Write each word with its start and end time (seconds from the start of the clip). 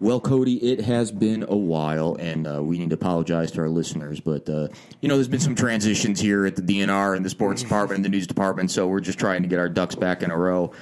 Well, 0.00 0.20
Cody, 0.20 0.56
it 0.58 0.82
has 0.82 1.10
been 1.10 1.44
a 1.48 1.56
while, 1.56 2.14
and 2.20 2.46
uh, 2.46 2.62
we 2.62 2.78
need 2.78 2.90
to 2.90 2.94
apologize 2.94 3.50
to 3.52 3.62
our 3.62 3.68
listeners. 3.68 4.20
But 4.20 4.48
uh, 4.48 4.68
you 5.00 5.08
know, 5.08 5.16
there's 5.16 5.26
been 5.26 5.40
some 5.40 5.56
transitions 5.56 6.20
here 6.20 6.46
at 6.46 6.54
the 6.54 6.62
DNR 6.62 7.16
and 7.16 7.24
the 7.24 7.30
sports 7.30 7.62
department 7.62 7.96
and 7.96 8.04
the 8.04 8.08
news 8.08 8.26
department, 8.26 8.70
so 8.70 8.86
we're 8.86 9.00
just 9.00 9.18
trying 9.18 9.42
to 9.42 9.48
get 9.48 9.58
our 9.58 9.68
ducks 9.68 9.96
back 9.96 10.22
in 10.22 10.30
a 10.30 10.36
row. 10.36 10.72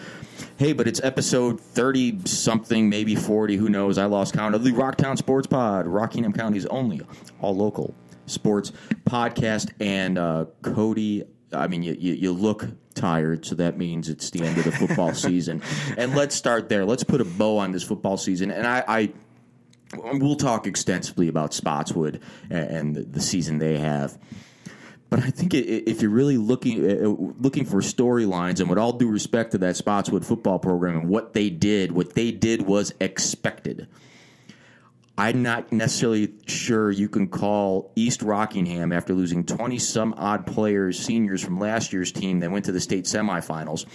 Hey, 0.59 0.75
but 0.75 0.87
it's 0.87 1.03
episode 1.03 1.59
thirty 1.59 2.19
something, 2.27 2.91
maybe 2.91 3.15
forty. 3.15 3.57
Who 3.57 3.71
knows? 3.71 3.97
I 3.97 4.05
lost 4.05 4.35
count 4.35 4.55
of 4.55 4.65
the 4.65 4.73
Rocktown 4.73 5.17
Sports 5.17 5.47
Pod, 5.47 5.87
Rockingham 5.87 6.35
County's 6.35 6.67
only 6.67 7.01
all 7.41 7.57
local 7.57 7.95
sports 8.27 8.73
podcast. 9.05 9.73
And 9.81 10.19
uh, 10.19 10.47
Cody, 10.61 11.25
I 11.55 11.69
mean, 11.69 11.83
you, 11.83 11.97
you, 11.99 12.13
you 12.13 12.33
look 12.33 12.67
tired, 12.97 13.47
so 13.47 13.55
that 13.57 13.79
means 13.79 14.09
it's 14.09 14.31
the 14.31 14.43
end 14.43 14.59
of 14.59 14.65
the 14.65 14.73
football 14.73 15.15
season. 15.15 15.63
And 15.97 16.15
let's 16.15 16.35
start 16.35 16.69
there. 16.69 16.85
Let's 16.85 17.05
put 17.05 17.21
a 17.21 17.25
bow 17.25 17.59
on 17.59 17.73
this 17.73 17.85
football 17.85 18.17
season. 18.17 18.51
And 18.51 18.67
I, 18.67 18.85
I 18.89 19.13
we'll 19.95 20.37
talk 20.37 20.67
extensively 20.67 21.29
about 21.29 21.55
Spotswood 21.55 22.21
and, 22.51 22.97
the 22.97 23.21
season 23.21 23.59
they 23.59 23.79
have. 23.79 24.19
But 25.09 25.21
I 25.21 25.31
think 25.31 25.55
if 25.55 26.03
you're 26.03 26.11
really 26.11 26.37
looking 26.37 26.85
uh, 26.85 27.09
looking 27.39 27.65
for 27.65 27.77
storylines, 27.77 28.59
and 28.59 28.69
with 28.69 28.79
all 28.79 28.93
due 28.93 29.09
respect 29.09 29.53
to 29.53 29.59
that 29.59 29.77
Spotswood 29.77 30.27
football 30.27 30.59
program 30.59 30.97
and 30.99 31.09
what 31.09 31.33
they 31.33 31.49
did, 31.49 31.93
what 31.93 32.15
they 32.15 32.33
did 32.33 32.63
was 32.63 32.93
expected. 32.99 33.87
I'm 35.19 35.43
not 35.43 35.73
necessarily 35.73 36.35
sure 36.47 36.91
you 36.91 37.09
can 37.09 37.29
call 37.29 37.91
East 37.97 38.21
Rockingham 38.21 38.93
after 38.93 39.15
losing 39.15 39.45
20 39.45 39.79
some 39.79 40.15
odd 40.19 40.47
players, 40.47 40.99
seniors 40.99 41.43
from 41.43 41.59
last 41.59 41.93
year's 41.93 42.13
team 42.13 42.41
that 42.41 42.51
went 42.51 42.67
to 42.67 42.73
the 42.73 42.81
state 42.81 43.05
semifinals. 43.05 43.87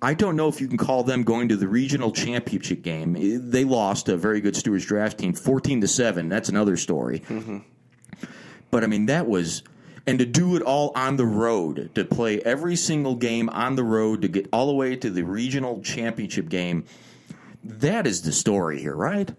I 0.00 0.14
don't 0.14 0.36
know 0.36 0.48
if 0.48 0.60
you 0.60 0.68
can 0.68 0.78
call 0.78 1.04
them 1.04 1.24
going 1.24 1.48
to 1.48 1.56
the 1.56 1.68
regional 1.68 2.10
championship 2.12 2.82
game. 2.82 3.50
They 3.50 3.64
lost 3.64 4.08
a 4.08 4.16
very 4.16 4.40
good 4.40 4.56
Stuarts 4.56 4.84
Draft 4.84 5.18
team, 5.18 5.32
14 5.34 5.82
to 5.82 5.88
7. 5.88 6.28
That's 6.28 6.48
another 6.48 6.76
story. 6.76 7.20
Mm-hmm. 7.20 7.58
But 8.70 8.84
I 8.84 8.86
mean, 8.86 9.06
that 9.06 9.26
was. 9.26 9.62
And 10.06 10.20
to 10.20 10.26
do 10.26 10.54
it 10.54 10.62
all 10.62 10.92
on 10.94 11.16
the 11.16 11.26
road, 11.26 11.90
to 11.96 12.04
play 12.04 12.40
every 12.40 12.76
single 12.76 13.16
game 13.16 13.48
on 13.48 13.74
the 13.74 13.82
road, 13.82 14.22
to 14.22 14.28
get 14.28 14.48
all 14.52 14.68
the 14.68 14.74
way 14.74 14.94
to 14.94 15.10
the 15.10 15.24
regional 15.24 15.82
championship 15.82 16.48
game, 16.48 16.84
that 17.64 18.06
is 18.06 18.22
the 18.22 18.30
story 18.30 18.80
here, 18.80 18.94
right? 18.94 19.34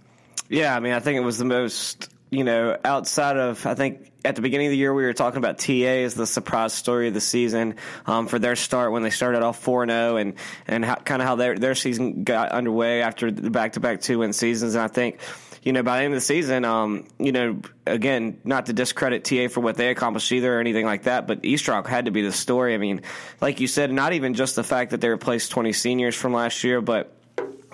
Yeah, 0.50 0.76
I 0.76 0.80
mean, 0.80 0.94
I 0.94 1.00
think 1.00 1.18
it 1.18 1.24
was 1.24 1.38
the 1.38 1.46
most, 1.46 2.10
you 2.30 2.44
know, 2.44 2.78
outside 2.86 3.38
of, 3.38 3.66
I 3.66 3.76
think 3.76 4.12
at 4.24 4.36
the 4.36 4.42
beginning 4.42 4.68
of 4.68 4.72
the 4.72 4.78
year 4.78 4.94
we 4.94 5.04
were 5.04 5.14
talking 5.14 5.38
about 5.38 5.58
TA 5.58 5.74
as 5.74 6.14
the 6.14 6.26
surprise 6.26 6.74
story 6.74 7.08
of 7.08 7.14
the 7.14 7.22
season 7.22 7.76
um, 8.06 8.28
for 8.28 8.40
their 8.40 8.56
start 8.56 8.92
when 8.92 9.04
they 9.04 9.10
started 9.10 9.44
off 9.44 9.60
4 9.60 9.88
0 9.88 10.18
and, 10.18 10.34
and 10.66 10.86
kind 11.06 11.22
of 11.22 11.28
how 11.28 11.36
their, 11.36 11.56
their 11.58 11.76
season 11.76 12.24
got 12.24 12.52
underway 12.52 13.02
after 13.02 13.30
the 13.30 13.50
back 13.50 13.74
to 13.74 13.80
back 13.80 14.02
two 14.02 14.20
win 14.20 14.34
seasons. 14.34 14.76
And 14.76 14.84
I 14.84 14.88
think, 14.88 15.20
you 15.64 15.74
know, 15.74 15.84
by 15.84 15.98
the 15.98 16.06
end 16.06 16.14
of 16.14 16.18
the 16.18 16.26
season, 16.26 16.64
um, 16.64 17.08
you 17.20 17.34
know, 17.34 17.60
again, 17.86 18.40
not 18.46 18.68
to 18.68 18.74
discredit 18.74 19.26
TA 19.26 19.50
for 19.50 19.60
what 19.60 19.76
they 19.76 19.90
accomplished 19.90 20.32
either 20.32 20.58
or 20.58 20.62
anything 20.62 20.86
like 20.86 21.04
that, 21.04 21.28
but 21.28 21.44
East 21.44 21.68
Rock 21.68 21.88
had 21.88 22.06
to 22.06 22.12
be 22.12 22.22
the 22.22 22.32
story. 22.32 22.74
I 22.74 22.78
mean, 22.78 23.02
like 23.42 23.60
you 23.60 23.68
said, 23.68 23.92
not 23.92 24.14
even 24.14 24.34
just 24.34 24.56
the 24.56 24.64
fact 24.64 24.92
that 24.92 25.02
they 25.02 25.10
replaced 25.10 25.52
20 25.52 25.74
seniors 25.74 26.16
from 26.16 26.34
last 26.34 26.64
year, 26.64 26.80
but 26.80 27.17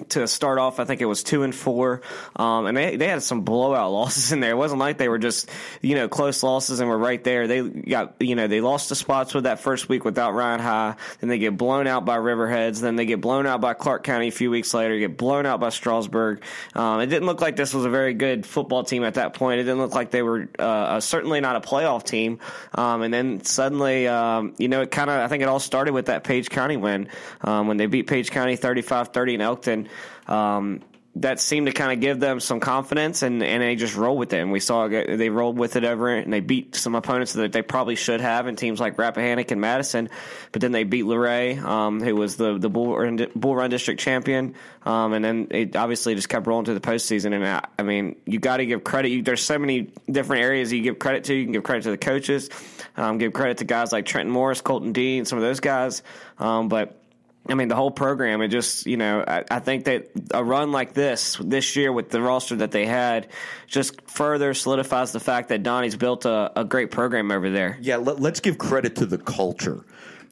to 0.09 0.27
start 0.27 0.59
off, 0.59 0.79
I 0.79 0.85
think 0.85 1.01
it 1.01 1.05
was 1.05 1.23
two 1.23 1.43
and 1.43 1.53
four, 1.53 2.01
um, 2.35 2.65
and 2.65 2.75
they 2.75 2.95
they 2.95 3.07
had 3.07 3.23
some 3.23 3.41
blowout 3.41 3.91
losses 3.93 4.31
in 4.31 4.39
there. 4.39 4.51
It 4.51 4.57
wasn't 4.57 4.79
like 4.79 4.97
they 4.97 5.09
were 5.09 5.19
just 5.19 5.49
you 5.81 5.95
know 5.95 6.07
close 6.07 6.43
losses 6.43 6.79
and 6.79 6.89
were 6.89 6.97
right 6.97 7.23
there. 7.23 7.47
They 7.47 7.61
got 7.61 8.15
you 8.19 8.35
know 8.35 8.47
they 8.47 8.61
lost 8.61 8.89
the 8.89 8.95
Spotswood 8.95 9.43
that 9.43 9.59
first 9.59 9.89
week 9.89 10.05
without 10.05 10.33
Ryan 10.33 10.59
High, 10.59 10.95
then 11.19 11.29
they 11.29 11.37
get 11.37 11.57
blown 11.57 11.87
out 11.87 12.05
by 12.05 12.17
Riverheads, 12.17 12.81
then 12.81 12.95
they 12.95 13.05
get 13.05 13.21
blown 13.21 13.45
out 13.45 13.61
by 13.61 13.73
Clarke 13.73 14.03
County 14.03 14.27
a 14.27 14.31
few 14.31 14.49
weeks 14.49 14.73
later, 14.73 14.97
get 14.99 15.17
blown 15.17 15.45
out 15.45 15.59
by 15.59 15.69
Strasburg. 15.69 16.43
Um, 16.73 16.99
it 16.99 17.07
didn't 17.07 17.25
look 17.25 17.41
like 17.41 17.55
this 17.55 17.73
was 17.73 17.85
a 17.85 17.89
very 17.89 18.13
good 18.13 18.45
football 18.45 18.83
team 18.83 19.03
at 19.03 19.15
that 19.15 19.33
point. 19.33 19.59
It 19.59 19.63
didn't 19.63 19.79
look 19.79 19.93
like 19.93 20.11
they 20.11 20.23
were 20.23 20.47
uh, 20.59 20.99
certainly 20.99 21.41
not 21.41 21.55
a 21.55 21.61
playoff 21.61 22.03
team. 22.03 22.39
Um, 22.73 23.01
and 23.01 23.13
then 23.13 23.43
suddenly, 23.43 24.07
um, 24.07 24.53
you 24.57 24.67
know, 24.67 24.81
it 24.81 24.91
kind 24.91 25.09
of 25.09 25.19
I 25.19 25.27
think 25.27 25.43
it 25.43 25.49
all 25.49 25.59
started 25.59 25.93
with 25.93 26.07
that 26.07 26.23
Page 26.23 26.49
County 26.49 26.77
win 26.77 27.09
um, 27.41 27.67
when 27.67 27.77
they 27.77 27.85
beat 27.85 28.07
Page 28.07 28.31
County 28.31 28.57
35-30 28.57 29.33
in 29.33 29.41
Elkton. 29.41 29.82
Um, 30.27 30.81
that 31.15 31.39
seemed 31.39 31.67
to 31.67 31.73
kind 31.73 31.91
of 31.91 31.99
give 31.99 32.19
them 32.19 32.39
some 32.39 32.59
confidence, 32.59 33.21
and, 33.21 33.43
and 33.43 33.61
they 33.61 33.75
just 33.75 33.95
rolled 33.95 34.17
with 34.17 34.33
it. 34.33 34.39
And 34.39 34.51
we 34.51 34.59
saw 34.59 34.87
they 34.87 35.29
rolled 35.29 35.59
with 35.59 35.75
it 35.75 35.83
over, 35.83 36.09
and 36.09 36.33
they 36.33 36.39
beat 36.39 36.75
some 36.75 36.95
opponents 36.95 37.33
that 37.33 37.51
they 37.51 37.61
probably 37.61 37.95
should 37.95 38.19
have 38.19 38.47
in 38.47 38.55
teams 38.55 38.79
like 38.79 38.97
Rappahannock 38.97 39.51
and 39.51 39.61
Madison. 39.61 40.09
But 40.51 40.61
then 40.61 40.71
they 40.71 40.83
beat 40.85 41.05
Luray, 41.05 41.57
um, 41.59 42.01
who 42.01 42.15
was 42.15 42.35
the 42.35 42.57
the 42.57 42.69
Bull 42.69 42.97
Run, 42.97 43.27
Bull 43.35 43.55
Run 43.55 43.69
District 43.69 43.99
champion, 43.99 44.55
um, 44.85 45.13
and 45.13 45.23
then 45.23 45.47
it 45.51 45.75
obviously 45.75 46.15
just 46.15 46.29
kept 46.29 46.47
rolling 46.47 46.65
through 46.65 46.73
the 46.73 46.79
postseason. 46.81 47.33
And 47.33 47.45
I, 47.45 47.63
I 47.77 47.83
mean, 47.83 48.15
you 48.25 48.39
got 48.39 48.57
to 48.57 48.65
give 48.65 48.83
credit. 48.83 49.09
You, 49.09 49.21
there's 49.21 49.43
so 49.43 49.59
many 49.59 49.91
different 50.09 50.41
areas 50.41 50.73
you 50.73 50.81
give 50.81 50.97
credit 50.97 51.25
to. 51.25 51.35
You 51.35 51.43
can 51.43 51.53
give 51.53 51.63
credit 51.63 51.83
to 51.83 51.91
the 51.91 51.97
coaches, 51.97 52.49
um, 52.97 53.19
give 53.19 53.33
credit 53.33 53.59
to 53.59 53.65
guys 53.65 53.91
like 53.91 54.07
Trenton 54.07 54.33
Morris, 54.33 54.61
Colton 54.61 54.93
Dean, 54.93 55.25
some 55.25 55.37
of 55.37 55.43
those 55.43 55.59
guys, 55.59 56.01
um, 56.39 56.69
but 56.69 57.02
I 57.47 57.55
mean, 57.55 57.67
the 57.67 57.75
whole 57.75 57.91
program, 57.91 58.41
it 58.41 58.47
just, 58.47 58.85
you 58.85 58.95
know, 58.95 59.23
I, 59.27 59.43
I, 59.51 59.59
think 59.59 59.83
that 59.85 60.09
a 60.33 60.41
run 60.41 60.71
like 60.71 60.93
this, 60.93 61.35
this 61.43 61.75
year 61.75 61.91
with 61.91 62.09
the 62.09 62.21
roster 62.21 62.55
that 62.57 62.71
they 62.71 62.85
had, 62.85 63.27
just 63.67 63.99
further 64.09 64.53
solidifies 64.53 65.11
the 65.11 65.19
fact 65.19 65.49
that 65.49 65.61
Donnie's 65.61 65.97
built 65.97 66.23
a, 66.23 66.51
a 66.55 66.63
great 66.63 66.89
program 66.89 67.31
over 67.31 67.49
there. 67.49 67.77
Yeah, 67.81 67.97
let, 67.97 68.23
us 68.23 68.39
give 68.39 68.57
credit 68.57 68.95
to 68.97 69.05
the 69.05 69.17
culture. 69.17 69.83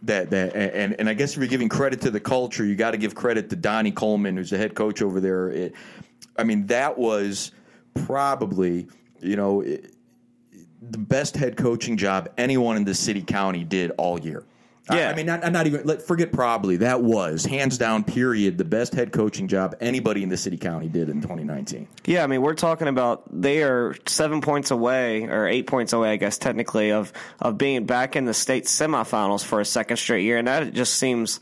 That, 0.04 0.30
that 0.30 0.56
and, 0.56 0.96
and 1.00 1.10
I 1.10 1.14
guess 1.14 1.34
if 1.34 1.40
you're 1.40 1.48
giving 1.48 1.70
credit 1.70 2.02
to 2.02 2.12
the 2.12 2.20
culture, 2.20 2.66
you 2.66 2.76
got 2.76 2.92
to 2.92 2.98
give 2.98 3.14
credit 3.14 3.50
to 3.50 3.56
Donnie 3.58 3.92
Coleman, 3.92 4.38
who's 4.38 4.50
the 4.50 4.58
head 4.58 4.74
coach 4.74 5.02
over 5.02 5.20
there. 5.20 5.50
It, 5.50 5.76
I 6.38 6.44
mean, 6.44 6.68
that 6.68 6.98
was 6.98 7.52
probably, 8.06 8.88
you 9.20 9.36
know, 9.36 9.62
it, 9.62 9.94
the 10.82 10.98
best 10.98 11.36
head 11.36 11.58
coaching 11.58 11.98
job 11.98 12.30
anyone 12.38 12.78
in 12.78 12.86
the 12.86 12.96
city 12.96 13.22
county 13.22 13.64
did 13.64 13.92
all 13.98 14.20
year. 14.20 14.46
Yeah, 14.92 15.10
I, 15.10 15.12
I 15.12 15.16
mean, 15.16 15.26
not, 15.26 15.52
not 15.52 15.68
even 15.68 15.82
let 15.86 16.02
forget 16.02 16.32
probably 16.32 16.78
that 16.78 17.02
was 17.02 17.46
hands 17.46 17.78
down, 17.78 18.04
period, 18.04 18.58
the 18.58 18.66
best 18.66 18.94
head 18.94 19.12
coaching 19.12 19.48
job 19.48 19.76
anybody 19.82 20.24
in 20.24 20.30
the 20.30 20.38
city 20.38 20.58
county 20.58 20.88
did 20.88 21.10
in 21.10 21.22
2019. 21.22 21.88
Yeah, 22.06 22.24
I 22.24 22.28
mean, 22.28 22.42
we're 22.42 22.54
talking 22.54 22.88
about 22.88 23.24
they 23.32 23.64
are 23.64 23.96
seven 24.06 24.42
points 24.42 24.72
away 24.72 25.24
or 25.24 25.48
eight 25.48 25.68
points 25.68 25.94
away, 25.94 26.12
I 26.12 26.16
guess 26.18 26.38
technically, 26.38 26.92
of 26.92 27.14
of 27.40 27.58
being 27.58 27.86
back 27.86 28.16
in 28.16 28.26
the 28.26 28.34
state 28.34 28.66
semifinals 28.66 29.44
for 29.44 29.60
a 29.60 29.66
second 29.66 29.98
straight 29.98 30.24
year, 30.24 30.38
and 30.38 30.48
that 30.48 30.74
just 30.74 30.96
seems 30.96 31.40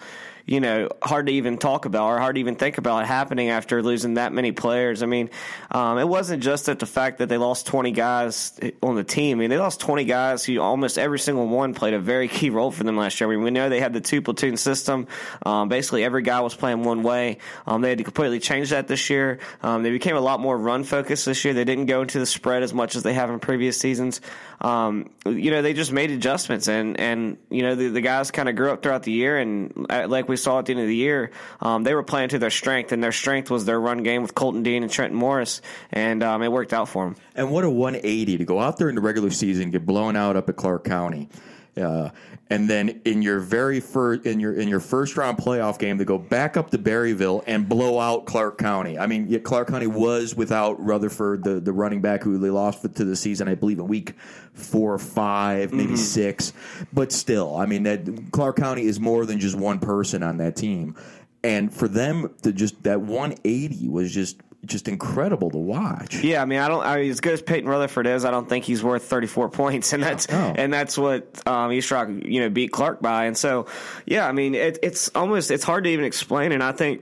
you 0.49 0.59
know, 0.59 0.89
hard 1.03 1.27
to 1.27 1.33
even 1.33 1.59
talk 1.59 1.85
about 1.85 2.07
or 2.07 2.17
hard 2.17 2.33
to 2.33 2.39
even 2.39 2.55
think 2.55 2.79
about 2.79 3.05
happening 3.05 3.49
after 3.49 3.83
losing 3.83 4.15
that 4.15 4.33
many 4.33 4.51
players. 4.51 5.03
I 5.03 5.05
mean, 5.05 5.29
um, 5.69 5.99
it 5.99 6.07
wasn't 6.07 6.41
just 6.41 6.65
that 6.65 6.79
the 6.79 6.87
fact 6.87 7.19
that 7.19 7.29
they 7.29 7.37
lost 7.37 7.67
20 7.67 7.91
guys 7.91 8.59
on 8.81 8.95
the 8.95 9.03
team. 9.03 9.37
I 9.37 9.41
mean, 9.41 9.51
they 9.51 9.59
lost 9.59 9.79
20 9.79 10.05
guys 10.05 10.43
who 10.43 10.59
almost 10.59 10.97
every 10.97 11.19
single 11.19 11.47
one 11.47 11.75
played 11.75 11.93
a 11.93 11.99
very 11.99 12.27
key 12.27 12.49
role 12.49 12.71
for 12.71 12.83
them 12.83 12.97
last 12.97 13.21
year. 13.21 13.29
I 13.29 13.35
mean, 13.35 13.43
we 13.43 13.51
know 13.51 13.69
they 13.69 13.79
had 13.79 13.93
the 13.93 14.01
two 14.01 14.23
platoon 14.23 14.57
system. 14.57 15.05
Um, 15.45 15.69
basically, 15.69 16.03
every 16.03 16.23
guy 16.23 16.39
was 16.39 16.55
playing 16.55 16.83
one 16.83 17.03
way. 17.03 17.37
Um, 17.67 17.81
they 17.81 17.89
had 17.89 17.99
to 17.99 18.03
completely 18.03 18.39
change 18.39 18.71
that 18.71 18.87
this 18.87 19.07
year. 19.11 19.37
Um, 19.61 19.83
they 19.83 19.91
became 19.91 20.15
a 20.15 20.21
lot 20.21 20.39
more 20.39 20.57
run 20.57 20.83
focused 20.83 21.27
this 21.27 21.45
year. 21.45 21.53
They 21.53 21.63
didn't 21.63 21.85
go 21.85 22.01
into 22.01 22.17
the 22.17 22.25
spread 22.25 22.63
as 22.63 22.73
much 22.73 22.95
as 22.95 23.03
they 23.03 23.13
have 23.13 23.29
in 23.29 23.39
previous 23.39 23.77
seasons. 23.77 24.19
Um, 24.61 25.11
you 25.27 25.51
know, 25.51 25.61
they 25.61 25.73
just 25.73 25.91
made 25.91 26.09
adjustments 26.09 26.67
and, 26.67 26.99
and, 26.99 27.37
you 27.49 27.61
know, 27.61 27.75
the, 27.75 27.89
the 27.89 28.01
guys 28.01 28.31
kind 28.31 28.49
of 28.49 28.55
grew 28.55 28.71
up 28.71 28.81
throughout 28.81 29.03
the 29.03 29.11
year. 29.11 29.37
And 29.37 29.85
uh, 29.89 30.07
like 30.09 30.27
we 30.27 30.38
saw 30.39 30.59
at 30.59 30.65
the 30.65 30.73
end 30.73 30.81
of 30.81 30.87
the 30.87 30.95
year, 30.95 31.31
um, 31.61 31.83
they 31.83 31.93
were 31.93 32.03
playing 32.03 32.29
to 32.29 32.39
their 32.39 32.49
strength, 32.49 32.91
and 32.91 33.03
their 33.03 33.11
strength 33.11 33.49
was 33.49 33.65
their 33.65 33.79
run 33.79 34.03
game 34.03 34.21
with 34.21 34.35
Colton 34.35 34.63
Dean 34.63 34.83
and 34.83 34.91
Trenton 34.91 35.17
Morris, 35.17 35.61
and 35.91 36.23
um, 36.23 36.41
it 36.41 36.51
worked 36.51 36.73
out 36.73 36.89
for 36.89 37.05
them. 37.05 37.15
And 37.35 37.51
what 37.51 37.63
a 37.63 37.69
180 37.69 38.37
to 38.37 38.45
go 38.45 38.59
out 38.59 38.77
there 38.77 38.89
in 38.89 38.95
the 38.95 39.01
regular 39.01 39.31
season, 39.31 39.71
get 39.71 39.85
blown 39.85 40.15
out 40.15 40.35
up 40.35 40.49
at 40.49 40.55
Clarke 40.55 40.83
County. 40.83 41.29
Uh, 41.77 42.09
and 42.51 42.67
then 42.67 43.01
in 43.05 43.21
your 43.21 43.39
very 43.39 43.79
first 43.79 44.25
in 44.25 44.39
your 44.39 44.53
in 44.53 44.67
your 44.67 44.79
first 44.79 45.15
round 45.17 45.37
playoff 45.37 45.77
game, 45.77 45.97
they 45.97 46.05
go 46.05 46.17
back 46.17 46.57
up 46.57 46.71
to 46.71 46.79
Berryville 46.79 47.43
and 47.45 47.69
blow 47.69 47.99
out 47.99 48.25
Clarke 48.25 48.57
County. 48.57 48.97
I 48.97 49.05
mean, 49.05 49.39
Clarke 49.43 49.67
County 49.67 49.85
was 49.85 50.35
without 50.35 50.83
Rutherford, 50.83 51.43
the, 51.43 51.59
the 51.59 51.71
running 51.71 52.01
back 52.01 52.23
who 52.23 52.39
they 52.39 52.49
lost 52.49 52.81
to 52.81 53.05
the 53.05 53.15
season, 53.15 53.47
I 53.47 53.55
believe, 53.55 53.77
in 53.77 53.87
week 53.87 54.13
four 54.53 54.95
or 54.95 54.99
five, 54.99 55.71
maybe 55.71 55.89
mm-hmm. 55.89 55.95
six. 55.95 56.51
But 56.91 57.11
still, 57.11 57.55
I 57.55 57.67
mean, 57.67 57.83
that 57.83 58.31
Clarke 58.31 58.57
County 58.57 58.85
is 58.85 58.99
more 58.99 59.27
than 59.27 59.39
just 59.39 59.55
one 59.55 59.79
person 59.79 60.23
on 60.23 60.37
that 60.37 60.55
team. 60.55 60.95
And 61.43 61.73
for 61.73 61.87
them 61.87 62.33
to 62.41 62.51
just 62.51 62.83
that 62.83 62.99
180 63.01 63.87
was 63.87 64.11
just 64.11 64.41
just 64.65 64.87
incredible 64.87 65.49
to 65.51 65.57
watch. 65.57 66.15
Yeah, 66.23 66.41
I 66.41 66.45
mean, 66.45 66.59
I 66.59 66.67
don't. 66.67 66.85
I 66.85 66.97
mean, 66.97 67.09
as 67.09 67.21
good 67.21 67.33
as 67.33 67.41
Peyton 67.41 67.69
Rutherford 67.69 68.07
is, 68.07 68.25
I 68.25 68.31
don't 68.31 68.47
think 68.47 68.65
he's 68.65 68.83
worth 68.83 69.03
34 69.03 69.49
points, 69.51 69.93
and 69.93 70.03
that's 70.03 70.27
oh. 70.29 70.53
and 70.55 70.73
that's 70.73 70.97
what 70.97 71.47
um, 71.47 71.71
East 71.71 71.91
Rock, 71.91 72.09
you 72.09 72.41
know, 72.41 72.49
beat 72.49 72.71
Clarke 72.71 73.01
by. 73.01 73.25
And 73.25 73.37
so, 73.37 73.67
yeah, 74.05 74.27
I 74.27 74.31
mean, 74.31 74.55
it, 74.55 74.79
it's 74.83 75.09
almost 75.15 75.51
it's 75.51 75.63
hard 75.63 75.85
to 75.85 75.89
even 75.89 76.05
explain. 76.05 76.51
And 76.51 76.61
I 76.61 76.71
think 76.71 77.01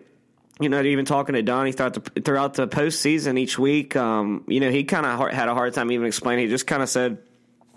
you 0.59 0.69
know, 0.69 0.81
even 0.81 1.05
talking 1.05 1.35
to 1.35 1.43
Donnie 1.43 1.71
throughout 1.71 1.93
the 1.93 2.21
throughout 2.21 2.53
the 2.55 2.67
postseason 2.67 3.37
each 3.37 3.59
week, 3.59 3.95
um, 3.95 4.43
you 4.47 4.59
know, 4.59 4.71
he 4.71 4.83
kind 4.83 5.05
of 5.05 5.31
had 5.31 5.49
a 5.49 5.53
hard 5.53 5.73
time 5.73 5.91
even 5.91 6.07
explaining. 6.07 6.45
He 6.45 6.49
just 6.49 6.67
kind 6.67 6.81
of 6.81 6.89
said, 6.89 7.19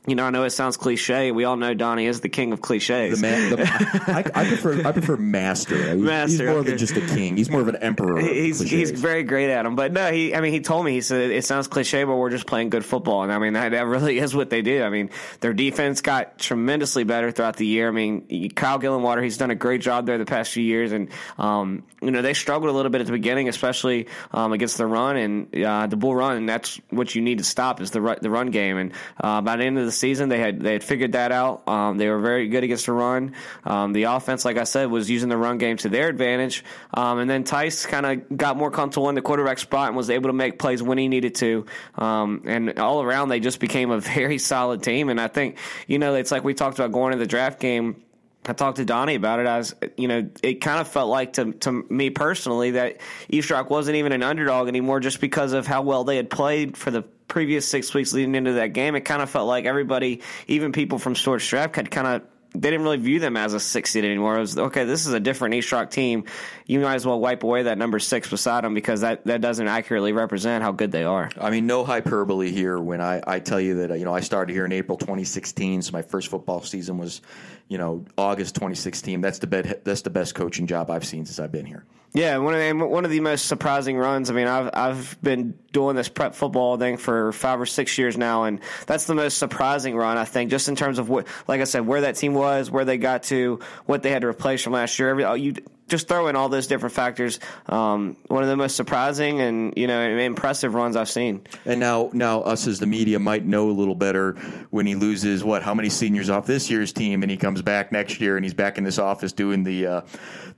you 0.07 0.15
know, 0.15 0.25
I 0.25 0.31
know 0.31 0.45
it 0.45 0.51
sounds 0.51 0.77
cliche. 0.77 1.31
We 1.31 1.45
all 1.45 1.57
know 1.57 1.75
Donnie 1.75 2.07
is 2.07 2.21
the 2.21 2.29
king 2.29 2.53
of 2.53 2.63
cliches. 2.63 3.21
The 3.21 3.27
man, 3.27 3.51
the, 3.51 3.63
I, 4.07 4.41
I, 4.41 4.47
prefer 4.47 4.87
I 4.87 4.93
prefer 4.93 5.17
master. 5.17 5.77
He's, 5.77 6.03
master, 6.03 6.31
he's 6.31 6.41
more 6.41 6.59
okay. 6.59 6.71
than 6.71 6.79
just 6.79 6.97
a 6.97 7.01
king. 7.03 7.37
He's 7.37 7.51
more 7.51 7.61
of 7.61 7.69
an 7.69 7.77
emperor. 7.77 8.19
He's 8.21 8.61
he's 8.61 8.91
very 8.93 9.23
great 9.25 9.51
at 9.51 9.65
them. 9.65 9.77
But 9.77 9.93
no, 9.93 10.11
he 10.11 10.35
I 10.35 10.41
mean 10.41 10.53
he 10.53 10.61
told 10.61 10.87
me 10.87 10.93
he 10.93 11.03
said 11.03 11.31
it 11.31 11.45
sounds 11.45 11.69
cliche, 11.69 12.05
but 12.05 12.17
we're 12.17 12.31
just 12.31 12.47
playing 12.47 12.71
good 12.71 12.85
football. 12.85 13.25
And 13.25 13.33
I 13.33 13.39
mean 13.39 13.53
that, 13.53 13.71
that 13.71 13.87
really 13.87 14.19
is 14.21 14.35
what 14.35 14.49
they 14.49 14.63
do. 14.63 14.83
I 14.83 14.89
mean 14.89 15.11
their 15.41 15.53
defense 15.53 16.01
got 16.01 16.39
tremendously 16.39 17.05
better 17.05 17.31
throughout 17.31 17.57
the 17.57 17.67
year. 17.67 17.89
I 17.89 17.93
mean 17.93 18.51
Kyle 18.51 18.79
Gillenwater, 18.79 19.23
he's 19.23 19.37
done 19.37 19.51
a 19.51 19.55
great 19.55 19.83
job 19.83 20.07
there 20.07 20.17
the 20.17 20.25
past 20.25 20.53
few 20.53 20.65
years, 20.65 20.93
and 20.93 21.11
um, 21.37 21.83
you 22.01 22.11
know 22.11 22.23
they 22.23 22.35
struggled 22.35 22.71
a 22.71 22.73
little 22.73 22.91
bit 22.91 23.03
at 23.03 23.07
the 23.07 23.13
beginning, 23.13 23.49
especially 23.49 24.09
um, 24.33 24.53
against 24.53 24.79
the 24.79 24.87
run 24.87 25.17
and 25.17 25.65
uh, 25.65 25.87
the 25.87 25.97
bull 25.97 26.15
run. 26.15 26.39
And 26.39 26.49
that's 26.49 26.81
what 26.89 27.15
you 27.15 27.21
need 27.21 27.39
to 27.39 27.45
stop 27.45 27.83
is 27.83 27.91
the 27.91 28.19
the 28.23 28.31
run 28.31 28.51
game. 28.51 28.79
And 28.79 28.93
uh, 29.21 29.43
by 29.43 29.57
the 29.57 29.65
end 29.65 29.79
of 29.79 29.85
the 29.85 29.90
season, 29.93 30.29
they 30.29 30.39
had 30.39 30.61
they 30.61 30.73
had 30.73 30.85
figured 30.85 31.13
that 31.13 31.33
out. 31.33 31.69
Um, 31.69 31.99
they 31.99 32.09
were 32.09 32.21
very 32.21 32.49
good 32.49 32.65
against 32.65 32.87
the 32.87 32.93
run. 32.93 33.35
Um, 33.65 33.93
the 33.93 34.05
offense, 34.05 34.45
like 34.45 34.57
I 34.57 34.65
said, 34.65 34.91
was 34.91 35.11
using 35.11 35.29
the 35.29 35.37
run 35.37 35.59
game 35.59 35.77
to 35.79 35.89
their 35.89 36.09
advantage. 36.09 36.65
Um, 36.95 37.19
and 37.19 37.29
then 37.29 37.45
Tice 37.45 37.87
kind 37.87 38.07
of 38.07 38.37
got 38.37 38.57
more 38.57 38.71
comfortable 38.71 39.09
in 39.09 39.15
the 39.15 39.23
quarterback 39.23 39.59
spot 39.59 39.89
and 39.89 39.97
was 39.97 40.11
able 40.11 40.29
to 40.29 40.35
make 40.35 40.59
plays 40.59 40.83
when 40.83 40.99
he 40.99 41.09
needed 41.09 41.35
to. 41.37 41.67
Um, 41.97 42.43
and 42.47 42.79
all 42.79 43.03
around, 43.03 43.29
they 43.29 43.41
just 43.41 43.61
became 43.61 43.91
a 43.91 44.01
very 44.01 44.39
solid 44.39 44.83
team. 44.83 45.09
And 45.09 45.21
I 45.21 45.29
think, 45.29 45.59
you 45.87 45.99
know, 45.99 46.15
it's 46.15 46.31
like 46.31 46.45
we 46.45 46.55
talked 46.55 46.79
about 46.79 46.93
going 46.93 47.13
to 47.13 47.19
the 47.19 47.27
draft 47.27 47.61
game. 47.61 48.03
I 48.47 48.55
talked 48.55 48.79
to 48.79 48.87
Donnie 48.87 49.17
about 49.17 49.41
it. 49.41 49.47
As 49.47 49.75
you 49.97 50.09
know, 50.09 50.31
it 50.43 50.63
kind 50.63 50.81
of 50.81 50.89
felt 50.89 51.11
like 51.11 51.35
to 51.35 51.53
to 51.53 51.73
me 51.73 52.09
personally 52.09 52.73
that 52.73 53.01
East 53.29 53.51
Rock 53.51 53.69
wasn't 53.69 53.97
even 53.97 54.13
an 54.13 54.23
underdog 54.23 54.67
anymore, 54.67 54.99
just 54.99 55.21
because 55.21 55.53
of 55.53 55.67
how 55.67 55.83
well 55.83 56.05
they 56.05 56.17
had 56.17 56.31
played 56.31 56.77
for 56.77 56.91
the 56.91 57.05
previous 57.31 57.67
six 57.67 57.95
weeks 57.95 58.13
leading 58.13 58.35
into 58.35 58.53
that 58.55 58.75
game, 58.75 58.95
it 58.95 59.03
kind 59.03 59.23
of 59.23 59.31
felt 59.31 59.49
like 59.49 59.65
everybody, 59.65 60.21
even 60.47 60.73
people 60.73 60.99
from 60.99 61.15
Stuarts 61.15 61.49
Draft, 61.49 61.77
had 61.77 61.91
kind 61.91 62.07
of 62.07 62.23
they 62.53 62.71
didn't 62.71 62.83
really 62.83 62.97
view 62.97 63.21
them 63.21 63.37
as 63.37 63.55
a 63.55 63.61
six 63.61 63.93
seed 63.93 64.05
anymore. 64.05 64.37
It 64.37 64.41
was 64.41 64.59
okay. 64.59 64.85
This 64.85 65.07
is 65.07 65.13
a 65.13 65.21
different 65.21 65.55
East 65.55 65.71
Rock 65.71 65.91
team. 65.91 66.25
You 66.67 66.81
might 66.81 66.97
as 66.97 67.07
well 67.07 67.21
wipe 67.21 67.45
away 67.45 67.65
that 67.65 67.79
number 67.79 67.99
six 67.99 68.29
beside 68.29 68.65
them 68.65 68.75
because 68.75 69.03
that, 69.03 69.25
that 69.27 69.41
doesn't 69.41 69.69
accurately 69.69 70.13
represent 70.13 70.65
how 70.65 70.73
good 70.73 70.91
they 70.91 71.05
are. 71.05 71.31
I 71.41 71.51
mean, 71.51 71.67
no 71.67 71.85
hyperbole 71.85 72.51
here 72.51 72.79
when 72.79 73.01
I, 73.01 73.23
I 73.25 73.39
tell 73.39 73.61
you 73.61 73.87
that 73.87 73.99
you 73.99 74.05
know 74.05 74.15
I 74.15 74.21
started 74.21 74.53
here 74.53 74.65
in 74.65 74.73
April 74.73 74.99
2016. 74.99 75.83
So 75.83 75.93
my 75.93 76.03
first 76.03 76.29
football 76.29 76.61
season 76.63 76.99
was 76.99 77.21
you 77.69 77.79
know 77.79 78.05
August 78.19 78.57
2016. 78.57 79.21
That's 79.21 79.39
the 79.39 79.47
best 79.47 79.85
that's 79.85 80.03
the 80.03 80.11
best 80.11 80.35
coaching 80.35 80.67
job 80.67 80.91
I've 80.91 81.07
seen 81.07 81.27
since 81.27 81.39
I've 81.39 81.53
been 81.53 81.67
here. 81.67 81.85
Yeah, 82.13 82.39
one 82.39 82.55
of 82.55 82.61
the, 82.61 82.87
one 82.87 83.05
of 83.05 83.11
the 83.13 83.21
most 83.21 83.47
surprising 83.47 83.97
runs. 83.97 84.31
I 84.31 84.35
mean, 84.35 84.49
I've 84.49 84.71
I've 84.75 85.23
been 85.23 85.57
doing 85.73 85.95
this 85.95 86.09
prep 86.09 86.35
football 86.35 86.77
thing 86.77 86.97
for 86.97 87.31
five 87.33 87.61
or 87.61 87.67
six 87.67 87.97
years 87.99 88.17
now, 88.17 88.45
and 88.45 88.59
that's 88.87 89.07
the 89.07 89.15
most 89.15 89.39
surprising 89.39 89.95
run 89.95 90.19
I 90.19 90.25
think, 90.25 90.51
just 90.51 90.69
in 90.69 90.75
terms 90.75 90.99
of 90.99 91.09
what, 91.09 91.29
like 91.47 91.61
I 91.61 91.65
said, 91.65 91.87
where 91.87 92.01
that 92.01 92.17
team 92.17 92.35
was, 92.35 92.69
where 92.69 92.85
they 92.85 92.99
got 92.99 93.25
to, 93.25 93.61
what 93.87 94.03
they 94.03 94.11
had 94.11 94.23
to 94.23 94.29
replace 94.29 94.63
from 94.63 94.73
last 94.73 94.99
year. 94.99 95.09
Every, 95.11 95.25
oh, 95.25 95.35
you 95.35 95.55
just 95.91 96.09
throw 96.09 96.29
in 96.29 96.37
all 96.37 96.49
those 96.49 96.67
different 96.67 96.95
factors. 96.95 97.39
Um, 97.67 98.17
one 98.29 98.43
of 98.43 98.49
the 98.49 98.57
most 98.57 98.77
surprising 98.77 99.41
and 99.41 99.75
you 99.77 99.87
know 99.87 100.01
impressive 100.01 100.75
runs 100.75 100.97
I've 100.97 101.11
seen. 101.11 101.43
And 101.67 101.81
now, 101.81 102.11
now 102.13 102.41
us 102.43 102.67
as 102.67 102.79
the 102.79 102.87
media 102.87 103.19
might 103.19 103.45
know 103.45 103.69
a 103.69 103.73
little 103.73 103.95
better 103.95 104.33
when 104.71 104.87
he 104.87 104.95
loses 104.95 105.45
what 105.45 105.63
how 105.63 105.75
many 105.75 105.91
seniors 105.91 106.31
off 106.31 106.47
this 106.47 106.71
year's 106.71 106.93
team, 106.93 107.23
and 107.23 107.31
he 107.31 107.37
comes 107.37 107.61
back 107.61 107.93
next 107.93 108.21
year 108.21 108.37
and 108.37 108.45
he's 108.45 108.55
back 108.55 108.79
in 108.79 108.85
this 108.85 108.99
office 108.99 109.33
doing 109.33 109.65
the 109.65 109.87
uh, 109.87 110.01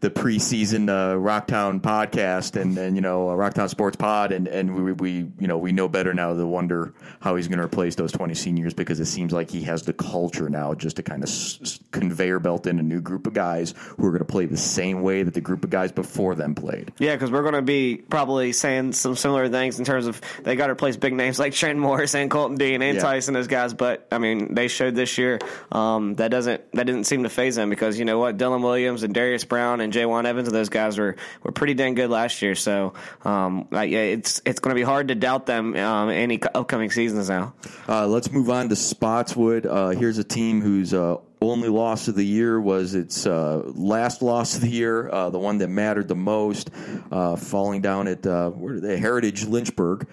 the 0.00 0.10
preseason 0.10 0.88
uh, 0.88 1.16
Rocktown 1.16 1.80
podcast 1.80 2.60
and, 2.60 2.76
and 2.76 2.96
you 2.96 3.02
know 3.02 3.30
uh, 3.30 3.34
Rocktown 3.34 3.68
Sports 3.68 3.96
Pod, 3.96 4.32
and 4.32 4.46
and 4.48 4.74
we, 4.74 4.92
we 4.92 5.12
you 5.38 5.46
know 5.46 5.58
we 5.58 5.72
know 5.72 5.88
better 5.88 6.12
now 6.12 6.34
to 6.34 6.46
wonder 6.46 6.92
how 7.20 7.36
he's 7.36 7.48
going 7.48 7.58
to 7.58 7.64
replace 7.64 7.94
those 7.94 8.12
twenty 8.12 8.34
seniors 8.34 8.74
because 8.74 9.00
it 9.00 9.06
seems 9.06 9.32
like 9.32 9.50
he 9.50 9.62
has 9.62 9.82
the 9.82 9.92
culture 9.92 10.48
now 10.48 10.74
just 10.74 10.96
to 10.96 11.02
kind 11.02 11.22
of 11.22 11.28
s- 11.28 11.78
conveyor 11.92 12.40
belt 12.40 12.66
in 12.66 12.78
a 12.78 12.82
new 12.82 13.00
group 13.00 13.26
of 13.26 13.32
guys 13.32 13.74
who 13.96 14.06
are 14.06 14.10
going 14.10 14.18
to 14.18 14.24
play 14.24 14.44
the 14.44 14.56
same 14.56 15.02
way 15.02 15.21
that 15.24 15.34
the 15.34 15.40
group 15.40 15.64
of 15.64 15.70
guys 15.70 15.92
before 15.92 16.34
them 16.34 16.54
played. 16.54 16.92
Yeah, 16.98 17.14
because 17.14 17.30
we're 17.30 17.42
going 17.42 17.54
to 17.54 17.62
be 17.62 17.96
probably 17.96 18.52
saying 18.52 18.92
some 18.92 19.16
similar 19.16 19.48
things 19.48 19.78
in 19.78 19.84
terms 19.84 20.06
of 20.06 20.20
they 20.42 20.56
got 20.56 20.66
to 20.66 20.72
replace 20.72 20.96
big 20.96 21.14
names 21.14 21.38
like 21.38 21.52
Trent 21.52 21.78
Morris 21.78 22.14
and 22.14 22.30
Colton 22.30 22.56
Dean 22.56 22.82
and 22.82 22.96
yeah. 22.96 23.02
Tyson 23.02 23.34
those 23.34 23.46
guys, 23.46 23.74
but 23.74 24.06
I 24.10 24.18
mean 24.18 24.54
they 24.54 24.68
showed 24.68 24.94
this 24.94 25.18
year 25.18 25.38
um, 25.70 26.14
that 26.16 26.30
doesn't 26.30 26.70
that 26.72 26.86
didn't 26.86 27.04
seem 27.04 27.22
to 27.22 27.28
phase 27.28 27.56
them 27.56 27.70
because 27.70 27.98
you 27.98 28.04
know 28.04 28.18
what 28.18 28.36
Dylan 28.36 28.62
Williams 28.62 29.02
and 29.02 29.14
Darius 29.14 29.44
Brown 29.44 29.80
and 29.80 29.92
Jaywan 29.92 30.24
Evans 30.24 30.48
and 30.48 30.56
those 30.56 30.68
guys 30.68 30.98
were, 30.98 31.16
were 31.42 31.52
pretty 31.52 31.74
dang 31.74 31.94
good 31.94 32.10
last 32.10 32.42
year. 32.42 32.54
So 32.54 32.94
um, 33.24 33.68
yeah, 33.72 33.84
it's 33.84 34.40
it's 34.44 34.60
going 34.60 34.74
to 34.74 34.78
be 34.78 34.84
hard 34.84 35.08
to 35.08 35.14
doubt 35.14 35.46
them 35.46 35.76
um, 35.76 36.10
any 36.10 36.40
upcoming 36.42 36.90
seasons 36.90 37.28
now. 37.28 37.54
Uh, 37.88 38.06
let's 38.06 38.30
move 38.30 38.50
on 38.50 38.68
to 38.68 38.76
Spotswood. 38.76 39.66
Uh, 39.66 39.88
here's 39.90 40.18
a 40.18 40.24
team 40.24 40.60
who's. 40.60 40.94
uh, 40.94 41.16
only 41.42 41.68
loss 41.68 42.08
of 42.08 42.14
the 42.14 42.24
year 42.24 42.60
was 42.60 42.94
its 42.94 43.26
uh, 43.26 43.62
last 43.74 44.22
loss 44.22 44.54
of 44.54 44.62
the 44.62 44.70
year, 44.70 45.08
uh, 45.10 45.30
the 45.30 45.38
one 45.38 45.58
that 45.58 45.68
mattered 45.68 46.08
the 46.08 46.16
most, 46.16 46.70
uh, 47.10 47.36
falling 47.36 47.82
down 47.82 48.08
at 48.08 48.24
where 48.24 48.80
they 48.80 48.98
Heritage 48.98 49.44
Lynchburg 49.46 50.08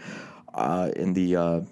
in 0.96 1.14
the 1.14 1.66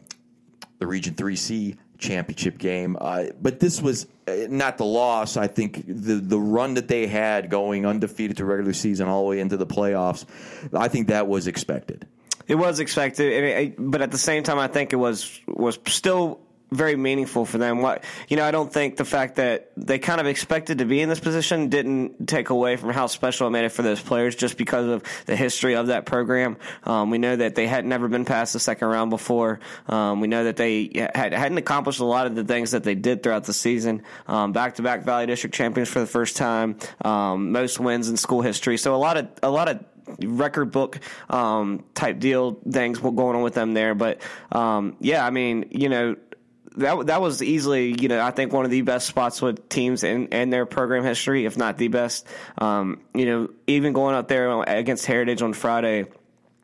the 0.79 0.87
Region 0.87 1.15
Three 1.15 1.35
C 1.35 1.75
championship 1.97 2.57
game. 2.57 2.97
Uh, 2.99 3.25
but 3.41 3.59
this 3.59 3.81
was 3.81 4.07
uh, 4.27 4.35
not 4.49 4.77
the 4.77 4.85
loss. 4.85 5.37
I 5.37 5.47
think 5.47 5.85
the 5.87 6.15
the 6.15 6.39
run 6.39 6.75
that 6.75 6.87
they 6.87 7.07
had 7.07 7.49
going 7.49 7.85
undefeated 7.85 8.37
to 8.37 8.45
regular 8.45 8.73
season 8.73 9.07
all 9.07 9.23
the 9.23 9.29
way 9.29 9.39
into 9.39 9.57
the 9.57 9.65
playoffs, 9.65 10.25
I 10.73 10.87
think 10.87 11.07
that 11.07 11.27
was 11.27 11.47
expected. 11.47 12.07
It 12.47 12.55
was 12.55 12.79
expected, 12.79 13.75
but 13.77 14.01
at 14.01 14.11
the 14.11 14.17
same 14.17 14.43
time, 14.43 14.57
I 14.57 14.67
think 14.67 14.93
it 14.93 14.97
was 14.97 15.39
was 15.47 15.77
still 15.87 16.39
very 16.71 16.95
meaningful 16.95 17.45
for 17.45 17.57
them. 17.57 17.81
What 17.81 18.03
you 18.27 18.37
know, 18.37 18.43
I 18.43 18.51
don't 18.51 18.71
think 18.71 18.97
the 18.97 19.05
fact 19.05 19.35
that 19.35 19.71
they 19.77 19.99
kind 19.99 20.19
of 20.19 20.27
expected 20.27 20.79
to 20.79 20.85
be 20.85 21.01
in 21.01 21.09
this 21.09 21.19
position 21.19 21.69
didn't 21.69 22.27
take 22.27 22.49
away 22.49 22.75
from 22.75 22.89
how 22.91 23.07
special 23.07 23.47
it 23.47 23.51
made 23.51 23.65
it 23.65 23.71
for 23.71 23.81
those 23.81 24.01
players, 24.01 24.35
just 24.35 24.57
because 24.57 24.87
of 24.87 25.03
the 25.25 25.35
history 25.35 25.75
of 25.75 25.87
that 25.87 26.05
program. 26.05 26.57
Um, 26.83 27.09
we 27.09 27.17
know 27.17 27.35
that 27.35 27.55
they 27.55 27.67
had 27.67 27.85
never 27.85 28.07
been 28.07 28.25
past 28.25 28.53
the 28.53 28.59
second 28.59 28.87
round 28.87 29.09
before. 29.09 29.59
Um, 29.87 30.19
we 30.19 30.27
know 30.27 30.43
that 30.45 30.57
they 30.57 31.09
had, 31.13 31.33
hadn't 31.33 31.57
accomplished 31.57 31.99
a 31.99 32.05
lot 32.05 32.27
of 32.27 32.35
the 32.35 32.43
things 32.43 32.71
that 32.71 32.83
they 32.83 32.95
did 32.95 33.23
throughout 33.23 33.45
the 33.45 33.53
season. 33.53 34.03
Back 34.27 34.75
to 34.75 34.81
back 34.81 35.03
Valley 35.03 35.25
District 35.25 35.55
champions 35.55 35.89
for 35.89 35.99
the 35.99 36.07
first 36.07 36.37
time, 36.37 36.77
um, 37.03 37.51
most 37.51 37.79
wins 37.79 38.09
in 38.09 38.17
school 38.17 38.41
history. 38.41 38.77
So 38.77 38.95
a 38.95 38.97
lot 38.97 39.17
of 39.17 39.27
a 39.43 39.49
lot 39.49 39.69
of 39.69 39.83
record 40.21 40.71
book 40.71 40.99
um, 41.29 41.83
type 41.93 42.19
deal 42.19 42.59
things 42.69 43.01
were 43.01 43.11
going 43.11 43.35
on 43.35 43.41
with 43.41 43.53
them 43.53 43.73
there. 43.73 43.95
But 43.95 44.21
um, 44.51 44.95
yeah, 44.99 45.25
I 45.25 45.29
mean, 45.29 45.65
you 45.71 45.89
know, 45.89 46.15
that 46.77 47.07
that 47.07 47.21
was 47.21 47.41
easily, 47.41 47.95
you 47.99 48.07
know, 48.07 48.21
I 48.21 48.31
think 48.31 48.53
one 48.53 48.65
of 48.65 48.71
the 48.71 48.81
best 48.81 49.07
Spotswood 49.07 49.69
teams 49.69 50.03
in, 50.03 50.27
in 50.27 50.49
their 50.49 50.65
program 50.65 51.03
history, 51.03 51.45
if 51.45 51.57
not 51.57 51.77
the 51.77 51.87
best. 51.87 52.27
Um, 52.57 53.01
you 53.13 53.25
know, 53.25 53.49
even 53.67 53.93
going 53.93 54.15
up 54.15 54.27
there 54.27 54.61
against 54.63 55.05
Heritage 55.05 55.41
on 55.41 55.53
Friday. 55.53 56.05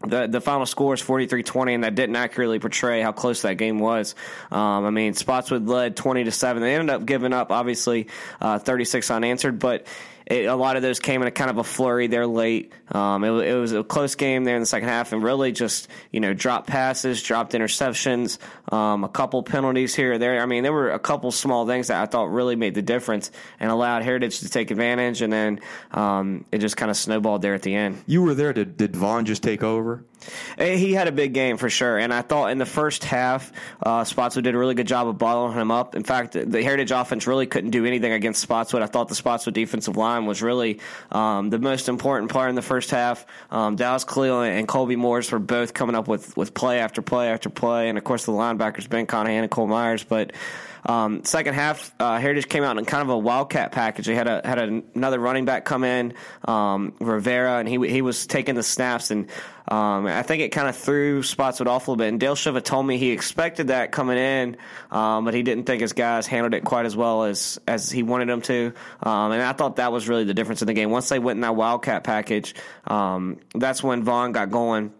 The, 0.06 0.28
the 0.28 0.42
final 0.42 0.66
score 0.66 0.94
is 0.94 1.02
43-20, 1.02 1.76
and 1.76 1.84
that 1.86 1.96
didn't 1.96 2.18
accurately 2.18 2.60
portray 2.60 3.00
how 3.00 3.14
close 3.14 3.44
that 3.44 3.54
game 3.54 3.80
was. 3.80 4.16
Um, 4.52 4.84
I 4.84 4.90
mean, 4.90 5.14
Spotswood 5.14 5.66
led 5.66 5.96
20 5.96 6.26
to 6.26 6.32
7. 6.32 6.62
They 6.62 6.76
ended 6.76 6.94
up 6.94 7.06
giving 7.06 7.32
up, 7.32 7.54
obviously, 7.54 8.08
uh, 8.42 8.60
36 8.60 9.10
unanswered, 9.10 9.60
but 9.60 9.88
it, 10.34 10.46
a 10.46 10.56
lot 10.56 10.76
of 10.76 10.82
those 10.82 11.00
came 11.00 11.22
in 11.22 11.28
a 11.28 11.32
kind 11.32 11.50
of 11.50 11.58
a 11.58 11.64
flurry 11.64 12.08
there 12.08 12.26
late. 12.26 12.74
Um, 12.92 13.24
it, 13.24 13.32
it, 13.32 13.56
was 13.56 13.72
a 13.72 13.84
close 13.84 14.16
game 14.16 14.44
there 14.44 14.56
in 14.56 14.62
the 14.62 14.66
second 14.66 14.90
half, 14.90 15.14
and 15.14 15.24
really 15.24 15.52
just 15.52 15.88
you 16.12 16.20
know 16.20 16.34
dropped 16.34 16.68
passes, 16.68 17.22
dropped 17.22 17.54
interceptions, 17.54 18.40
um, 18.74 19.04
a 19.04 19.10
couple 19.10 19.44
penalties 19.44 19.94
here 19.94 20.14
or 20.14 20.18
there. 20.18 20.42
I 20.42 20.46
mean, 20.46 20.64
there 20.64 20.74
were 20.74 20.92
a 20.92 21.00
couple 21.00 21.32
small 21.32 21.68
things 21.68 21.88
that 21.88 22.02
I 22.02 22.06
thought 22.08 22.32
really 22.32 22.56
made 22.56 22.74
the 22.74 22.82
difference 22.82 23.32
and 23.60 23.70
allowed 23.70 24.04
Heritage 24.04 24.40
to 24.40 24.50
take 24.50 24.72
advantage, 24.72 25.22
and 25.22 25.32
then 25.32 25.60
um, 25.92 26.46
it 26.52 26.60
just 26.60 26.78
kind 26.78 26.90
of 26.90 26.98
snowballed 26.98 27.42
there 27.42 27.54
at 27.54 27.62
the 27.62 27.76
end. 27.76 28.04
You 28.08 28.24
were 28.24 28.34
there. 28.34 28.54
Did, 28.54 28.78
did 28.78 28.96
Vaughn 28.96 29.26
just 29.26 29.44
take 29.44 29.64
over? 29.64 30.04
Eh, 30.58 30.76
he 30.76 30.94
had 30.94 31.08
a 31.08 31.12
big 31.12 31.34
game 31.34 31.58
for 31.58 31.70
sure, 31.70 31.98
and 31.98 32.14
I 32.14 32.22
thought 32.22 32.52
in 32.52 32.58
the 32.58 32.66
first 32.66 33.04
half, 33.04 33.52
uh, 33.82 34.04
Spotswood 34.04 34.44
did 34.44 34.56
a 34.56 34.58
really 34.58 34.76
good 34.76 34.88
job 34.88 35.08
of 35.08 35.18
bottling 35.18 35.58
him 35.58 35.72
up. 35.72 35.96
In 35.96 36.04
fact, 36.04 36.34
the 36.34 36.64
Heritage 36.64 36.92
offense 36.92 37.28
really 37.28 37.46
couldn't 37.46 37.72
do 37.72 37.86
anything 37.86 38.12
against 38.12 38.42
Spotswood. 38.42 38.82
I 38.82 38.88
thought 38.88 39.08
the 39.08 39.16
Spotswood 39.16 39.56
defensive 39.56 39.98
line 39.98 40.26
was 40.26 40.42
really 40.42 40.80
um, 41.12 41.50
the 41.50 41.60
most 41.60 41.90
important 41.90 42.32
part 42.32 42.50
in 42.50 42.56
the 42.56 42.62
first 42.62 42.92
half. 42.92 43.26
Um, 43.52 43.76
Dallas 43.76 44.04
Khalil 44.04 44.42
and 44.42 44.68
Colby 44.68 44.96
Morris 44.96 45.32
were 45.32 45.40
both 45.40 45.74
coming 45.74 45.96
up 45.96 46.08
with, 46.08 46.36
with 46.38 46.54
play 46.54 46.80
after 46.80 47.02
play 47.02 47.30
after 47.30 47.50
play, 47.50 47.90
and 47.90 47.98
of 47.98 48.04
course 48.04 48.26
the 48.26 48.32
linebackers 48.32 48.90
Ben 48.90 49.08
Conahan 49.08 49.44
and 49.44 49.52
Cole 49.52 49.68
Myers, 49.68 50.04
but. 50.04 50.32
Um, 50.86 51.24
second 51.24 51.54
half, 51.54 51.94
uh, 52.00 52.20
Heritage 52.20 52.50
came 52.50 52.64
out 52.64 52.78
in 52.78 52.86
kind 52.86 53.04
of 53.04 53.10
a 53.10 53.18
wildcat 53.18 53.72
package. 53.72 54.06
They 54.06 54.16
had 54.16 54.28
a 54.28 54.42
had 54.44 54.60
a, 54.60 54.84
another 54.94 55.18
running 55.18 55.46
back 55.46 55.64
come 55.64 55.84
in, 55.84 56.14
um, 56.44 56.94
Rivera, 57.00 57.60
and 57.60 57.70
he 57.70 57.88
he 57.88 58.02
was 58.02 58.28
taking 58.28 58.56
the 58.56 58.64
snaps, 58.64 59.10
and 59.10 59.30
um, 59.68 60.08
I 60.08 60.24
think 60.24 60.42
it 60.42 60.50
kind 60.50 60.68
of 60.68 60.76
threw 60.76 61.24
Spotswood 61.24 61.68
off 61.68 61.88
a 61.88 61.92
little 61.92 61.98
bit. 61.98 62.10
And 62.10 62.20
Dale 62.20 62.36
Shiflett 62.36 62.64
told 62.64 62.86
me 62.86 62.98
he 62.98 63.12
expected 63.12 63.68
that 63.68 63.92
coming 63.92 64.18
in, 64.18 64.58
um, 64.92 65.26
but 65.26 65.34
he 65.34 65.42
didn't 65.42 65.66
think 65.66 65.82
his 65.82 65.94
guys 65.94 66.28
handled 66.28 66.54
it 66.54 66.64
quite 66.66 66.86
as 66.86 66.96
well 66.96 67.24
as 67.24 67.60
as 67.68 67.90
he 67.90 68.04
wanted 68.04 68.28
them 68.28 68.42
to. 68.42 68.74
Um, 69.02 69.32
and 69.32 69.42
I 69.42 69.54
thought 69.54 69.78
that 69.78 69.92
was 69.92 70.10
really 70.10 70.26
the 70.26 70.34
difference 70.34 70.62
in 70.62 70.68
the 70.68 70.74
game. 70.74 70.90
Once 70.90 71.08
they 71.10 71.20
went 71.20 71.38
in 71.38 71.42
that 71.42 71.56
wildcat 71.56 72.04
package, 72.04 72.56
um, 72.88 73.38
that's 73.56 73.82
when 73.82 74.04
Vaughn 74.04 74.34
got 74.34 74.52
going 74.52 74.92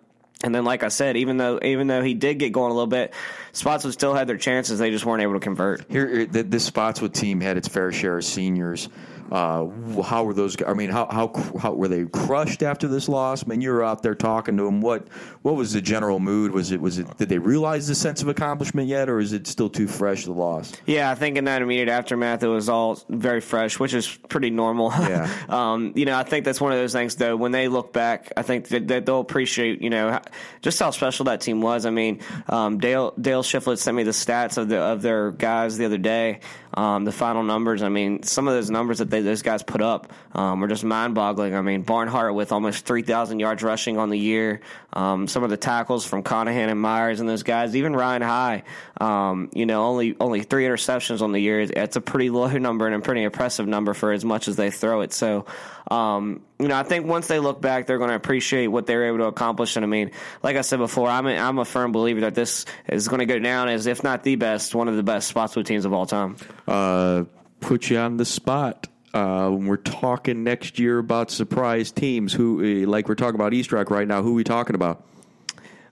And 0.44 0.54
then, 0.54 0.66
like 0.66 0.84
I 0.84 0.90
said, 0.90 1.16
even 1.16 1.38
though 1.38 1.58
even 1.62 1.88
though 1.88 2.04
he 2.04 2.14
did 2.14 2.38
get 2.38 2.52
going 2.52 2.70
a 2.70 2.74
little 2.74 2.88
bit, 2.88 3.14
Spotswood 3.54 3.94
still 3.94 4.14
had 4.14 4.28
their 4.28 4.38
chances. 4.38 4.78
They 4.78 4.92
just 4.92 5.06
weren't 5.06 5.22
able 5.22 5.34
to 5.34 5.40
convert. 5.40 5.90
Here, 5.90 6.26
this 6.26 6.66
Spotswood 6.66 7.14
team 7.14 7.40
had 7.40 7.56
its 7.56 7.70
fair 7.70 7.92
share 7.94 8.18
of 8.18 8.26
seniors. 8.26 8.90
Uh, 9.34 9.68
how 10.04 10.24
were 10.24 10.34
those? 10.36 10.56
I 10.62 10.76
mean, 10.76 10.92
how, 10.92 11.08
how 11.10 11.34
how 11.60 11.74
were 11.74 11.88
they 11.88 12.06
crushed 12.06 12.62
after 12.62 12.88
this 12.88 13.10
loss? 13.10 13.44
I 13.44 13.48
mean, 13.48 13.62
you 13.62 13.72
were 13.72 13.84
out 13.84 14.04
there 14.04 14.14
talking 14.14 14.58
to 14.58 14.64
them. 14.64 14.80
What 14.80 15.08
what 15.42 15.56
was 15.56 15.74
the 15.74 15.82
general 15.82 16.20
mood? 16.20 16.52
Was 16.52 16.72
it 16.72 16.80
was 16.80 17.00
it? 17.00 17.18
Did 17.18 17.30
they 17.30 17.40
realize 17.40 17.88
the 17.88 17.96
sense 17.96 18.22
of 18.22 18.28
accomplishment 18.28 18.88
yet, 18.88 19.10
or 19.10 19.20
is 19.20 19.34
it 19.34 19.48
still 19.48 19.72
too 19.72 19.88
fresh? 19.88 20.26
The 20.26 20.34
loss. 20.34 20.72
Yeah, 20.86 21.10
I 21.10 21.16
think 21.16 21.38
in 21.38 21.46
that 21.46 21.64
immediate 21.64 21.90
aftermath, 21.90 22.44
it 22.44 22.48
was 22.48 22.70
all 22.70 23.00
very 23.10 23.42
fresh, 23.42 23.80
which 23.80 23.96
is 23.96 24.08
pretty 24.30 24.52
normal. 24.52 24.94
Yeah. 25.04 25.30
um, 25.50 25.94
you 25.96 26.06
know, 26.06 26.18
I 26.18 26.24
think 26.24 26.46
that's 26.46 26.62
one 26.62 26.72
of 26.72 26.78
those 26.78 26.94
things. 26.94 27.16
Though, 27.16 27.36
when 27.36 27.52
they 27.52 27.68
look 27.68 27.92
back, 27.92 28.32
I 28.38 28.42
think 28.44 28.68
that, 28.70 28.88
that 28.88 29.06
they'll 29.06 29.20
appreciate 29.20 29.82
you 29.82 29.90
know 29.90 30.22
just 30.62 30.80
how 30.80 30.92
special 30.92 31.26
that 31.26 31.42
team 31.42 31.60
was. 31.60 31.88
I 31.88 31.90
mean, 31.90 32.22
um, 32.48 32.78
Dale 32.78 33.14
Dale 33.20 33.42
Shiflett 33.42 33.80
sent 33.80 33.98
me 33.98 34.04
the 34.04 34.12
stats 34.12 34.58
of 34.60 34.70
the 34.70 34.78
of 34.78 35.02
their 35.02 35.32
guys 35.32 35.78
the 35.78 35.86
other 35.86 35.98
day. 35.98 36.40
Um, 36.74 37.06
the 37.06 37.12
final 37.12 37.44
numbers. 37.44 37.84
I 37.84 37.90
mean, 37.90 38.24
some 38.24 38.48
of 38.48 38.54
those 38.54 38.70
numbers 38.70 39.00
that 39.00 39.10
they, 39.10 39.22
those 39.22 39.42
guys 39.42 39.62
put 39.64 39.82
up 39.82 40.12
um, 40.34 40.60
were 40.60 40.68
just 40.68 40.84
mind-boggling. 40.84 41.54
I 41.54 41.62
mean, 41.62 41.84
Barnhart 41.84 42.34
with 42.34 42.52
almost 42.52 42.86
3,000 42.86 43.40
yards 43.40 43.62
rushing 43.62 43.98
on 43.98 44.10
the 44.10 44.18
year. 44.18 44.62
Um, 44.92 45.28
some 45.28 45.44
of 45.44 45.50
the 45.50 45.58
tackles 45.58 46.06
from 46.06 46.24
Conahan 46.24 46.70
and 46.70 46.80
Myers 46.82 47.20
and 47.20 47.30
those 47.30 47.44
guys, 47.44 47.76
even 47.76 47.96
Ryan 47.96 48.22
High. 48.22 48.64
Um, 49.00 49.50
you 49.54 49.66
know, 49.66 49.86
only 49.86 50.16
only 50.20 50.42
three 50.42 50.66
interceptions 50.66 51.22
on 51.22 51.32
the 51.32 51.40
year. 51.40 51.62
It's 51.62 51.96
a 51.96 52.02
pretty 52.02 52.30
low 52.30 52.48
number 52.58 52.88
and 52.88 52.96
a 52.96 53.00
pretty 53.00 53.24
impressive 53.24 53.68
number 53.68 53.94
for 53.94 54.12
as 54.12 54.26
much 54.26 54.48
as 54.48 54.56
they 54.56 54.72
throw 54.72 55.02
it. 55.02 55.14
So. 55.14 55.46
Um, 55.90 56.42
you 56.60 56.68
know, 56.68 56.78
I 56.78 56.84
think 56.84 57.06
once 57.06 57.28
they 57.28 57.40
look 57.40 57.62
back, 57.62 57.88
they're 57.88 57.98
going 57.98 58.10
to 58.10 58.16
appreciate 58.16 58.68
what 58.68 58.86
they 58.86 58.96
were 58.96 59.06
able 59.06 59.18
to 59.20 59.26
accomplish. 59.26 59.76
And 59.76 59.84
I 59.84 59.88
mean, 59.88 60.12
like 60.42 60.56
I 60.56 60.62
said 60.62 60.80
before, 60.80 61.10
I'm 61.10 61.28
a, 61.28 61.38
I'm 61.38 61.60
a 61.60 61.66
firm 61.66 61.92
believer 61.92 62.22
that 62.22 62.36
this 62.36 62.66
is 62.88 63.08
going 63.08 63.20
to 63.20 63.26
go 63.26 63.40
down 63.40 63.70
as, 63.70 63.86
if 63.86 64.04
not 64.04 64.24
the 64.24 64.36
best, 64.36 64.74
one 64.74 64.88
of 64.88 64.96
the 64.96 65.04
best 65.04 65.28
Spotswood 65.28 65.66
teams 65.66 65.86
of 65.86 65.94
all 65.94 66.06
time. 66.06 66.38
Uh, 66.68 67.26
put 67.60 67.90
you 67.90 67.98
on 67.98 68.18
the 68.18 68.26
spot. 68.26 68.88
Uh, 69.14 69.50
when 69.50 69.68
we're 69.68 69.78
talking 69.78 70.44
next 70.44 70.80
year 70.80 70.98
about 70.98 71.30
surprise 71.30 71.92
teams, 71.92 72.34
who 72.34 72.64
eh, 72.64 72.88
like 72.88 73.08
we're 73.08 73.14
talking 73.14 73.36
about 73.36 73.54
East 73.54 73.72
Rock 73.72 73.92
right 73.92 74.08
now, 74.08 74.24
who 74.24 74.32
are 74.32 74.36
we 74.36 74.44
talking 74.44 74.74
about? 74.76 75.04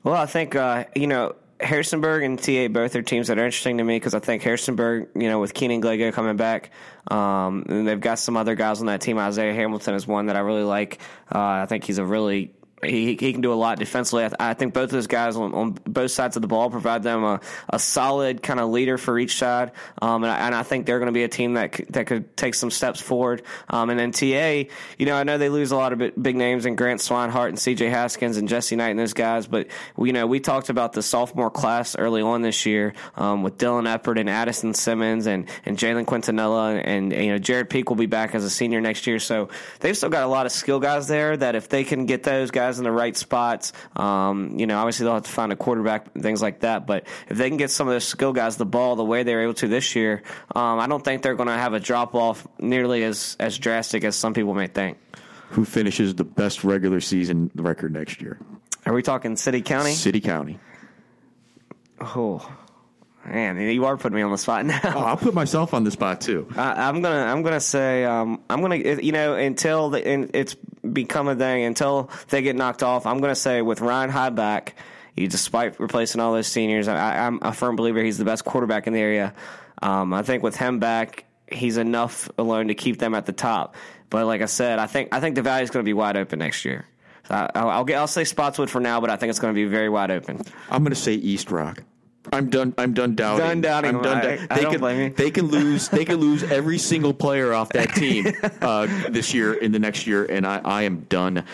Well, 0.03 0.15
I 0.15 0.25
think 0.25 0.55
uh, 0.55 0.85
you 0.95 1.05
know 1.05 1.35
Harrisonburg 1.61 2.23
and 2.23 2.41
TA 2.41 2.67
both 2.67 2.95
are 2.95 3.01
teams 3.01 3.27
that 3.27 3.37
are 3.37 3.45
interesting 3.45 3.77
to 3.77 3.83
me 3.83 3.95
because 3.95 4.13
I 4.13 4.19
think 4.19 4.43
Harrisonburg, 4.43 5.09
you 5.15 5.29
know, 5.29 5.39
with 5.39 5.53
Keenan 5.53 5.81
Glago 5.81 6.11
coming 6.11 6.37
back, 6.37 6.71
um, 7.09 7.65
and 7.69 7.87
they've 7.87 7.99
got 7.99 8.19
some 8.19 8.37
other 8.37 8.55
guys 8.55 8.79
on 8.79 8.87
that 8.87 9.01
team. 9.01 9.17
Isaiah 9.17 9.53
Hamilton 9.53 9.95
is 9.95 10.07
one 10.07 10.27
that 10.27 10.35
I 10.35 10.39
really 10.39 10.63
like. 10.63 10.99
Uh, 11.33 11.39
I 11.39 11.65
think 11.67 11.83
he's 11.83 11.97
a 11.97 12.05
really 12.05 12.53
he, 12.83 13.15
he 13.15 13.31
can 13.31 13.41
do 13.41 13.53
a 13.53 13.55
lot 13.55 13.79
defensively. 13.79 14.25
I, 14.25 14.51
I 14.51 14.53
think 14.53 14.73
both 14.73 14.85
of 14.85 14.91
those 14.91 15.07
guys 15.07 15.35
on, 15.35 15.53
on, 15.53 15.77
both 15.85 16.11
sides 16.11 16.35
of 16.35 16.41
the 16.41 16.47
ball 16.47 16.69
provide 16.69 17.03
them 17.03 17.23
a, 17.23 17.39
a 17.69 17.79
solid 17.79 18.41
kind 18.41 18.59
of 18.59 18.69
leader 18.69 18.97
for 18.97 19.17
each 19.19 19.37
side, 19.37 19.71
um, 20.01 20.23
and, 20.23 20.31
I, 20.31 20.37
and, 20.45 20.55
I, 20.55 20.63
think 20.63 20.85
they're 20.85 20.99
going 20.99 21.07
to 21.07 21.13
be 21.13 21.23
a 21.23 21.27
team 21.27 21.53
that 21.53 21.75
c- 21.75 21.85
that 21.89 22.07
could 22.07 22.35
take 22.37 22.55
some 22.55 22.71
steps 22.71 23.01
forward. 23.01 23.43
Um, 23.69 23.89
and 23.89 23.99
then 23.99 24.11
TA, 24.11 24.69
you 24.97 25.05
know, 25.05 25.15
I 25.15 25.23
know 25.23 25.37
they 25.37 25.49
lose 25.49 25.71
a 25.71 25.75
lot 25.75 25.93
of 25.93 25.99
big 26.21 26.35
names 26.35 26.65
in 26.65 26.75
Grant 26.75 27.01
Swinehart 27.01 27.49
and 27.49 27.59
C.J. 27.59 27.89
Haskins 27.89 28.37
and 28.37 28.47
Jesse 28.47 28.75
Knight 28.75 28.89
and 28.89 28.99
those 28.99 29.13
guys, 29.13 29.47
but 29.47 29.67
you 29.97 30.13
know, 30.13 30.27
we 30.27 30.39
talked 30.39 30.69
about 30.69 30.93
the 30.93 31.03
sophomore 31.03 31.51
class 31.51 31.95
early 31.95 32.21
on 32.21 32.41
this 32.41 32.65
year 32.65 32.93
um, 33.15 33.43
with 33.43 33.57
Dylan 33.57 33.91
Eppert 33.91 34.19
and 34.19 34.29
Addison 34.29 34.73
Simmons 34.73 35.27
and 35.27 35.47
and 35.65 35.77
Jalen 35.77 36.05
Quintanilla 36.05 36.81
and, 36.83 37.13
and 37.13 37.25
you 37.25 37.31
know 37.31 37.37
Jared 37.37 37.69
Peak 37.69 37.89
will 37.89 37.97
be 37.97 38.05
back 38.05 38.35
as 38.35 38.43
a 38.43 38.49
senior 38.49 38.81
next 38.81 39.07
year, 39.07 39.19
so 39.19 39.49
they've 39.79 39.95
still 39.95 40.09
got 40.09 40.23
a 40.23 40.27
lot 40.27 40.45
of 40.45 40.51
skill 40.51 40.79
guys 40.79 41.07
there 41.07 41.37
that 41.37 41.55
if 41.55 41.69
they 41.69 41.83
can 41.83 42.05
get 42.05 42.23
those 42.23 42.51
guys 42.51 42.70
guys 42.71 42.77
in 42.79 42.83
the 42.85 42.91
right 42.91 43.15
spots. 43.15 43.73
Um, 43.95 44.57
you 44.57 44.65
know, 44.65 44.77
obviously 44.77 45.03
they'll 45.03 45.15
have 45.15 45.23
to 45.23 45.31
find 45.31 45.51
a 45.51 45.55
quarterback, 45.55 46.13
things 46.13 46.41
like 46.41 46.61
that. 46.61 46.87
But 46.87 47.05
if 47.27 47.37
they 47.37 47.49
can 47.49 47.57
get 47.57 47.69
some 47.69 47.87
of 47.87 47.93
those 47.93 48.07
skill 48.07 48.31
guys 48.31 48.55
the 48.55 48.65
ball 48.65 48.95
the 48.95 49.03
way 49.03 49.23
they 49.23 49.35
were 49.35 49.41
able 49.41 49.53
to 49.55 49.67
this 49.67 49.95
year, 49.95 50.23
um, 50.55 50.79
I 50.79 50.87
don't 50.87 51.03
think 51.03 51.21
they're 51.21 51.35
going 51.35 51.49
to 51.49 51.53
have 51.53 51.73
a 51.73 51.79
drop 51.79 52.15
off 52.15 52.47
nearly 52.59 53.03
as 53.03 53.35
as 53.39 53.57
drastic 53.57 54.03
as 54.03 54.15
some 54.15 54.33
people 54.33 54.53
may 54.53 54.67
think. 54.67 54.97
Who 55.49 55.65
finishes 55.65 56.15
the 56.15 56.23
best 56.23 56.63
regular 56.63 57.01
season 57.01 57.51
record 57.55 57.91
next 57.91 58.21
year? 58.21 58.39
Are 58.85 58.93
we 58.93 59.03
talking 59.03 59.35
city 59.35 59.61
county? 59.61 59.91
City 59.91 60.21
county. 60.21 60.59
Oh. 61.99 62.49
Man, 63.25 63.57
you 63.59 63.85
are 63.85 63.97
putting 63.97 64.15
me 64.15 64.21
on 64.21 64.31
the 64.31 64.37
spot 64.37 64.65
now. 64.65 64.79
Oh, 64.83 64.99
I'll 64.99 65.17
put 65.17 65.33
myself 65.33 65.73
on 65.73 65.83
the 65.83 65.91
spot 65.91 66.21
too. 66.21 66.47
I, 66.55 66.89
am 66.89 67.01
gonna, 67.01 67.23
I'm 67.23 67.43
gonna 67.43 67.59
say, 67.59 68.03
um, 68.03 68.41
I'm 68.49 68.61
gonna, 68.61 68.77
you 68.77 69.11
know, 69.11 69.35
until 69.35 69.91
the, 69.91 70.37
it's 70.37 70.55
become 70.91 71.27
a 71.27 71.35
thing, 71.35 71.63
until 71.63 72.09
they 72.29 72.41
get 72.41 72.55
knocked 72.55 72.83
off, 72.83 73.05
I'm 73.05 73.19
gonna 73.19 73.35
say 73.35 73.61
with 73.61 73.79
Ryan 73.81 74.09
High 74.09 74.31
back, 74.31 74.75
he, 75.15 75.27
despite 75.27 75.79
replacing 75.79 76.21
all 76.21 76.33
those 76.33 76.47
seniors, 76.47 76.87
I, 76.87 77.15
am 77.15 77.39
a 77.41 77.53
firm 77.53 77.75
believer 77.75 78.01
he's 78.01 78.17
the 78.17 78.25
best 78.25 78.45
quarterback 78.45 78.87
in 78.87 78.93
the 78.93 78.99
area. 78.99 79.33
Um, 79.81 80.13
I 80.13 80.23
think 80.23 80.41
with 80.41 80.55
him 80.55 80.79
back, 80.79 81.25
he's 81.51 81.77
enough 81.77 82.29
alone 82.37 82.69
to 82.69 82.75
keep 82.75 82.97
them 82.97 83.13
at 83.13 83.25
the 83.25 83.33
top. 83.33 83.75
But 84.09 84.25
like 84.25 84.41
I 84.41 84.45
said, 84.45 84.79
I 84.79 84.87
think 84.87 85.09
I 85.13 85.19
think 85.19 85.35
the 85.35 85.41
valley 85.41 85.63
is 85.63 85.69
going 85.69 85.83
to 85.83 85.89
be 85.89 85.93
wide 85.93 86.17
open 86.17 86.39
next 86.39 86.65
year. 86.65 86.85
So 87.27 87.35
I, 87.35 87.49
I'll, 87.55 87.69
I'll, 87.69 87.83
get, 87.83 87.97
I'll 87.97 88.07
say 88.07 88.23
Spotswood 88.23 88.69
for 88.69 88.79
now, 88.79 88.99
but 88.99 89.09
I 89.09 89.15
think 89.15 89.29
it's 89.29 89.39
going 89.39 89.53
to 89.53 89.55
be 89.55 89.65
very 89.65 89.89
wide 89.89 90.11
open. 90.11 90.41
I'm 90.69 90.83
going 90.83 90.93
to 90.93 90.99
say 90.99 91.13
East 91.13 91.51
Rock. 91.51 91.83
I'm 92.31 92.49
done. 92.49 92.73
I'm 92.77 92.93
done 92.93 93.15
doubting. 93.15 93.45
Done 93.45 93.61
doubting. 93.61 93.95
I'm 93.95 94.01
done. 94.01 94.47
I 94.49 94.55
they 94.55 94.61
don't 94.61 94.79
can. 94.79 95.13
They 95.13 95.31
can 95.31 95.47
lose. 95.47 95.89
They 95.89 96.05
can 96.05 96.17
lose 96.17 96.43
every 96.43 96.77
single 96.77 97.13
player 97.13 97.53
off 97.53 97.69
that 97.69 97.89
team 97.95 98.27
uh, 98.61 98.87
this 99.09 99.33
year 99.33 99.53
in 99.53 99.71
the 99.71 99.79
next 99.79 100.05
year, 100.05 100.25
and 100.25 100.45
I, 100.45 100.61
I 100.63 100.83
am 100.83 101.01
done 101.09 101.45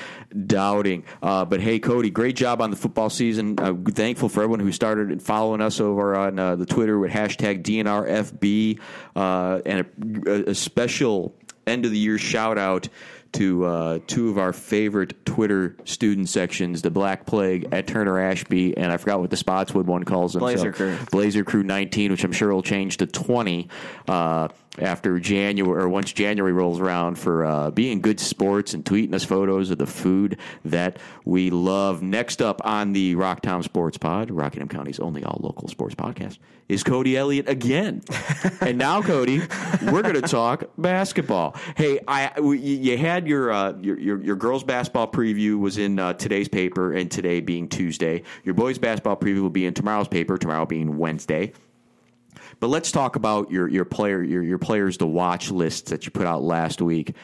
doubting. 0.45 1.05
Uh, 1.21 1.45
but 1.45 1.61
hey, 1.61 1.79
Cody, 1.79 2.09
great 2.09 2.35
job 2.35 2.61
on 2.61 2.69
the 2.69 2.75
football 2.75 3.09
season. 3.09 3.57
Uh, 3.59 3.73
thankful 3.91 4.27
for 4.27 4.41
everyone 4.43 4.59
who 4.59 4.71
started 4.73 5.21
following 5.21 5.61
us 5.61 5.79
over 5.79 6.15
on 6.15 6.37
uh, 6.37 6.55
the 6.57 6.65
Twitter 6.65 6.99
with 6.99 7.11
hashtag 7.11 7.63
DNRFB, 7.63 8.79
uh, 9.15 9.61
and 9.65 9.85
a, 10.27 10.49
a 10.49 10.55
special 10.55 11.33
end 11.65 11.85
of 11.85 11.91
the 11.91 11.97
year 11.97 12.17
shout 12.17 12.57
out 12.57 12.89
to 13.33 13.65
uh, 13.65 13.99
two 14.07 14.29
of 14.29 14.37
our 14.37 14.53
favorite 14.53 15.25
Twitter 15.25 15.75
student 15.85 16.29
sections, 16.29 16.81
the 16.81 16.91
Black 16.91 17.25
Plague 17.25 17.67
at 17.71 17.87
Turner 17.87 18.19
Ashby, 18.19 18.75
and 18.77 18.91
I 18.91 18.97
forgot 18.97 19.19
what 19.19 19.29
the 19.29 19.37
Spotswood 19.37 19.87
one 19.87 20.03
calls 20.03 20.33
them. 20.33 20.41
Blazer 20.41 20.71
Crew. 20.71 20.97
Blazer 21.11 21.43
Crew 21.43 21.63
19, 21.63 22.11
which 22.11 22.23
I'm 22.23 22.31
sure 22.31 22.53
will 22.53 22.63
change 22.63 22.97
to 22.97 23.07
20 23.07 23.69
uh, 24.07 24.47
after 24.79 25.19
January 25.19 25.83
or 25.83 25.89
once 25.89 26.11
January 26.13 26.53
rolls 26.53 26.79
around 26.79 27.17
for 27.17 27.45
uh, 27.45 27.71
being 27.71 28.01
good 28.01 28.19
sports 28.19 28.73
and 28.73 28.85
tweeting 28.85 29.13
us 29.13 29.23
photos 29.23 29.69
of 29.71 29.77
the 29.77 29.87
food 29.87 30.37
that 30.65 30.97
we 31.25 31.49
love. 31.49 32.01
Next 32.01 32.41
up 32.41 32.61
on 32.65 32.93
the 32.93 33.15
Rocktown 33.15 33.63
Sports 33.63 33.97
Pod, 33.97 34.31
Rockingham 34.31 34.69
County's 34.69 34.99
only 34.99 35.23
all 35.23 35.39
local 35.41 35.67
sports 35.67 35.95
podcast, 35.95 36.37
is 36.69 36.83
Cody 36.83 37.17
Elliott 37.17 37.47
again. 37.47 38.01
and 38.61 38.77
now, 38.77 39.01
Cody, 39.01 39.39
we're 39.83 40.01
going 40.01 40.15
to 40.15 40.21
talk 40.21 40.65
basketball. 40.77 41.55
Hey, 41.75 41.99
I 42.07 42.31
you 42.39 42.97
had 42.97 43.16
your, 43.25 43.51
uh, 43.51 43.73
your, 43.79 43.97
your 43.97 44.21
your 44.21 44.35
girls 44.35 44.63
basketball 44.63 45.09
preview 45.09 45.57
was 45.57 45.77
in 45.77 45.97
uh, 45.97 46.13
today's 46.13 46.47
paper, 46.47 46.93
and 46.93 47.09
today 47.09 47.39
being 47.39 47.69
Tuesday, 47.69 48.23
your 48.43 48.53
boys 48.53 48.77
basketball 48.77 49.15
preview 49.15 49.41
will 49.41 49.49
be 49.49 49.65
in 49.65 49.73
tomorrow's 49.73 50.07
paper. 50.07 50.37
Tomorrow 50.37 50.65
being 50.65 50.97
Wednesday. 50.97 51.53
But 52.59 52.67
let's 52.67 52.91
talk 52.91 53.15
about 53.15 53.51
your 53.51 53.67
your 53.67 53.85
player 53.85 54.21
your 54.23 54.43
your 54.43 54.57
players 54.57 54.97
to 54.97 55.05
watch 55.05 55.51
lists 55.51 55.91
that 55.91 56.05
you 56.05 56.11
put 56.11 56.25
out 56.25 56.43
last 56.43 56.81
week. 56.81 57.15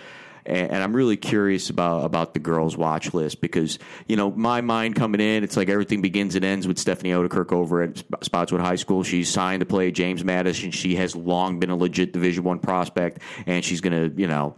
And, 0.45 0.75
I'm 0.75 0.93
really 0.93 1.15
curious 1.15 1.69
about 1.69 2.03
about 2.03 2.33
the 2.33 2.39
girls' 2.41 2.75
watch 2.75 3.13
list 3.13 3.39
because 3.39 3.79
you 4.07 4.17
know 4.17 4.29
my 4.29 4.59
mind 4.59 4.95
coming 4.95 5.21
in, 5.21 5.43
it's 5.43 5.55
like 5.55 5.69
everything 5.69 6.01
begins 6.01 6.35
and 6.35 6.43
ends 6.43 6.67
with 6.67 6.77
Stephanie 6.77 7.11
Ouderkirk 7.11 7.53
over 7.53 7.81
at 7.81 8.03
Spotswood 8.21 8.59
High 8.59 8.75
School. 8.75 9.03
She's 9.03 9.29
signed 9.29 9.61
to 9.61 9.65
play 9.65 9.91
James 9.91 10.23
Madison. 10.23 10.71
She 10.71 10.95
has 10.95 11.15
long 11.15 11.59
been 11.59 11.69
a 11.69 11.77
legit 11.77 12.11
Division 12.11 12.43
One 12.43 12.59
prospect, 12.59 13.19
and 13.45 13.63
she's 13.63 13.79
gonna 13.79 14.11
you 14.15 14.27
know 14.27 14.55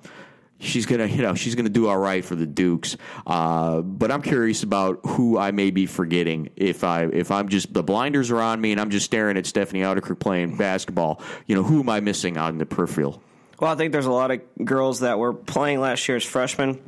she's 0.59 0.85
gonna 0.85 1.05
you 1.05 1.21
know 1.21 1.35
she's 1.35 1.55
gonna 1.55 1.69
do 1.69 1.87
all 1.87 1.97
right 1.97 2.23
for 2.23 2.35
the 2.35 2.45
Dukes. 2.45 2.97
Uh, 3.25 3.81
but 3.81 4.11
I'm 4.11 4.21
curious 4.21 4.63
about 4.63 4.99
who 5.05 5.37
I 5.37 5.51
may 5.51 5.71
be 5.71 5.85
forgetting 5.85 6.49
if 6.55 6.83
I 6.83 7.03
if 7.05 7.31
I'm 7.31 7.49
just 7.49 7.73
the 7.73 7.83
blinders 7.83 8.31
are 8.31 8.41
on 8.41 8.59
me 8.59 8.71
and 8.71 8.81
I'm 8.81 8.89
just 8.89 9.05
staring 9.05 9.37
at 9.37 9.45
Stephanie 9.45 9.81
Ouderkirk 9.81 10.19
playing 10.19 10.57
basketball. 10.57 11.21
You 11.47 11.55
know 11.55 11.63
who 11.63 11.81
am 11.81 11.89
I 11.89 11.99
missing 11.99 12.37
out 12.37 12.49
in 12.49 12.57
the 12.57 12.65
peripheral? 12.65 13.21
Well, 13.59 13.71
I 13.71 13.75
think 13.75 13.93
there's 13.93 14.05
a 14.05 14.11
lot 14.11 14.31
of 14.31 14.41
girls 14.63 14.99
that 14.99 15.17
were 15.17 15.33
playing 15.33 15.79
last 15.79 16.07
year 16.07 16.17
as 16.17 16.25
freshmen 16.25 16.81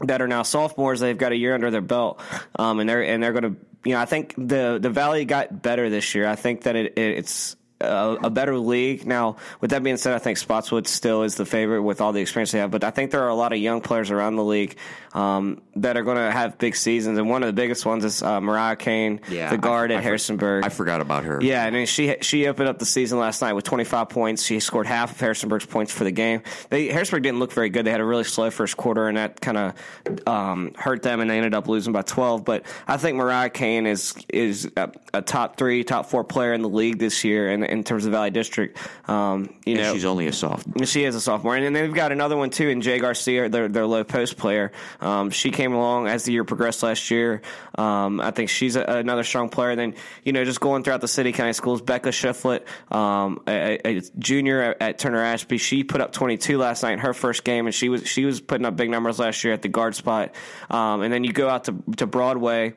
that 0.00 0.22
are 0.22 0.28
now 0.28 0.42
sophomores. 0.42 1.00
They've 1.00 1.18
got 1.18 1.32
a 1.32 1.36
year 1.36 1.54
under 1.54 1.70
their 1.70 1.80
belt, 1.80 2.20
um, 2.56 2.80
and 2.80 2.88
they're 2.88 3.02
and 3.02 3.22
they're 3.22 3.32
going 3.32 3.54
to. 3.54 3.60
You 3.84 3.94
know, 3.94 4.00
I 4.00 4.06
think 4.06 4.34
the 4.36 4.78
the 4.80 4.90
Valley 4.90 5.24
got 5.24 5.62
better 5.62 5.88
this 5.88 6.14
year. 6.14 6.26
I 6.26 6.34
think 6.34 6.62
that 6.64 6.76
it, 6.76 6.98
it, 6.98 7.18
it's 7.18 7.56
a, 7.80 8.18
a, 8.24 8.30
better 8.30 8.58
league. 8.58 9.06
Now, 9.06 9.36
with 9.60 9.70
that 9.70 9.82
being 9.82 9.96
said, 9.96 10.14
I 10.14 10.18
think 10.18 10.38
Spotswood 10.38 10.86
still 10.86 11.22
is 11.22 11.36
the 11.36 11.46
favorite 11.46 11.82
with 11.82 12.00
all 12.00 12.12
the 12.12 12.20
experience 12.20 12.52
they 12.52 12.58
have. 12.58 12.70
But 12.70 12.84
I 12.84 12.90
think 12.90 13.10
there 13.10 13.22
are 13.22 13.28
a 13.28 13.34
lot 13.34 13.52
of 13.52 13.58
young 13.58 13.80
players 13.80 14.10
around 14.10 14.36
the 14.36 14.44
league 14.44 14.76
um, 15.14 15.62
that 15.76 15.96
are 15.96 16.02
going 16.02 16.16
to 16.16 16.30
have 16.30 16.58
big 16.58 16.76
seasons, 16.76 17.18
and 17.18 17.28
one 17.28 17.42
of 17.42 17.46
the 17.46 17.52
biggest 17.52 17.86
ones 17.86 18.04
is 18.04 18.22
uh, 18.22 18.40
Mariah 18.40 18.76
Kane, 18.76 19.20
yeah, 19.28 19.50
the 19.50 19.58
guard 19.58 19.90
I, 19.90 19.94
at 19.94 19.98
I 20.00 20.02
Harrisonburg. 20.02 20.64
I 20.64 20.68
forgot 20.68 21.00
about 21.00 21.24
her. 21.24 21.40
Yeah, 21.42 21.66
and 21.66 21.88
she 21.88 22.16
she 22.20 22.46
opened 22.46 22.68
up 22.68 22.78
the 22.78 22.86
season 22.86 23.18
last 23.18 23.40
night 23.40 23.54
with 23.54 23.64
25 23.64 24.08
points. 24.08 24.44
She 24.44 24.60
scored 24.60 24.86
half 24.86 25.12
of 25.12 25.20
Harrisonburg's 25.20 25.66
points 25.66 25.92
for 25.92 26.04
the 26.04 26.10
game. 26.10 26.42
They, 26.70 26.88
Harrisonburg 26.88 27.22
didn't 27.22 27.38
look 27.38 27.52
very 27.52 27.70
good. 27.70 27.86
They 27.86 27.90
had 27.90 28.00
a 28.00 28.04
really 28.04 28.24
slow 28.24 28.50
first 28.50 28.76
quarter, 28.76 29.08
and 29.08 29.16
that 29.16 29.40
kind 29.40 29.56
of 29.56 30.28
um, 30.28 30.72
hurt 30.76 31.02
them, 31.02 31.20
and 31.20 31.30
they 31.30 31.36
ended 31.36 31.54
up 31.54 31.68
losing 31.68 31.92
by 31.92 32.02
12. 32.02 32.44
But 32.44 32.64
I 32.86 32.96
think 32.96 33.16
Mariah 33.16 33.50
Kane 33.50 33.86
is 33.86 34.14
is 34.28 34.70
a, 34.76 34.90
a, 35.14 35.22
top 35.22 35.56
three, 35.56 35.84
top 35.84 36.06
four 36.06 36.24
player 36.24 36.52
in 36.52 36.62
the 36.62 36.68
league 36.68 36.98
this 36.98 37.24
year 37.24 37.50
in, 37.50 37.64
in 37.68 37.84
terms 37.84 38.06
of 38.06 38.12
Valley 38.12 38.30
District. 38.30 38.78
Um, 39.08 39.54
you 39.64 39.74
and 39.74 39.82
know, 39.82 39.94
she's 39.94 40.04
only 40.04 40.26
a 40.26 40.32
sophomore. 40.32 40.86
She 40.86 41.04
is 41.04 41.14
a 41.14 41.20
sophomore, 41.20 41.56
and 41.56 41.64
then 41.64 41.72
they've 41.72 41.92
got 41.92 42.12
another 42.12 42.36
one 42.36 42.50
too 42.50 42.68
in 42.68 42.80
Jay 42.80 42.98
Garcia, 42.98 43.48
their 43.48 43.68
their 43.68 43.86
low 43.86 44.04
post 44.04 44.36
player. 44.36 44.72
Um, 45.00 45.30
she 45.30 45.50
came 45.50 45.72
along 45.72 46.08
as 46.08 46.24
the 46.24 46.32
year 46.32 46.44
progressed 46.44 46.82
last 46.82 47.10
year. 47.10 47.42
Um, 47.76 48.20
I 48.20 48.30
think 48.30 48.50
she's 48.50 48.76
a, 48.76 48.82
another 48.82 49.24
strong 49.24 49.48
player. 49.48 49.70
And 49.70 49.78
then 49.78 49.94
you 50.24 50.32
know, 50.32 50.44
just 50.44 50.60
going 50.60 50.82
throughout 50.82 51.00
the 51.00 51.08
city 51.08 51.32
county 51.32 51.52
schools, 51.52 51.82
Becca 51.82 52.10
Shiflett, 52.10 52.64
um, 52.94 53.40
a, 53.46 53.78
a, 53.84 54.00
junior 54.18 54.62
at, 54.62 54.82
at, 54.82 54.98
Turner 54.98 55.22
Ashby, 55.22 55.58
she 55.58 55.84
put 55.84 56.00
up 56.00 56.12
22 56.12 56.58
last 56.58 56.82
night 56.82 56.92
in 56.92 56.98
her 57.00 57.14
first 57.14 57.44
game, 57.44 57.66
and 57.66 57.74
she 57.74 57.88
was 57.88 58.06
she 58.06 58.24
was 58.24 58.40
putting 58.40 58.66
up 58.66 58.76
big 58.76 58.90
numbers 58.90 59.18
last 59.18 59.44
year 59.44 59.52
at 59.52 59.62
the 59.62 59.68
guard 59.68 59.94
spot. 59.94 60.34
Um, 60.70 61.02
and 61.02 61.12
then 61.12 61.24
you 61.24 61.32
go 61.32 61.48
out 61.48 61.64
to 61.64 61.82
to 61.96 62.06
Broadway 62.06 62.74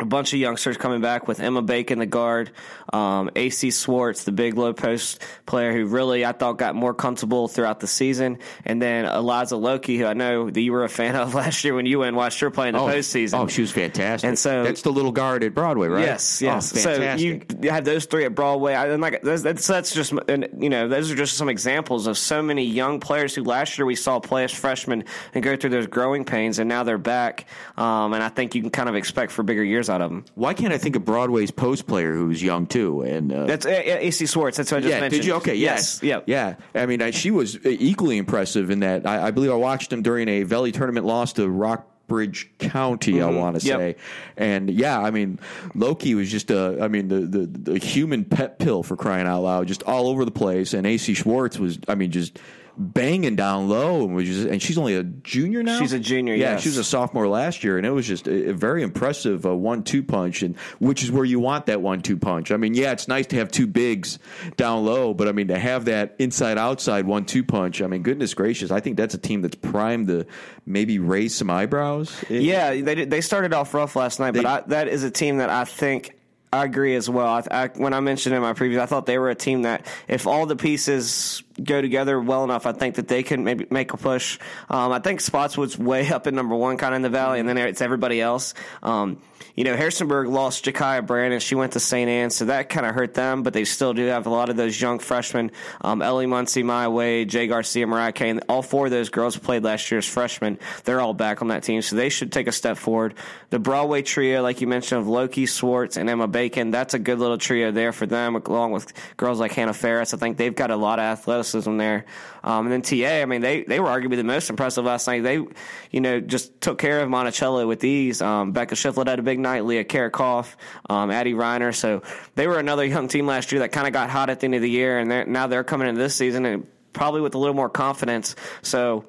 a 0.00 0.04
bunch 0.04 0.32
of 0.32 0.38
youngsters 0.38 0.76
coming 0.76 1.00
back 1.00 1.28
with 1.28 1.40
Emma 1.40 1.62
Bacon, 1.62 1.98
the 1.98 2.06
guard, 2.06 2.50
um, 2.92 3.30
AC 3.36 3.70
Swartz, 3.70 4.24
the 4.24 4.32
big 4.32 4.56
low 4.56 4.72
post 4.72 5.22
player 5.46 5.72
who 5.72 5.86
really 5.86 6.24
I 6.24 6.32
thought 6.32 6.58
got 6.58 6.74
more 6.74 6.94
comfortable 6.94 7.48
throughout 7.48 7.80
the 7.80 7.86
season, 7.86 8.38
and 8.64 8.80
then 8.80 9.04
Eliza 9.04 9.56
Loki, 9.56 9.98
who 9.98 10.06
I 10.06 10.14
know 10.14 10.50
that 10.50 10.60
you 10.60 10.72
were 10.72 10.84
a 10.84 10.88
fan 10.88 11.16
of 11.16 11.34
last 11.34 11.64
year 11.64 11.74
when 11.74 11.86
you 11.86 12.00
went 12.00 12.08
and 12.08 12.16
watched 12.16 12.40
her 12.40 12.50
play 12.50 12.68
in 12.68 12.74
the 12.74 12.80
oh, 12.80 12.86
postseason. 12.86 13.38
Oh, 13.38 13.46
she 13.46 13.62
was 13.62 13.70
fantastic. 13.70 14.26
And 14.26 14.38
so 14.38 14.64
that's 14.64 14.82
the 14.82 14.92
little 14.92 15.12
guard 15.12 15.44
at 15.44 15.54
Broadway, 15.54 15.88
right? 15.88 16.04
Yes, 16.04 16.40
yes. 16.40 16.74
Oh, 16.74 16.80
so 16.80 17.14
you 17.14 17.42
have 17.64 17.84
those 17.84 18.06
three 18.06 18.24
at 18.24 18.34
Broadway. 18.34 18.74
I, 18.74 18.88
and 18.88 19.02
like 19.02 19.22
that's, 19.22 19.42
that's, 19.42 19.66
that's 19.66 19.94
just 19.94 20.12
you 20.12 20.68
know 20.68 20.88
those 20.88 21.10
are 21.10 21.16
just 21.16 21.36
some 21.36 21.48
examples 21.48 22.06
of 22.06 22.16
so 22.16 22.42
many 22.42 22.64
young 22.64 23.00
players 23.00 23.34
who 23.34 23.44
last 23.44 23.78
year 23.78 23.86
we 23.86 23.94
saw 23.96 24.20
play 24.20 24.44
as 24.44 24.52
freshmen 24.52 25.04
and 25.34 25.44
go 25.44 25.56
through 25.56 25.70
those 25.70 25.86
growing 25.86 26.24
pains, 26.24 26.58
and 26.58 26.68
now 26.68 26.82
they're 26.82 26.98
back. 26.98 27.46
Um, 27.76 28.12
and 28.12 28.22
I 28.22 28.28
think 28.28 28.54
you 28.54 28.62
can 28.62 28.70
kind 28.70 28.88
of 28.88 28.94
expect 28.94 29.32
for 29.32 29.42
bigger 29.42 29.64
years 29.64 29.87
out 29.88 30.00
of 30.00 30.10
them. 30.10 30.24
Why 30.34 30.54
can't 30.54 30.72
I 30.72 30.78
think 30.78 30.96
of 30.96 31.04
Broadway's 31.04 31.50
post 31.50 31.86
player 31.86 32.14
who's 32.14 32.42
young 32.42 32.66
too? 32.66 33.02
And 33.02 33.32
uh, 33.32 33.46
that's 33.46 33.66
uh, 33.66 33.70
AC 33.70 34.26
Swartz. 34.26 34.56
That's 34.56 34.70
what 34.70 34.78
I 34.78 34.80
just 34.80 34.94
yeah, 34.94 35.00
mentioned. 35.00 35.22
Did 35.22 35.26
you? 35.26 35.34
Okay. 35.34 35.54
Yes. 35.54 36.00
yes. 36.02 36.22
Yeah. 36.26 36.54
Yeah. 36.74 36.82
I 36.82 36.86
mean, 36.86 37.02
I, 37.02 37.10
she 37.10 37.30
was 37.30 37.64
equally 37.66 38.18
impressive 38.18 38.70
in 38.70 38.80
that. 38.80 39.06
I, 39.06 39.28
I 39.28 39.30
believe 39.30 39.50
I 39.50 39.56
watched 39.56 39.92
him 39.92 40.02
during 40.02 40.28
a 40.28 40.42
Valley 40.42 40.72
tournament 40.72 41.06
loss 41.06 41.32
to 41.34 41.48
Rockbridge 41.48 42.50
County, 42.58 43.14
mm-hmm. 43.14 43.28
I 43.28 43.38
want 43.38 43.60
to 43.60 43.66
yep. 43.66 43.78
say. 43.78 43.96
And 44.36 44.70
yeah, 44.70 45.00
I 45.00 45.10
mean, 45.10 45.38
Loki 45.74 46.14
was 46.14 46.30
just 46.30 46.50
a, 46.50 46.78
I 46.80 46.88
mean, 46.88 47.08
the, 47.08 47.20
the, 47.20 47.46
the 47.46 47.78
human 47.78 48.24
pet 48.24 48.58
pill 48.58 48.82
for 48.82 48.96
crying 48.96 49.26
out 49.26 49.42
loud, 49.42 49.66
just 49.68 49.82
all 49.82 50.08
over 50.08 50.24
the 50.24 50.30
place. 50.30 50.74
And 50.74 50.86
AC 50.86 51.14
Swartz 51.14 51.58
was, 51.58 51.78
I 51.88 51.94
mean, 51.94 52.10
just 52.10 52.38
banging 52.78 53.36
down 53.36 53.68
low, 53.68 54.04
and 54.04 54.14
was 54.14 54.26
just, 54.26 54.48
and 54.48 54.62
she's 54.62 54.78
only 54.78 54.94
a 54.94 55.02
junior 55.02 55.62
now. 55.62 55.78
She's 55.78 55.92
a 55.92 55.98
junior. 55.98 56.34
Yeah, 56.34 56.52
yes. 56.52 56.62
she 56.62 56.68
was 56.68 56.78
a 56.78 56.84
sophomore 56.84 57.26
last 57.26 57.64
year, 57.64 57.76
and 57.76 57.86
it 57.86 57.90
was 57.90 58.06
just 58.06 58.28
a, 58.28 58.50
a 58.50 58.52
very 58.52 58.82
impressive 58.82 59.44
uh, 59.44 59.54
one-two 59.54 60.02
punch, 60.02 60.42
and 60.42 60.56
which 60.78 61.02
is 61.02 61.10
where 61.10 61.24
you 61.24 61.40
want 61.40 61.66
that 61.66 61.82
one-two 61.82 62.16
punch. 62.16 62.52
I 62.52 62.56
mean, 62.56 62.74
yeah, 62.74 62.92
it's 62.92 63.08
nice 63.08 63.26
to 63.28 63.36
have 63.36 63.50
two 63.50 63.66
bigs 63.66 64.18
down 64.56 64.84
low, 64.84 65.12
but 65.14 65.28
I 65.28 65.32
mean 65.32 65.48
to 65.48 65.58
have 65.58 65.86
that 65.86 66.14
inside-outside 66.18 67.06
one-two 67.06 67.44
punch. 67.44 67.82
I 67.82 67.86
mean, 67.86 68.02
goodness 68.02 68.34
gracious, 68.34 68.70
I 68.70 68.80
think 68.80 68.96
that's 68.96 69.14
a 69.14 69.18
team 69.18 69.42
that's 69.42 69.56
primed 69.56 70.08
to 70.08 70.26
maybe 70.64 70.98
raise 70.98 71.34
some 71.34 71.50
eyebrows. 71.50 72.24
Yeah, 72.28 72.80
they 72.80 73.04
they 73.04 73.20
started 73.20 73.52
off 73.52 73.74
rough 73.74 73.96
last 73.96 74.20
night, 74.20 74.32
they, 74.32 74.42
but 74.42 74.64
I, 74.64 74.68
that 74.68 74.88
is 74.88 75.02
a 75.02 75.10
team 75.10 75.38
that 75.38 75.50
I 75.50 75.64
think 75.64 76.17
I 76.52 76.64
agree 76.64 76.94
as 76.94 77.10
well. 77.10 77.26
I, 77.26 77.42
I, 77.50 77.68
when 77.68 77.92
I 77.92 78.00
mentioned 78.00 78.34
in 78.34 78.40
my 78.40 78.54
preview, 78.54 78.80
I 78.80 78.86
thought 78.86 79.06
they 79.06 79.18
were 79.18 79.30
a 79.30 79.34
team 79.34 79.62
that, 79.62 79.86
if 80.06 80.26
all 80.26 80.46
the 80.46 80.56
pieces 80.56 81.42
go 81.62 81.82
together 81.82 82.20
well 82.20 82.44
enough, 82.44 82.66
I 82.66 82.72
think 82.72 82.96
that 82.96 83.08
they 83.08 83.22
can 83.22 83.44
maybe 83.44 83.66
make 83.70 83.92
a 83.92 83.96
push. 83.96 84.38
Um, 84.70 84.92
I 84.92 84.98
think 84.98 85.20
Spotswood's 85.20 85.78
way 85.78 86.08
up 86.08 86.26
in 86.26 86.34
number 86.34 86.54
one, 86.54 86.76
kind 86.76 86.94
of 86.94 86.96
in 86.96 87.02
the 87.02 87.10
valley, 87.10 87.40
and 87.40 87.48
then 87.48 87.58
it's 87.58 87.82
everybody 87.82 88.20
else. 88.20 88.54
Um, 88.82 89.20
you 89.54 89.64
know, 89.64 89.76
Harrisonburg 89.76 90.28
lost 90.28 90.64
Jakaya 90.64 91.04
Brandon. 91.04 91.40
She 91.40 91.56
went 91.56 91.72
to 91.72 91.80
St. 91.80 92.08
Anne, 92.08 92.30
so 92.30 92.44
that 92.44 92.68
kind 92.68 92.86
of 92.86 92.94
hurt 92.94 93.14
them, 93.14 93.42
but 93.42 93.52
they 93.52 93.64
still 93.64 93.92
do 93.92 94.06
have 94.06 94.26
a 94.26 94.30
lot 94.30 94.50
of 94.50 94.56
those 94.56 94.80
young 94.80 95.00
freshmen. 95.00 95.50
Um, 95.80 96.00
Ellie 96.00 96.26
Muncie, 96.26 96.62
Maya 96.62 96.88
Wade, 96.88 97.28
Jay 97.28 97.48
Garcia, 97.48 97.86
Mariah 97.86 98.12
Kane, 98.12 98.40
all 98.48 98.62
four 98.62 98.84
of 98.84 98.92
those 98.92 99.08
girls 99.08 99.36
played 99.36 99.64
last 99.64 99.90
year 99.90 99.98
as 99.98 100.06
freshmen. 100.06 100.60
They're 100.84 101.00
all 101.00 101.12
back 101.14 101.42
on 101.42 101.48
that 101.48 101.64
team, 101.64 101.82
so 101.82 101.96
they 101.96 102.08
should 102.08 102.30
take 102.30 102.46
a 102.46 102.52
step 102.52 102.78
forward. 102.78 103.14
The 103.50 103.58
Broadway 103.58 104.02
trio, 104.02 104.42
like 104.42 104.60
you 104.60 104.68
mentioned, 104.68 105.00
of 105.00 105.08
Loki, 105.08 105.46
Swartz, 105.46 105.96
and 105.96 106.08
Emma 106.08 106.28
Bacon, 106.38 106.70
that's 106.70 106.94
a 106.94 107.00
good 107.00 107.18
little 107.18 107.36
trio 107.36 107.72
there 107.72 107.90
for 107.90 108.06
them, 108.06 108.36
along 108.36 108.70
with 108.70 108.92
girls 109.16 109.40
like 109.40 109.50
Hannah 109.50 109.74
Ferris. 109.74 110.14
I 110.14 110.18
think 110.18 110.36
they've 110.36 110.54
got 110.54 110.70
a 110.70 110.76
lot 110.76 111.00
of 111.00 111.02
athleticism 111.02 111.78
there. 111.78 112.04
Um, 112.44 112.70
and 112.70 112.72
then 112.72 112.82
TA, 112.82 113.22
I 113.22 113.24
mean, 113.24 113.40
they, 113.40 113.64
they 113.64 113.80
were 113.80 113.88
arguably 113.88 114.14
the 114.14 114.22
most 114.22 114.48
impressive 114.48 114.84
last 114.84 115.08
night. 115.08 115.24
They, 115.24 115.44
you 115.90 116.00
know, 116.00 116.20
just 116.20 116.60
took 116.60 116.78
care 116.78 117.00
of 117.00 117.08
Monticello 117.08 117.66
with 117.66 117.80
these. 117.80 118.22
Um, 118.22 118.52
Becca 118.52 118.76
Shiflett 118.76 119.08
had 119.08 119.18
a 119.18 119.22
big 119.22 119.40
night, 119.40 119.64
Leah 119.64 119.84
Karakoff, 119.84 120.54
um, 120.88 121.10
Addie 121.10 121.34
Reiner. 121.34 121.74
So 121.74 122.02
they 122.36 122.46
were 122.46 122.60
another 122.60 122.84
young 122.84 123.08
team 123.08 123.26
last 123.26 123.50
year 123.50 123.62
that 123.62 123.72
kind 123.72 123.88
of 123.88 123.92
got 123.92 124.08
hot 124.08 124.30
at 124.30 124.38
the 124.38 124.44
end 124.44 124.54
of 124.54 124.62
the 124.62 124.70
year, 124.70 125.00
and 125.00 125.10
they're, 125.10 125.26
now 125.26 125.48
they're 125.48 125.64
coming 125.64 125.88
into 125.88 126.00
this 126.00 126.14
season 126.14 126.46
and 126.46 126.68
probably 126.92 127.20
with 127.20 127.34
a 127.34 127.38
little 127.38 127.56
more 127.56 127.68
confidence. 127.68 128.36
So 128.62 129.06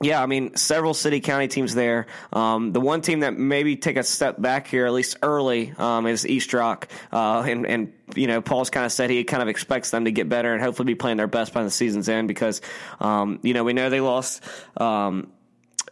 yeah, 0.00 0.20
I 0.20 0.26
mean, 0.26 0.56
several 0.56 0.92
city 0.92 1.20
county 1.20 1.46
teams 1.46 1.74
there. 1.74 2.06
Um, 2.32 2.72
the 2.72 2.80
one 2.80 3.00
team 3.00 3.20
that 3.20 3.38
maybe 3.38 3.76
take 3.76 3.96
a 3.96 4.02
step 4.02 4.40
back 4.40 4.66
here, 4.66 4.86
at 4.86 4.92
least 4.92 5.18
early, 5.22 5.72
um, 5.78 6.06
is 6.06 6.26
East 6.26 6.52
Rock. 6.52 6.88
Uh, 7.12 7.44
and, 7.46 7.64
and, 7.64 7.92
you 8.16 8.26
know, 8.26 8.40
Paul's 8.40 8.70
kind 8.70 8.84
of 8.84 8.90
said 8.90 9.10
he 9.10 9.22
kind 9.22 9.40
of 9.42 9.48
expects 9.48 9.90
them 9.90 10.06
to 10.06 10.10
get 10.10 10.28
better 10.28 10.52
and 10.52 10.60
hopefully 10.60 10.86
be 10.86 10.94
playing 10.96 11.16
their 11.16 11.28
best 11.28 11.52
by 11.52 11.62
the 11.62 11.70
season's 11.70 12.08
end 12.08 12.26
because, 12.26 12.60
um, 12.98 13.38
you 13.42 13.54
know, 13.54 13.62
we 13.62 13.72
know 13.72 13.88
they 13.88 14.00
lost, 14.00 14.42
um, 14.76 15.28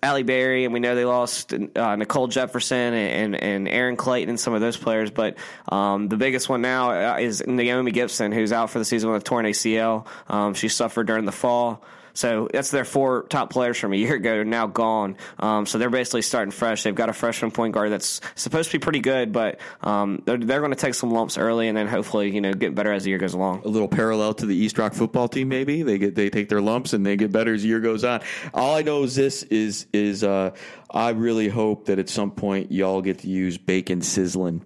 Allie 0.02 0.24
Berry, 0.24 0.64
and 0.64 0.74
we 0.74 0.80
know 0.80 0.96
they 0.96 1.04
lost 1.04 1.54
uh, 1.54 1.94
Nicole 1.94 2.26
Jefferson 2.26 2.92
and, 2.94 3.40
and 3.40 3.68
Aaron 3.68 3.96
Clayton 3.96 4.30
and 4.30 4.40
some 4.40 4.52
of 4.52 4.60
those 4.60 4.76
players. 4.76 5.12
But 5.12 5.36
um, 5.68 6.08
the 6.08 6.16
biggest 6.16 6.48
one 6.48 6.60
now 6.60 7.14
uh, 7.14 7.18
is 7.18 7.46
Naomi 7.46 7.92
Gibson, 7.92 8.32
who's 8.32 8.52
out 8.52 8.70
for 8.70 8.80
the 8.80 8.84
season 8.84 9.12
with 9.12 9.22
a 9.22 9.24
torn 9.24 9.46
ACL. 9.46 10.06
Um, 10.28 10.54
she 10.54 10.68
suffered 10.68 11.06
during 11.06 11.24
the 11.24 11.32
fall. 11.32 11.84
So 12.14 12.48
that's 12.52 12.70
their 12.70 12.84
four 12.84 13.24
top 13.24 13.50
players 13.50 13.78
from 13.78 13.92
a 13.92 13.96
year 13.96 14.16
ago 14.16 14.42
now 14.42 14.66
gone. 14.66 15.16
Um, 15.38 15.66
so 15.66 15.78
they're 15.78 15.90
basically 15.90 16.22
starting 16.22 16.52
fresh. 16.52 16.82
They've 16.82 16.94
got 16.94 17.08
a 17.08 17.12
freshman 17.12 17.50
point 17.50 17.74
guard 17.74 17.90
that's 17.90 18.20
supposed 18.34 18.70
to 18.70 18.78
be 18.78 18.82
pretty 18.82 19.00
good, 19.00 19.32
but 19.32 19.60
um, 19.82 20.22
they're, 20.24 20.38
they're 20.38 20.60
going 20.60 20.72
to 20.72 20.76
take 20.76 20.94
some 20.94 21.10
lumps 21.10 21.38
early 21.38 21.68
and 21.68 21.76
then 21.76 21.86
hopefully 21.86 22.30
you 22.30 22.40
know 22.40 22.52
get 22.52 22.74
better 22.74 22.92
as 22.92 23.04
the 23.04 23.10
year 23.10 23.18
goes 23.18 23.34
along. 23.34 23.62
A 23.64 23.68
little 23.68 23.88
parallel 23.88 24.34
to 24.34 24.46
the 24.46 24.56
East 24.56 24.78
Rock 24.78 24.94
football 24.94 25.28
team, 25.28 25.48
maybe 25.48 25.82
they 25.82 25.98
get 25.98 26.14
they 26.14 26.30
take 26.30 26.48
their 26.48 26.60
lumps 26.60 26.92
and 26.92 27.04
they 27.04 27.16
get 27.16 27.32
better 27.32 27.54
as 27.54 27.62
the 27.62 27.68
year 27.68 27.80
goes 27.80 28.04
on. 28.04 28.20
All 28.54 28.76
I 28.76 28.82
know 28.82 29.02
is 29.04 29.14
this 29.14 29.42
is 29.44 29.86
is 29.92 30.24
uh, 30.24 30.50
I 30.90 31.10
really 31.10 31.48
hope 31.48 31.86
that 31.86 31.98
at 31.98 32.08
some 32.08 32.30
point 32.30 32.72
y'all 32.72 33.02
get 33.02 33.20
to 33.20 33.28
use 33.28 33.58
bacon 33.58 34.02
sizzling 34.02 34.64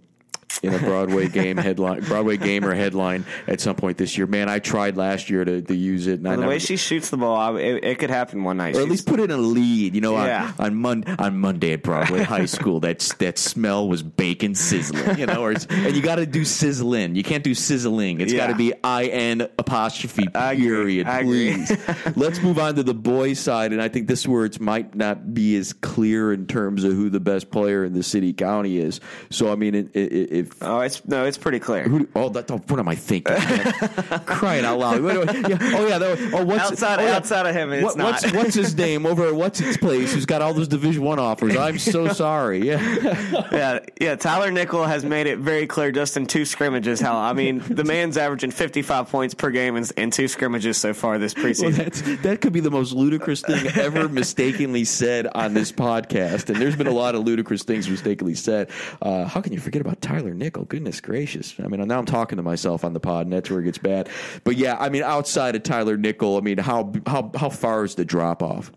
in 0.62 0.74
a 0.74 0.78
Broadway 0.78 1.28
game 1.28 1.56
headline, 1.56 2.00
Broadway 2.00 2.37
game 2.37 2.64
or 2.64 2.74
headline 2.74 3.24
at 3.46 3.61
some 3.61 3.76
point 3.76 3.98
this 3.98 4.16
year. 4.16 4.26
Man, 4.26 4.48
I 4.48 4.59
tried 4.59 4.96
last 4.96 5.28
year 5.30 5.44
to, 5.44 5.62
to 5.62 5.74
use 5.74 6.06
it. 6.06 6.14
And 6.14 6.24
well, 6.24 6.40
the 6.40 6.46
way 6.46 6.59
she 6.59 6.76
shoots 6.76 7.11
the 7.11 7.16
ball, 7.16 7.56
it, 7.56 7.85
it, 7.85 7.98
could 7.98 8.11
happen 8.11 8.44
one 8.44 8.56
night. 8.56 8.76
Or 8.76 8.80
at 8.80 8.88
least 8.88 9.06
put 9.06 9.20
in 9.20 9.30
a 9.30 9.37
lead. 9.37 9.94
You 9.94 10.00
know, 10.00 10.14
yeah. 10.16 10.52
on 10.59 10.66
on, 10.66 10.74
Mon- 10.74 11.04
on 11.18 11.38
Monday 11.38 11.72
at 11.72 11.82
Broadway 11.82 12.22
High 12.24 12.46
School, 12.46 12.80
that 12.80 13.00
that 13.18 13.38
smell 13.38 13.88
was 13.88 14.02
bacon 14.02 14.54
sizzling. 14.54 15.18
You 15.18 15.26
know, 15.26 15.42
or 15.42 15.52
and 15.52 15.96
you 15.96 16.02
got 16.02 16.16
to 16.16 16.26
do 16.26 16.44
sizzling. 16.44 17.14
You 17.14 17.22
can't 17.22 17.44
do 17.44 17.54
sizzling. 17.54 18.20
It's 18.20 18.32
yeah. 18.32 18.46
got 18.46 18.52
to 18.52 18.56
be 18.56 18.72
I 18.82 19.04
N 19.06 19.42
apostrophe 19.59 20.26
period. 20.28 21.06
please. 21.06 21.76
Let's 22.16 22.40
move 22.40 22.59
on 22.59 22.74
to 22.76 22.82
the 22.82 22.94
boys' 22.94 23.38
side, 23.38 23.72
and 23.72 23.80
I 23.80 23.88
think 23.88 24.09
this 24.09 24.26
it 24.26 24.61
might 24.61 24.94
not 24.94 25.35
be 25.35 25.56
as 25.56 25.72
clear 25.72 26.32
in 26.32 26.46
terms 26.46 26.85
of 26.85 26.92
who 26.92 27.11
the 27.11 27.20
best 27.20 27.50
player 27.50 27.85
in 27.85 27.92
the 27.92 28.02
city 28.02 28.32
county 28.32 28.78
is. 28.78 29.00
So 29.30 29.52
I 29.52 29.54
mean, 29.54 29.74
it, 29.74 29.94
it, 29.94 30.36
if 30.40 30.62
oh, 30.62 30.81
it's 30.81 31.07
no, 31.07 31.25
it's 31.25 31.38
pretty 31.38 31.59
clear. 31.59 31.85
Who, 31.85 32.09
oh, 32.14 32.29
that, 32.31 32.51
oh, 32.51 32.59
what 32.68 32.79
am 32.79 32.88
I 32.88 32.94
thinking? 32.94 33.37
Crying 34.27 34.64
out 34.64 34.79
loud! 34.79 35.03
Yeah, 35.05 35.59
oh 35.61 35.87
yeah, 35.87 35.99
that, 35.99 36.31
oh 36.33 36.44
what's 36.44 36.64
outside 36.64 37.01
oh, 37.01 37.05
yeah. 37.05 37.16
outside 37.16 37.46
of 37.46 37.55
him? 37.55 37.72
It's 37.72 37.85
what, 37.85 37.96
not. 37.96 38.22
What's, 38.22 38.33
what's 38.33 38.55
his 38.55 38.77
name 38.77 39.07
over 39.07 39.27
at 39.29 39.35
what's 39.35 39.61
its 39.61 39.77
place? 39.77 40.12
Who's 40.12 40.27
got 40.27 40.42
all 40.42 40.55
those 40.55 40.68
Division 40.68 41.03
One 41.03 41.18
offers? 41.18 41.57
I'm 41.57 41.79
so 41.79 42.09
sorry. 42.12 42.66
Yeah, 42.66 43.49
yeah, 43.53 43.79
yeah. 44.01 44.16
Tyler 44.16 44.51
Nickel 44.51 44.85
has 44.85 45.05
made 45.05 45.27
it 45.27 45.38
very 45.38 45.66
clear 45.66 45.92
just 45.92 46.16
in 46.16 46.27
two 46.27 46.44
scrimmages 46.44 47.01
how 47.01 47.16
I 47.16 47.33
mean 47.33 47.62
the 47.68 47.85
man's 47.85 48.16
averaging 48.16 48.51
55 48.51 49.11
points 49.11 49.35
per 49.35 49.51
game 49.51 49.77
in, 49.77 49.85
in 49.96 50.11
two 50.11 50.29
scrimmages 50.29 50.77
so 50.77 50.94
far 50.94 51.18
this 51.18 51.35
preseason. 51.35 52.07
Well, 52.07 52.16
that 52.22 52.40
could 52.40 52.53
be 52.53 52.61
the 52.61 52.70
most 52.70 52.92
ludicrous 52.92 53.42
thing 53.42 53.66
ever 53.77 54.09
mistakenly 54.09 54.85
said 54.85 55.27
on 55.27 55.55
this 55.55 55.72
podcast, 55.72 56.49
and 56.51 56.61
there's 56.61 56.77
been 56.77 56.87
a 56.87 56.92
lot 56.92 57.14
of 57.14 57.25
ludicrous 57.25 57.62
things 57.62 57.88
mistakenly 57.88 58.35
said. 58.35 58.70
Uh, 59.01 59.25
how 59.25 59.40
can 59.40 59.53
you 59.53 59.61
forget 59.61 59.81
about 59.81 60.01
Tyler 60.01 60.25
Nickel. 60.34 60.64
Goodness 60.64 61.00
gracious! 61.00 61.54
I 61.62 61.68
mean, 61.68 61.86
now 61.86 61.98
I'm 61.98 62.06
talking 62.06 62.36
to 62.36 62.42
myself 62.42 62.84
on 62.84 62.92
the 62.92 63.00
pod, 63.00 63.26
and 63.26 63.32
that's 63.32 63.50
where 63.50 63.60
it 63.60 63.64
gets 63.64 63.78
bad. 63.78 64.08
But 64.44 64.56
yeah, 64.56 64.76
I 64.78 64.88
mean, 64.88 65.02
outside 65.02 65.56
of 65.56 65.62
Tyler 65.62 65.96
Nickel, 65.96 66.36
I 66.36 66.40
mean, 66.40 66.58
how 66.58 66.92
how 67.06 67.30
how 67.34 67.48
far 67.48 67.84
is 67.84 67.94
the 67.94 68.04
drop 68.04 68.42
off? 68.42 68.70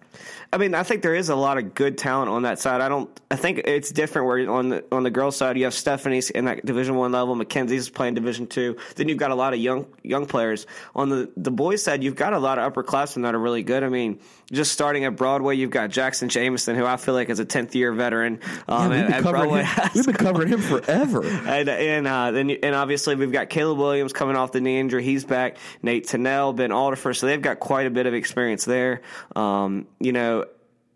I 0.51 0.57
mean, 0.57 0.73
I 0.73 0.81
think 0.81 1.03
there 1.03 1.13
is 1.13 1.29
a 1.29 1.35
lot 1.35 1.59
of 1.59 1.75
good 1.75 1.97
talent 1.97 2.29
on 2.29 2.41
that 2.41 2.57
side. 2.57 2.81
I 2.81 2.89
don't. 2.89 3.09
I 3.29 3.35
think 3.35 3.59
it's 3.65 3.91
different 3.91 4.27
where 4.27 4.49
on 4.49 4.69
the 4.69 4.83
on 4.91 5.03
the 5.03 5.12
girls' 5.12 5.35
side 5.35 5.57
you 5.57 5.65
have 5.65 5.75
Stephanie's 5.75 6.31
in 6.31 6.45
that 6.45 6.65
Division 6.65 6.95
One 6.95 7.12
level, 7.12 7.35
Mackenzie's 7.35 7.89
playing 7.89 8.15
Division 8.15 8.47
Two. 8.47 8.77
Then 8.95 9.09
you've 9.09 9.19
got 9.19 9.29
a 9.29 9.35
lot 9.35 9.53
of 9.53 9.59
young 9.59 9.85
young 10.01 10.25
players. 10.25 10.65
On 10.95 11.09
the 11.09 11.31
the 11.38 11.51
boys' 11.51 11.83
side, 11.83 12.03
you've 12.03 12.15
got 12.15 12.33
a 12.33 12.39
lot 12.39 12.57
of 12.57 12.73
upperclassmen 12.73 13.23
that 13.23 13.35
are 13.35 13.39
really 13.39 13.62
good. 13.62 13.83
I 13.83 13.89
mean, 13.89 14.19
just 14.51 14.71
starting 14.71 15.05
at 15.05 15.15
Broadway, 15.15 15.55
you've 15.55 15.69
got 15.69 15.91
Jackson 15.91 16.29
Jameson, 16.29 16.75
who 16.75 16.85
I 16.85 16.97
feel 16.97 17.13
like 17.13 17.29
is 17.29 17.39
a 17.39 17.45
tenth 17.45 17.75
year 17.75 17.93
veteran. 17.93 18.39
Um, 18.67 18.91
yeah, 18.91 19.01
we've, 19.01 19.13
been 19.13 19.23
covering 19.23 19.65
him, 19.65 19.89
we've 19.93 20.05
been 20.05 20.15
covering 20.15 20.47
him 20.47 20.62
forever. 20.62 21.21
And 21.47 21.69
and, 21.69 22.08
uh, 22.08 22.32
and 22.36 22.52
and 22.52 22.75
obviously 22.75 23.15
we've 23.15 23.32
got 23.32 23.49
Caleb 23.49 23.78
Williams 23.78 24.13
coming 24.13 24.36
off 24.36 24.52
the 24.52 24.62
knee 24.62 24.80
injury. 24.80 25.04
He's 25.04 25.25
back. 25.25 25.58
Nate 25.82 26.08
Tennell, 26.08 26.54
Ben 26.54 26.71
Alderfer. 26.71 27.15
So 27.15 27.28
they've 27.28 27.41
got 27.41 27.60
quite 27.60 27.88
a 27.88 27.89
bit 27.89 28.06
of 28.06 28.13
experience 28.13 28.65
there. 28.65 29.02
Um, 29.36 29.88
you 29.99 30.12
know 30.12 30.45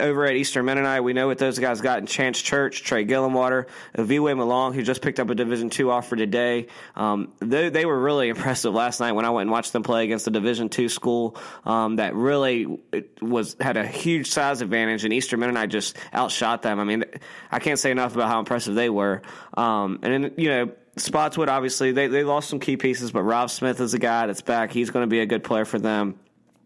over 0.03 0.25
at 0.25 0.35
Eastern 0.35 0.65
Mennonite, 0.65 1.03
we 1.03 1.13
know 1.13 1.27
what 1.27 1.37
those 1.37 1.57
guys 1.57 1.81
got 1.81 1.99
in 1.99 2.05
Chance 2.05 2.41
Church, 2.41 2.83
Trey 2.83 3.05
Gillenwater, 3.05 3.67
Viwe 3.95 4.35
Malong, 4.35 4.75
who 4.75 4.83
just 4.83 5.01
picked 5.01 5.19
up 5.19 5.29
a 5.29 5.35
Division 5.35 5.69
two 5.69 5.89
offer 5.89 6.15
today. 6.15 6.67
Um, 6.95 7.31
they, 7.39 7.69
they 7.69 7.85
were 7.85 7.97
really 7.97 8.29
impressive 8.33 8.73
last 8.73 8.99
night 8.99 9.13
when 9.13 9.25
I 9.25 9.29
went 9.29 9.43
and 9.43 9.51
watched 9.51 9.73
them 9.73 9.83
play 9.83 10.03
against 10.03 10.27
a 10.27 10.31
Division 10.31 10.69
two 10.69 10.89
school 10.89 11.37
um, 11.65 11.95
that 11.95 12.15
really 12.15 12.79
was 13.21 13.55
had 13.59 13.77
a 13.77 13.87
huge 13.87 14.29
size 14.29 14.61
advantage, 14.61 15.05
and 15.05 15.13
Eastern 15.13 15.39
Mennonite 15.39 15.69
just 15.69 15.97
outshot 16.13 16.61
them. 16.61 16.79
I 16.79 16.83
mean, 16.83 17.05
I 17.51 17.59
can't 17.59 17.79
say 17.79 17.91
enough 17.91 18.13
about 18.13 18.27
how 18.27 18.39
impressive 18.39 18.75
they 18.75 18.89
were. 18.89 19.21
Um, 19.55 19.99
and 20.03 20.25
then, 20.25 20.33
you 20.37 20.49
know, 20.49 20.71
Spotswood, 20.97 21.49
obviously, 21.49 21.91
they, 21.91 22.07
they 22.07 22.23
lost 22.23 22.49
some 22.49 22.59
key 22.59 22.77
pieces, 22.77 23.11
but 23.11 23.23
Rob 23.23 23.49
Smith 23.49 23.79
is 23.79 23.93
a 23.93 23.99
guy 23.99 24.27
that's 24.27 24.41
back. 24.41 24.71
He's 24.71 24.91
going 24.91 25.03
to 25.03 25.09
be 25.09 25.21
a 25.21 25.25
good 25.25 25.43
player 25.43 25.65
for 25.65 25.79
them. 25.79 26.19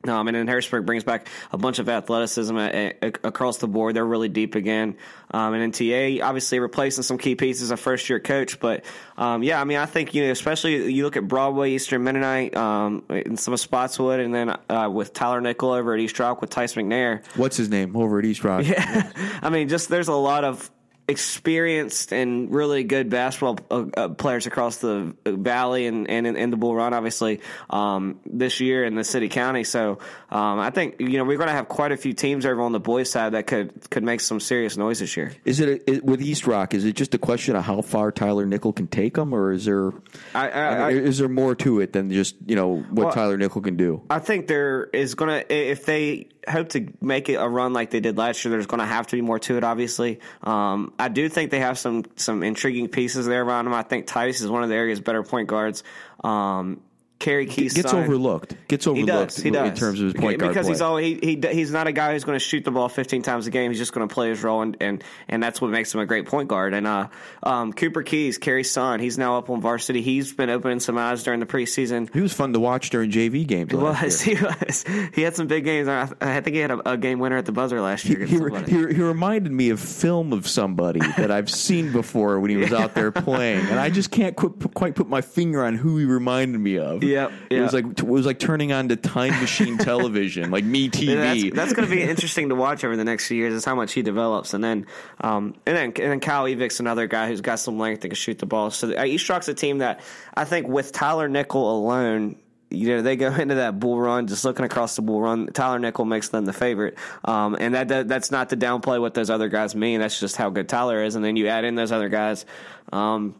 Um, 0.07 0.27
and 0.27 0.35
then 0.35 0.47
Harrisonburg 0.47 0.85
brings 0.85 1.03
back 1.03 1.27
a 1.51 1.57
bunch 1.57 1.79
of 1.79 1.89
athleticism 1.89 2.57
across 2.57 3.57
the 3.57 3.67
board. 3.67 3.95
They're 3.95 4.05
really 4.05 4.29
deep 4.29 4.55
again. 4.55 4.97
Um, 5.31 5.53
and 5.53 5.73
TA 5.73 6.25
obviously 6.25 6.59
replacing 6.59 7.03
some 7.03 7.17
key 7.17 7.35
pieces, 7.35 7.71
a 7.71 7.77
first 7.77 8.09
year 8.09 8.19
coach. 8.19 8.59
But 8.59 8.85
um, 9.17 9.43
yeah, 9.43 9.59
I 9.59 9.63
mean, 9.65 9.77
I 9.77 9.85
think 9.85 10.13
you 10.13 10.25
know, 10.25 10.31
especially 10.31 10.91
you 10.93 11.03
look 11.03 11.17
at 11.17 11.27
Broadway, 11.27 11.71
Eastern 11.71 12.03
Mennonite, 12.03 12.55
um, 12.55 13.03
and 13.09 13.39
some 13.39 13.53
of 13.53 13.59
Spotswood, 13.59 14.19
and 14.19 14.33
then 14.33 14.55
uh, 14.69 14.89
with 14.91 15.13
Tyler 15.13 15.41
Nickel 15.41 15.71
over 15.71 15.93
at 15.93 15.99
East 15.99 16.17
Rock 16.19 16.41
with 16.41 16.49
Tice 16.49 16.75
McNair. 16.75 17.25
What's 17.35 17.57
his 17.57 17.69
name 17.69 17.95
over 17.95 18.19
at 18.19 18.25
East 18.25 18.43
Rock? 18.43 18.65
Yeah, 18.67 19.11
I 19.41 19.49
mean, 19.49 19.69
just 19.69 19.87
there's 19.87 20.09
a 20.09 20.13
lot 20.13 20.43
of 20.43 20.69
experienced 21.07 22.11
and 22.11 22.53
really 22.53 22.83
good 22.83 23.09
basketball 23.09 23.57
uh, 23.71 23.85
uh, 23.95 24.09
players 24.09 24.45
across 24.45 24.77
the 24.77 25.15
valley 25.25 25.87
and, 25.87 26.09
and 26.09 26.27
in, 26.27 26.49
the 26.49 26.57
Bull 26.57 26.75
Run, 26.75 26.93
obviously, 26.93 27.39
um, 27.69 28.19
this 28.25 28.59
year 28.59 28.83
in 28.83 28.95
the 28.95 29.05
city 29.05 29.29
county. 29.29 29.63
So 29.63 29.99
um, 30.29 30.59
I 30.59 30.69
think 30.69 30.99
you 30.99 31.17
know 31.17 31.23
we're 31.23 31.37
going 31.37 31.47
to 31.47 31.53
have 31.53 31.69
quite 31.69 31.93
a 31.93 31.97
few 31.97 32.13
teams 32.13 32.45
over 32.45 32.61
on 32.61 32.73
the 32.73 32.79
boys' 32.79 33.09
side 33.09 33.33
that 33.33 33.47
could 33.47 33.89
could 33.89 34.03
make 34.03 34.19
some 34.19 34.39
serious 34.39 34.75
noise 34.75 34.99
this 34.99 35.15
year. 35.15 35.33
Is 35.45 35.59
it, 35.61 35.69
a, 35.69 35.91
it 35.91 36.03
with 36.03 36.21
East 36.21 36.45
Rock? 36.45 36.73
Is 36.73 36.83
it 36.83 36.93
just 36.93 37.13
a 37.13 37.17
question 37.17 37.55
of 37.55 37.63
how 37.63 37.81
far 37.81 38.11
Tyler 38.11 38.45
Nickel 38.45 38.73
can 38.73 38.87
take 38.87 39.15
them, 39.15 39.33
or 39.33 39.53
is 39.53 39.65
there 39.65 39.91
I, 40.33 40.49
I, 40.49 40.87
I 40.89 40.93
mean, 40.93 41.03
is 41.05 41.19
there 41.19 41.29
more 41.29 41.55
to 41.55 41.79
it 41.79 41.93
than 41.93 42.11
just 42.11 42.35
you 42.45 42.55
know 42.55 42.79
what 42.81 43.05
well, 43.05 43.11
Tyler 43.13 43.37
Nickel 43.37 43.61
can 43.61 43.77
do? 43.77 44.01
I 44.09 44.19
think 44.19 44.47
there 44.47 44.85
is 44.85 45.15
going 45.15 45.29
to 45.29 45.53
if 45.53 45.85
they 45.85 46.27
hope 46.49 46.69
to 46.69 46.87
make 47.01 47.29
it 47.29 47.35
a 47.35 47.47
run 47.47 47.73
like 47.73 47.91
they 47.91 47.99
did 47.99 48.17
last 48.17 48.43
year. 48.43 48.51
There's 48.51 48.67
going 48.67 48.79
to 48.79 48.85
have 48.85 49.07
to 49.07 49.15
be 49.15 49.21
more 49.21 49.39
to 49.39 49.57
it, 49.57 49.63
obviously. 49.63 50.19
Um, 50.43 50.93
I 50.97 51.09
do 51.09 51.29
think 51.29 51.51
they 51.51 51.59
have 51.59 51.77
some 51.77 52.05
some 52.15 52.43
intriguing 52.43 52.87
pieces 52.87 53.25
there 53.25 53.43
around 53.43 53.65
them. 53.65 53.73
I 53.73 53.83
think 53.83 54.07
Tice 54.07 54.41
is 54.41 54.49
one 54.49 54.63
of 54.63 54.69
the 54.69 54.75
area's 54.75 54.99
better 54.99 55.23
point 55.23 55.47
guards. 55.47 55.83
Um, 56.23 56.81
Kerry 57.19 57.47
Keith's 57.47 57.73
gets 57.73 57.91
son. 57.91 58.03
overlooked. 58.03 58.55
Gets 58.67 58.85
overlooked. 58.85 59.09
He 59.09 59.15
does. 59.25 59.37
He 59.37 59.49
does. 59.51 59.69
in 59.69 59.75
terms 59.75 59.99
of 59.99 60.05
his 60.05 60.13
point 60.13 60.39
guard 60.39 60.53
because 60.53 60.67
he's 60.67 60.81
all 60.81 60.97
he, 60.97 61.15
he 61.15 61.41
he's 61.51 61.71
not 61.71 61.87
a 61.87 61.91
guy 61.91 62.13
who's 62.13 62.23
going 62.23 62.35
to 62.35 62.43
shoot 62.43 62.63
the 62.63 62.71
ball 62.71 62.89
15 62.89 63.23
times 63.23 63.47
a 63.47 63.51
game. 63.51 63.71
He's 63.71 63.79
just 63.79 63.91
going 63.93 64.07
to 64.07 64.13
play 64.13 64.29
his 64.29 64.43
role, 64.43 64.61
and, 64.61 64.77
and 64.79 65.03
and 65.27 65.41
that's 65.41 65.59
what 65.59 65.71
makes 65.71 65.93
him 65.93 65.99
a 65.99 66.05
great 66.05 66.27
point 66.27 66.47
guard. 66.47 66.73
And 66.73 66.85
uh, 66.85 67.07
um, 67.41 67.73
Cooper 67.73 68.03
Keys, 68.03 68.37
Kerry's 68.37 68.69
son, 68.69 68.99
he's 68.99 69.17
now 69.17 69.37
up 69.37 69.49
on 69.49 69.61
varsity. 69.61 70.01
He's 70.01 70.31
been 70.33 70.49
opening 70.49 70.79
some 70.79 70.97
eyes 70.97 71.23
during 71.23 71.39
the 71.39 71.45
preseason. 71.45 72.13
He 72.13 72.21
was 72.21 72.33
fun 72.33 72.53
to 72.53 72.59
watch 72.59 72.91
during 72.91 73.09
JV 73.09 73.45
games. 73.47 73.71
He 73.71 73.77
was. 73.77 74.21
He 74.27 74.35
was. 74.35 74.83
He 75.13 75.21
had 75.21 75.37
some 75.37 75.47
big 75.47 75.63
games. 75.63 75.87
I, 75.87 76.09
I 76.19 76.41
think 76.41 76.55
he 76.55 76.59
had 76.59 76.71
a, 76.71 76.91
a, 76.91 76.97
game 76.97 77.19
winner 77.19 77.37
at 77.37 77.45
the 77.45 77.53
buzzer 77.53 77.79
last 77.79 78.03
year. 78.05 78.25
He, 78.25 78.35
he, 78.35 78.93
he, 78.93 79.01
reminded 79.01 79.53
me 79.53 79.69
of 79.69 79.79
film 79.79 80.33
of 80.33 80.47
somebody 80.47 80.99
that 80.99 81.31
I've 81.31 81.49
seen 81.49 81.93
before 81.93 82.39
when 82.41 82.49
he 82.49 82.57
was 82.57 82.73
out 82.73 82.93
there 82.93 83.11
playing, 83.11 83.65
and 83.67 83.79
I 83.79 83.89
just 83.89 84.11
can't 84.11 84.35
quite, 84.35 84.73
quite 84.73 84.95
put 84.95 85.07
my 85.07 85.21
finger 85.21 85.63
on 85.63 85.75
who 85.75 85.97
he 85.97 86.05
reminded 86.05 86.59
me 86.59 86.77
of. 86.77 87.03
Yep. 87.17 87.31
It 87.49 87.61
was 87.61 87.73
like 87.73 87.85
it 87.85 88.03
was 88.03 88.25
like 88.25 88.37
turning 88.39 88.73
on 88.73 88.89
to 88.89 88.95
time 88.95 89.39
machine 89.39 89.77
television, 89.77 90.51
like 90.51 90.63
me 90.63 90.89
TV. 90.89 91.07
Yeah, 91.07 91.15
that's, 91.15 91.55
that's 91.55 91.73
going 91.73 91.87
to 91.87 91.95
be 91.95 92.01
interesting 92.09 92.49
to 92.49 92.55
watch 92.55 92.83
over 92.83 92.95
the 92.95 93.05
next 93.05 93.27
few 93.27 93.37
years. 93.37 93.53
Is 93.53 93.65
how 93.65 93.75
much 93.75 93.93
he 93.93 94.01
develops, 94.01 94.53
and 94.53 94.63
then 94.63 94.85
um, 95.21 95.55
and 95.65 95.75
then 95.75 95.83
and 95.85 96.11
then 96.11 96.19
Kyle 96.19 96.45
Evick's 96.45 96.79
another 96.79 97.07
guy 97.07 97.27
who's 97.27 97.41
got 97.41 97.59
some 97.59 97.79
length 97.79 98.03
and 98.03 98.11
can 98.11 98.15
shoot 98.15 98.39
the 98.39 98.45
ball. 98.45 98.71
So 98.71 98.95
uh, 98.95 99.05
East 99.05 99.27
Rock's 99.29 99.47
a 99.47 99.53
team 99.53 99.79
that 99.79 100.01
I 100.35 100.43
think 100.43 100.67
with 100.67 100.91
Tyler 100.91 101.29
Nickel 101.29 101.77
alone, 101.77 102.35
you 102.69 102.89
know 102.89 103.01
they 103.01 103.15
go 103.15 103.33
into 103.33 103.55
that 103.55 103.79
bull 103.79 103.99
run 103.99 104.27
just 104.27 104.43
looking 104.43 104.65
across 104.65 104.95
the 104.95 105.01
bull 105.01 105.21
run 105.21 105.47
tyler 105.47 105.79
nickel 105.79 106.05
makes 106.05 106.29
them 106.29 106.45
the 106.45 106.53
favorite 106.53 106.97
um, 107.25 107.55
and 107.59 107.75
that, 107.75 107.87
that, 107.87 108.07
that's 108.07 108.31
not 108.31 108.49
to 108.49 108.57
downplay 108.57 108.99
what 108.99 109.13
those 109.13 109.29
other 109.29 109.47
guys 109.47 109.75
mean 109.75 109.99
that's 109.99 110.19
just 110.19 110.35
how 110.35 110.49
good 110.49 110.67
tyler 110.67 111.03
is 111.03 111.15
and 111.15 111.23
then 111.23 111.35
you 111.35 111.47
add 111.47 111.63
in 111.63 111.75
those 111.75 111.91
other 111.91 112.09
guys 112.09 112.45
um, 112.91 113.35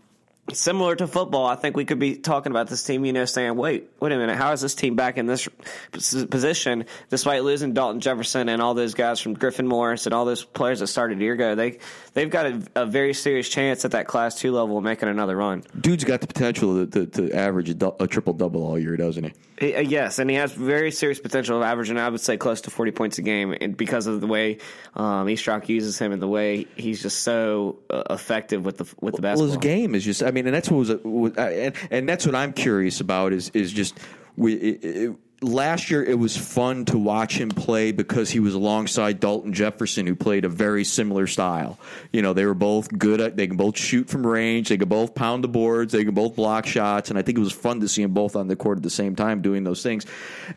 similar 0.54 0.96
to 0.96 1.08
football, 1.08 1.46
I 1.46 1.56
think 1.56 1.76
we 1.76 1.86
could 1.86 2.00
be 2.00 2.16
talking 2.16 2.52
about 2.52 2.68
this 2.68 2.84
team, 2.84 3.06
you 3.06 3.14
know, 3.14 3.26
saying, 3.26 3.56
wait, 3.56 3.90
wait 4.00 4.12
a 4.12 4.18
minute, 4.18 4.38
how 4.38 4.52
is 4.54 4.62
this 4.62 4.76
team 4.76 4.96
back 4.96 5.18
in 5.18 5.26
this 5.26 5.48
position 5.92 6.86
despite 7.10 7.44
losing 7.44 7.74
Dalton 7.74 8.00
Jefferson 8.00 8.50
and 8.50 8.62
all 8.62 8.74
those 8.74 8.94
guys 8.94 9.20
from 9.20 9.34
Griffin 9.34 9.68
Morris 9.68 10.06
and 10.06 10.14
all 10.14 10.26
those 10.26 10.44
players 10.44 10.80
that 10.80 10.88
started 10.88 11.20
a 11.20 11.22
year 11.22 11.34
ago? 11.34 11.56
They, 11.56 11.80
they've 12.14 12.30
got 12.30 12.46
a, 12.46 12.62
a 12.76 12.86
very 12.86 13.14
serious 13.14 13.50
chance 13.50 13.84
at 13.86 13.92
that 13.92 14.08
Class 14.08 14.40
2 14.40 14.52
level 14.52 14.78
of 14.78 14.84
making 14.84 15.10
another 15.10 15.36
run. 15.36 15.64
Dude's 15.80 16.04
got 16.04 16.22
the 16.22 16.28
potential 16.28 16.86
to, 16.86 17.06
to, 17.06 17.30
to 17.30 17.36
average 17.36 17.70
a, 17.70 18.04
a 18.04 18.08
triple 18.08 18.34
double 18.34 18.66
all 18.66 18.80
year, 18.80 18.96
doesn't 18.98 19.24
he? 19.24 19.34
He? 19.60 19.76
Uh, 19.76 19.82
yes, 19.82 20.20
and 20.20 20.30
he 20.30 20.36
has 20.36 20.52
very 20.54 20.92
serious 20.92 21.20
potential 21.20 21.58
of 21.58 21.64
averaging, 21.64 21.98
I 21.98 22.10
would 22.10 22.22
say, 22.22 22.38
close 22.38 22.62
to 22.62 22.70
40 22.70 22.92
points 22.92 23.18
a 23.18 23.22
game 23.22 23.56
and 23.60 23.76
because 23.76 24.08
of 24.08 24.22
the 24.22 24.28
way 24.28 24.58
um, 24.96 25.28
East 25.30 25.48
Rock 25.48 25.70
uses 25.70 25.98
him 25.98 26.12
and 26.12 26.22
the 26.22 26.28
way 26.28 26.68
he's 26.76 27.02
just 27.02 27.24
so 27.24 27.80
uh, 27.90 28.04
effective 28.10 28.66
with 28.66 28.78
the, 28.78 28.96
with 29.02 29.16
the 29.16 29.22
basketball. 29.22 29.48
Well, 29.48 29.56
his 29.56 29.58
game 29.58 29.96
is 29.96 30.04
just, 30.04 30.24
I 30.24 30.32
mean, 30.32 30.46
and 30.46 30.56
that's 30.56 30.70
what 30.70 30.78
was, 30.78 30.96
was 31.04 31.34
and, 31.38 31.76
and 31.92 32.10
that's 32.10 32.26
what 32.26 32.36
I'm 32.36 32.54
curious 32.54 33.00
about 33.02 33.34
is 33.34 33.50
is 33.50 33.72
just 33.72 33.98
we. 34.36 34.54
It, 34.54 34.84
it, 34.84 35.16
last 35.42 35.92
year 35.92 36.04
it 36.04 36.18
was 36.18 36.36
fun 36.36 36.86
to 36.86 36.98
watch 36.98 37.40
him 37.40 37.50
play 37.50 37.92
because 37.92 38.30
he 38.30 38.40
was 38.40 38.54
alongside 38.54 39.20
Dalton 39.20 39.54
Jefferson, 39.54 40.08
who 40.08 40.16
played 40.16 40.46
a 40.46 40.50
very 40.50 40.84
similar 40.84 41.28
style. 41.28 41.78
You 42.12 42.22
know, 42.22 42.34
they 42.34 42.46
were 42.46 42.56
both 42.56 42.90
good 42.98 43.22
at, 43.22 43.38
they 43.38 43.48
can 43.48 43.58
both 43.58 43.78
shoot 43.78 44.10
from 44.10 44.26
range, 44.26 44.70
they 44.70 44.78
can 44.78 44.90
both 44.90 45.14
pound 45.14 45.44
the 45.44 45.48
boards, 45.48 45.94
they 45.94 46.04
can 46.04 46.14
both 46.14 46.36
block 46.36 46.66
shots, 46.66 47.10
and 47.10 47.20
I 47.20 47.22
think 47.22 47.38
it 47.38 47.42
was 47.42 47.52
fun 47.52 47.82
to 47.82 47.88
see 47.88 48.02
them 48.02 48.14
both 48.14 48.36
on 48.36 48.48
the 48.48 48.56
court 48.56 48.78
at 48.78 48.84
the 48.84 48.90
same 48.90 49.16
time 49.16 49.42
doing 49.42 49.64
those 49.64 49.84
things. 49.84 50.06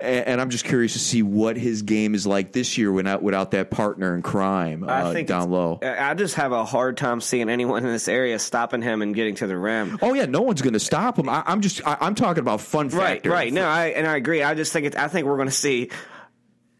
And, 0.00 0.26
and 0.26 0.40
I'm 0.40 0.50
just 0.50 0.64
curious 0.64 0.94
to 0.94 0.98
see 0.98 1.22
what 1.22 1.56
his 1.56 1.82
game 1.82 2.14
is 2.14 2.26
like 2.26 2.52
this 2.52 2.78
year 2.78 2.90
without, 2.90 3.22
without 3.22 3.50
that 3.50 3.70
partner 3.70 4.14
in 4.14 4.22
crime 4.22 4.84
uh, 4.86 5.12
down 5.22 5.50
low. 5.50 5.78
I 5.82 6.14
just 6.14 6.36
have 6.36 6.52
a 6.52 6.64
hard 6.64 6.96
time 6.96 7.20
seeing 7.20 7.50
anyone 7.50 7.84
in 7.84 7.92
this 7.92 8.08
area 8.08 8.38
stopping 8.38 8.82
him 8.82 9.02
and 9.02 9.14
getting 9.14 9.34
to 9.36 9.46
the 9.46 9.58
rim. 9.58 9.98
Oh 10.00 10.14
yeah, 10.14 10.24
no 10.24 10.40
one's 10.40 10.62
going 10.62 10.72
to 10.72 10.80
stop 10.80 11.18
him. 11.18 11.28
I, 11.28 11.42
am 11.46 11.60
just, 11.60 11.86
I, 11.86 12.06
am 12.06 12.14
talking 12.14 12.40
about 12.40 12.62
fun 12.62 12.88
factor. 12.88 13.30
Right, 13.30 13.44
right. 13.44 13.52
No, 13.52 13.66
I, 13.66 13.86
and 13.88 14.06
I 14.06 14.16
agree. 14.16 14.42
I 14.42 14.54
just 14.54 14.69
just 14.70 14.94
think 14.94 14.96
I 14.96 15.08
think 15.08 15.26
we're 15.26 15.36
going 15.36 15.48
to 15.48 15.54
see 15.54 15.90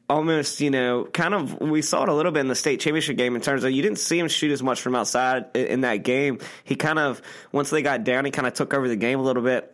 almost, 0.09 0.61
you 0.61 0.70
know, 0.70 1.05
kind 1.05 1.35
of, 1.35 1.61
we 1.61 1.83
saw 1.83 2.03
it 2.03 2.09
a 2.09 2.14
little 2.14 2.33
bit 2.33 2.40
in 2.40 2.48
the 2.48 2.55
state 2.55 2.81
championship 2.81 3.16
game 3.16 3.37
in 3.37 3.40
terms 3.40 3.62
of 3.62 3.70
you 3.70 3.81
didn't 3.81 3.98
see 3.98 4.18
him 4.18 4.26
shoot 4.26 4.50
as 4.50 4.62
much 4.62 4.81
from 4.81 4.96
outside 4.96 5.55
in 5.55 5.83
that 5.83 5.98
game. 5.98 6.40
He 6.64 6.74
kind 6.74 6.98
of, 6.98 7.22
once 7.53 7.70
they 7.70 7.83
got 7.83 8.03
down, 8.03 8.24
he 8.24 8.33
kind 8.33 8.48
of 8.48 8.55
took 8.55 8.74
over 8.74 8.88
the 8.88 8.96
game 8.96 9.20
a 9.20 9.22
little 9.22 9.42
bit 9.42 9.72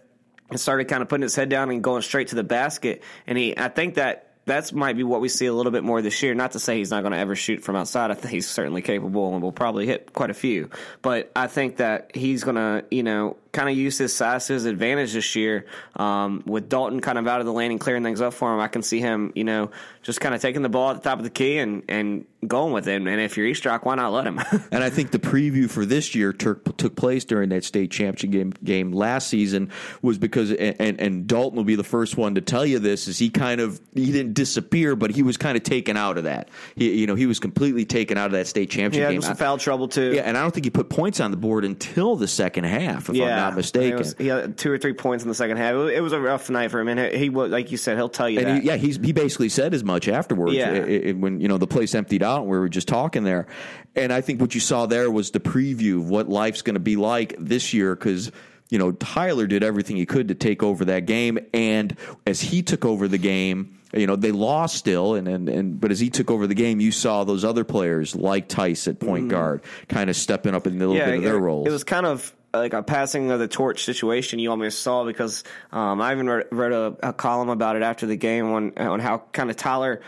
and 0.51 0.61
started 0.61 0.89
kind 0.89 1.03
of 1.03 1.09
putting 1.09 1.23
his 1.23 1.35
head 1.35 1.49
down 1.49 1.71
and 1.71 1.83
going 1.83 2.03
straight 2.03 2.29
to 2.29 2.35
the 2.35 2.45
basket. 2.45 3.03
And 3.27 3.39
he, 3.39 3.57
I 3.57 3.69
think 3.69 3.95
that 3.95 4.26
that's 4.47 4.73
might 4.73 4.97
be 4.97 5.03
what 5.03 5.21
we 5.21 5.29
see 5.29 5.47
a 5.47 5.53
little 5.53 5.73
bit 5.73 5.83
more 5.83 6.01
this 6.01 6.23
year. 6.23 6.33
Not 6.33 6.53
to 6.53 6.61
say 6.61 6.79
he's 6.79 6.91
not 6.91 7.03
going 7.03 7.13
to 7.13 7.19
ever 7.19 7.35
shoot 7.35 7.63
from 7.63 7.75
outside. 7.75 8.13
I 8.13 8.15
think 8.15 8.33
he's 8.33 8.49
certainly 8.49 8.81
capable 8.81 9.35
and 9.35 9.43
will 9.43 9.53
probably 9.53 9.87
hit 9.87 10.13
quite 10.13 10.31
a 10.31 10.35
few. 10.35 10.71
But 11.03 11.33
I 11.35 11.49
think 11.49 11.79
that 11.79 12.13
he's 12.15 12.45
going 12.45 12.55
to, 12.55 12.85
you 12.91 13.03
know, 13.03 13.37
kind 13.51 13.69
of 13.69 13.77
use 13.77 13.99
his 13.99 14.15
size 14.15 14.47
to 14.47 14.53
his 14.53 14.65
advantage 14.65 15.15
this 15.15 15.35
year. 15.35 15.67
Um, 15.97 16.45
with 16.47 16.69
Dalton 16.69 17.01
kind 17.01 17.19
of 17.19 17.27
out 17.27 17.41
of 17.41 17.47
the 17.47 17.53
lane 17.53 17.73
and 17.73 17.81
clearing 17.81 18.05
things 18.05 18.21
up 18.21 18.35
for 18.35 18.55
him, 18.55 18.61
I 18.61 18.69
can 18.69 18.83
see 18.83 19.01
him, 19.01 19.33
you 19.35 19.45
know, 19.45 19.73
just 20.07 20.21
kind 20.21 20.35
of 20.35 20.41
taking 20.41 20.63
the 20.63 20.69
ball 20.69 20.91
at 20.91 21.03
the 21.03 21.09
top 21.09 21.19
of 21.19 21.25
the 21.25 21.31
key 21.31 21.59
and, 21.59 21.83
and 21.89 22.25
going 22.47 22.73
with 22.73 22.87
it. 22.87 22.95
And 23.03 23.09
if 23.21 23.37
you're 23.37 23.47
East 23.47 23.67
Rock, 23.67 23.85
why 23.85 23.97
not 23.97 24.13
let 24.13 24.27
him? 24.27 24.39
and 24.71 24.85
I 24.85 24.89
think 24.89 25.11
the 25.11 25.19
preview 25.19 25.69
for 25.69 25.85
this 25.85 26.15
year 26.15 26.33
took, 26.33 26.77
took 26.77 26.95
place 26.95 27.25
during 27.25 27.49
that 27.49 27.65
state 27.65 27.91
championship 27.91 28.31
game, 28.31 28.51
game 28.63 28.93
last 28.93 29.29
season 29.29 29.71
was 30.03 30.17
because, 30.19 30.53
and, 30.53 31.01
and 31.01 31.27
Dalton 31.27 31.57
will 31.57 31.65
be 31.65 31.75
the 31.75 31.85
first 31.85 32.17
one 32.17 32.37
to 32.37 32.41
tell 32.41 32.65
you 32.65 32.79
this, 32.79 33.09
is 33.09 33.19
he 33.19 33.31
kind 33.31 33.61
of, 33.61 33.81
he 33.95 34.13
didn't 34.13 34.35
disappear, 34.35 34.95
but 34.97 35.11
he 35.11 35.23
was 35.23 35.37
kind 35.37 35.57
of 35.57 35.65
taken 35.65 35.97
out 35.97 36.19
of 36.19 36.25
that. 36.25 36.49
He, 36.77 37.01
you 37.01 37.07
know, 37.07 37.17
he 37.17 37.27
was 37.27 37.41
completely 37.41 37.85
taken 37.85 38.17
out 38.17 38.27
of 38.27 38.33
that 38.33 38.47
state 38.47 38.71
championship 38.71 39.09
Yeah, 39.09 39.13
game. 39.13 39.23
some 39.23 39.37
foul 39.37 39.59
trouble 39.59 39.89
too. 39.89 40.13
yeah, 40.15 40.23
and 40.23 40.39
I 40.39 40.43
don't 40.43 40.53
think 40.53 40.67
he 40.67 40.71
put 40.71 40.89
points 40.89 41.19
on 41.19 41.33
the 41.33 41.37
board 41.37 41.65
until 41.65 42.17
the 42.17 42.29
second 42.29 42.65
half, 42.65 43.09
if 43.09 43.11
I'm 43.11 43.19
not 43.19 43.57
mistaken. 43.57 43.99
was- 43.99 44.15
he 44.19 44.29
had 44.29 44.57
two 44.57 44.71
or 44.71 44.79
three 44.79 44.93
points 44.93 45.25
in 45.25 45.29
the 45.29 45.35
second 45.35 45.57
half. 45.57 45.75
It 45.75 46.01
was, 46.01 46.13
a 46.13 46.21
rough 46.21 46.49
night 46.49 46.71
for 46.71 46.81
him, 46.81 46.89
and 46.89 47.15
he 47.15 47.29
was 47.29 47.51
like 47.51 47.71
you 47.71 47.77
said, 47.77 47.97
he'll 47.97 48.09
tell 48.09 48.31
you 48.31 48.45
he, 48.45 48.61
yeah, 48.61 48.77
he's 48.77 48.97
he 48.97 49.13
basically 49.13 49.49
said 49.49 49.75
as 49.75 49.85
much 49.85 49.96
afterwards. 50.09 50.55
Yeah. 50.55 50.71
i- 50.73 51.09
i- 51.09 51.13
when 51.13 51.41
you 51.41 51.49
know 51.49 51.59
the 51.59 51.67
place 51.67 51.95
emptied 51.95 52.23
out, 52.23 52.43
and 52.43 52.51
we 52.51 52.59
were 52.59 52.69
just 52.69 52.89
talking 52.89 53.25
there. 53.25 53.47
And 53.95 54.13
I 54.13 54.21
think 54.21 54.41
what 54.41 54.55
you 54.55 54.61
saw 54.61 54.87
there 54.87 55.11
was 55.11 55.31
the 55.31 55.41
preview 55.41 55.99
of 55.99 56.11
what 56.11 56.29
life's 56.29 56.63
going 56.63 56.75
to 56.75 56.81
be 56.81 56.97
like 56.97 57.35
this 57.39 57.75
year 57.75 57.95
because. 57.95 58.31
You 58.69 58.81
know, 58.81 58.91
Tyler 58.91 59.47
did 59.47 59.63
everything 59.63 59.95
he 59.95 60.07
could 60.07 60.27
to 60.27 60.35
take 60.35 60.61
over 60.61 60.87
that 60.87 61.07
game, 61.07 61.39
and 61.55 61.97
as 62.27 62.41
he 62.41 62.65
took 62.65 62.85
over 62.85 63.07
the 63.07 63.17
game, 63.17 63.79
you 63.95 64.09
know 64.09 64.17
they 64.17 64.33
lost 64.33 64.75
still, 64.75 65.15
and 65.15 65.29
and, 65.29 65.49
and 65.49 65.81
but 65.81 65.93
as 65.93 66.01
he 66.01 66.11
took 66.11 66.33
over 66.33 66.49
the 66.49 66.55
game, 66.55 66.81
you 66.81 66.91
saw 66.91 67.23
those 67.23 67.45
other 67.45 67.63
players 67.63 68.17
like 68.17 68.49
Tice 68.49 68.89
at 68.89 68.99
point 68.99 69.27
mm-hmm. 69.27 69.31
guard 69.31 69.63
kind 69.89 70.11
of 70.11 70.17
stepping 70.17 70.53
up 70.53 70.67
in 70.67 70.75
a 70.75 70.79
little 70.79 70.95
bit 70.95 71.15
of 71.15 71.23
their 71.23 71.37
it, 71.37 71.41
roles. 71.41 71.69
It 71.69 71.71
was 71.71 71.85
kind 71.85 72.07
of 72.07 72.35
like 72.59 72.73
a 72.73 72.83
passing 72.83 73.31
of 73.31 73.39
the 73.39 73.49
torch 73.49 73.85
situation 73.85 74.39
you 74.39 74.51
almost 74.51 74.81
saw 74.81 75.05
because 75.05 75.45
um, 75.73 76.01
I 76.01 76.13
even 76.13 76.27
wrote 76.27 76.73
a, 76.73 77.09
a 77.09 77.13
column 77.13 77.49
about 77.49 77.77
it 77.77 77.83
after 77.83 78.07
the 78.07 78.17
game 78.17 78.51
on 78.53 78.79
on 78.79 79.01
how 79.01 79.19
kind 79.33 79.51
of 79.51 79.57
Tyler 79.57 80.01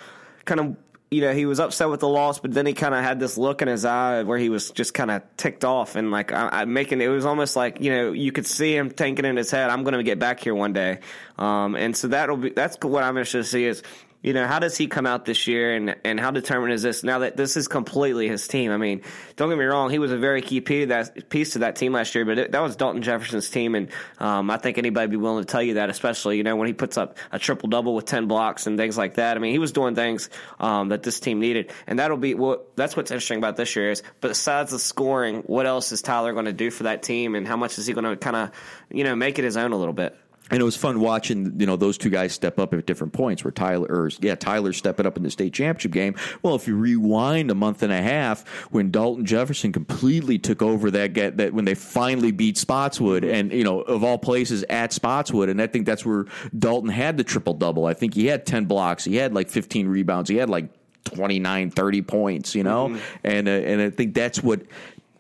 kind 0.44 0.60
of 0.60 0.76
you 1.10 1.22
know 1.22 1.32
he 1.32 1.46
was 1.46 1.58
upset 1.58 1.88
with 1.88 2.00
the 2.00 2.08
loss, 2.08 2.38
but 2.38 2.52
then 2.52 2.66
he 2.66 2.74
kind 2.74 2.94
of 2.94 3.02
had 3.02 3.18
this 3.18 3.38
look 3.38 3.62
in 3.62 3.68
his 3.68 3.84
eye 3.84 4.22
where 4.24 4.38
he 4.38 4.48
was 4.48 4.70
just 4.70 4.92
kind 4.92 5.10
of 5.10 5.22
ticked 5.36 5.64
off 5.64 5.96
and 5.96 6.10
like 6.10 6.32
I, 6.32 6.48
I 6.52 6.64
making 6.64 7.00
it 7.00 7.08
was 7.08 7.24
almost 7.24 7.56
like 7.56 7.80
you 7.80 7.90
know 7.90 8.12
you 8.12 8.32
could 8.32 8.46
see 8.46 8.76
him 8.76 8.90
thinking 8.90 9.24
in 9.24 9.36
his 9.36 9.50
head, 9.50 9.70
I'm 9.70 9.84
going 9.84 9.94
to 9.94 10.02
get 10.02 10.18
back 10.18 10.40
here 10.40 10.54
one 10.54 10.72
day, 10.72 11.00
um, 11.38 11.76
and 11.76 11.96
so 11.96 12.08
that'll 12.08 12.36
be 12.36 12.50
that's 12.50 12.76
what 12.82 13.04
I'm 13.04 13.16
interested 13.16 13.38
to 13.38 13.44
see 13.44 13.64
is 13.64 13.82
you 14.20 14.32
know, 14.32 14.46
how 14.46 14.58
does 14.58 14.76
he 14.76 14.88
come 14.88 15.06
out 15.06 15.24
this 15.24 15.46
year 15.46 15.76
and, 15.76 15.94
and 16.04 16.18
how 16.18 16.32
determined 16.32 16.72
is 16.72 16.82
this 16.82 17.04
now 17.04 17.20
that 17.20 17.36
this 17.36 17.56
is 17.56 17.68
completely 17.68 18.26
his 18.26 18.48
team? 18.48 18.72
I 18.72 18.76
mean, 18.76 19.02
don't 19.36 19.48
get 19.48 19.56
me 19.56 19.64
wrong, 19.64 19.90
he 19.90 20.00
was 20.00 20.10
a 20.10 20.18
very 20.18 20.42
key 20.42 20.60
piece 20.60 20.82
to 20.82 20.86
that, 20.88 21.28
piece 21.30 21.52
to 21.52 21.60
that 21.60 21.76
team 21.76 21.92
last 21.92 22.14
year, 22.16 22.24
but 22.24 22.38
it, 22.38 22.52
that 22.52 22.60
was 22.60 22.74
Dalton 22.74 23.02
Jefferson's 23.02 23.48
team. 23.48 23.76
And 23.76 23.88
um, 24.18 24.50
I 24.50 24.56
think 24.56 24.76
anybody 24.76 25.04
would 25.04 25.10
be 25.12 25.16
willing 25.16 25.44
to 25.44 25.50
tell 25.50 25.62
you 25.62 25.74
that, 25.74 25.88
especially, 25.88 26.36
you 26.36 26.42
know, 26.42 26.56
when 26.56 26.66
he 26.66 26.72
puts 26.72 26.98
up 26.98 27.16
a 27.30 27.38
triple 27.38 27.68
double 27.68 27.94
with 27.94 28.06
10 28.06 28.26
blocks 28.26 28.66
and 28.66 28.76
things 28.76 28.98
like 28.98 29.14
that. 29.14 29.36
I 29.36 29.40
mean, 29.40 29.52
he 29.52 29.60
was 29.60 29.70
doing 29.70 29.94
things 29.94 30.30
um, 30.58 30.88
that 30.88 31.04
this 31.04 31.20
team 31.20 31.38
needed. 31.38 31.70
And 31.86 32.00
that'll 32.00 32.16
be 32.16 32.34
what 32.34 32.76
that's 32.76 32.96
what's 32.96 33.12
interesting 33.12 33.38
about 33.38 33.56
this 33.56 33.76
year 33.76 33.92
is 33.92 34.02
besides 34.20 34.72
the 34.72 34.80
scoring, 34.80 35.42
what 35.42 35.66
else 35.66 35.92
is 35.92 36.02
Tyler 36.02 36.32
going 36.32 36.46
to 36.46 36.52
do 36.52 36.72
for 36.72 36.84
that 36.84 37.04
team 37.04 37.36
and 37.36 37.46
how 37.46 37.56
much 37.56 37.78
is 37.78 37.86
he 37.86 37.92
going 37.92 38.04
to 38.04 38.16
kind 38.16 38.36
of, 38.36 38.50
you 38.90 39.04
know, 39.04 39.14
make 39.14 39.38
it 39.38 39.44
his 39.44 39.56
own 39.56 39.70
a 39.70 39.76
little 39.76 39.94
bit? 39.94 40.16
And 40.50 40.60
it 40.60 40.64
was 40.64 40.76
fun 40.76 41.00
watching, 41.00 41.58
you 41.60 41.66
know, 41.66 41.76
those 41.76 41.98
two 41.98 42.10
guys 42.10 42.32
step 42.32 42.58
up 42.58 42.72
at 42.72 42.86
different 42.86 43.12
points. 43.12 43.44
Where 43.44 43.50
Tyler, 43.50 43.86
or 43.88 44.10
yeah, 44.20 44.34
Tyler 44.34 44.72
stepping 44.72 45.06
up 45.06 45.16
in 45.16 45.22
the 45.22 45.30
state 45.30 45.52
championship 45.52 45.92
game. 45.92 46.14
Well, 46.42 46.54
if 46.54 46.66
you 46.66 46.76
rewind 46.76 47.50
a 47.50 47.54
month 47.54 47.82
and 47.82 47.92
a 47.92 48.00
half, 48.00 48.46
when 48.70 48.90
Dalton 48.90 49.24
Jefferson 49.24 49.72
completely 49.72 50.38
took 50.38 50.62
over 50.62 50.90
that 50.92 51.12
get 51.12 51.36
that 51.38 51.52
when 51.52 51.64
they 51.64 51.74
finally 51.74 52.32
beat 52.32 52.56
Spotswood, 52.56 53.24
and 53.24 53.52
you 53.52 53.64
know, 53.64 53.80
of 53.80 54.04
all 54.04 54.18
places 54.18 54.64
at 54.70 54.92
Spotswood, 54.92 55.48
and 55.48 55.60
I 55.60 55.66
think 55.66 55.86
that's 55.86 56.04
where 56.04 56.26
Dalton 56.58 56.90
had 56.90 57.16
the 57.16 57.24
triple 57.24 57.54
double. 57.54 57.86
I 57.86 57.94
think 57.94 58.14
he 58.14 58.26
had 58.26 58.46
ten 58.46 58.64
blocks, 58.64 59.04
he 59.04 59.16
had 59.16 59.34
like 59.34 59.48
fifteen 59.48 59.88
rebounds, 59.88 60.30
he 60.30 60.36
had 60.36 60.50
like 60.50 60.70
29, 61.04 61.70
30 61.70 62.02
points, 62.02 62.54
you 62.54 62.62
know, 62.62 62.98
and 63.24 63.48
uh, 63.48 63.52
and 63.52 63.80
I 63.80 63.90
think 63.90 64.14
that's 64.14 64.42
what 64.42 64.62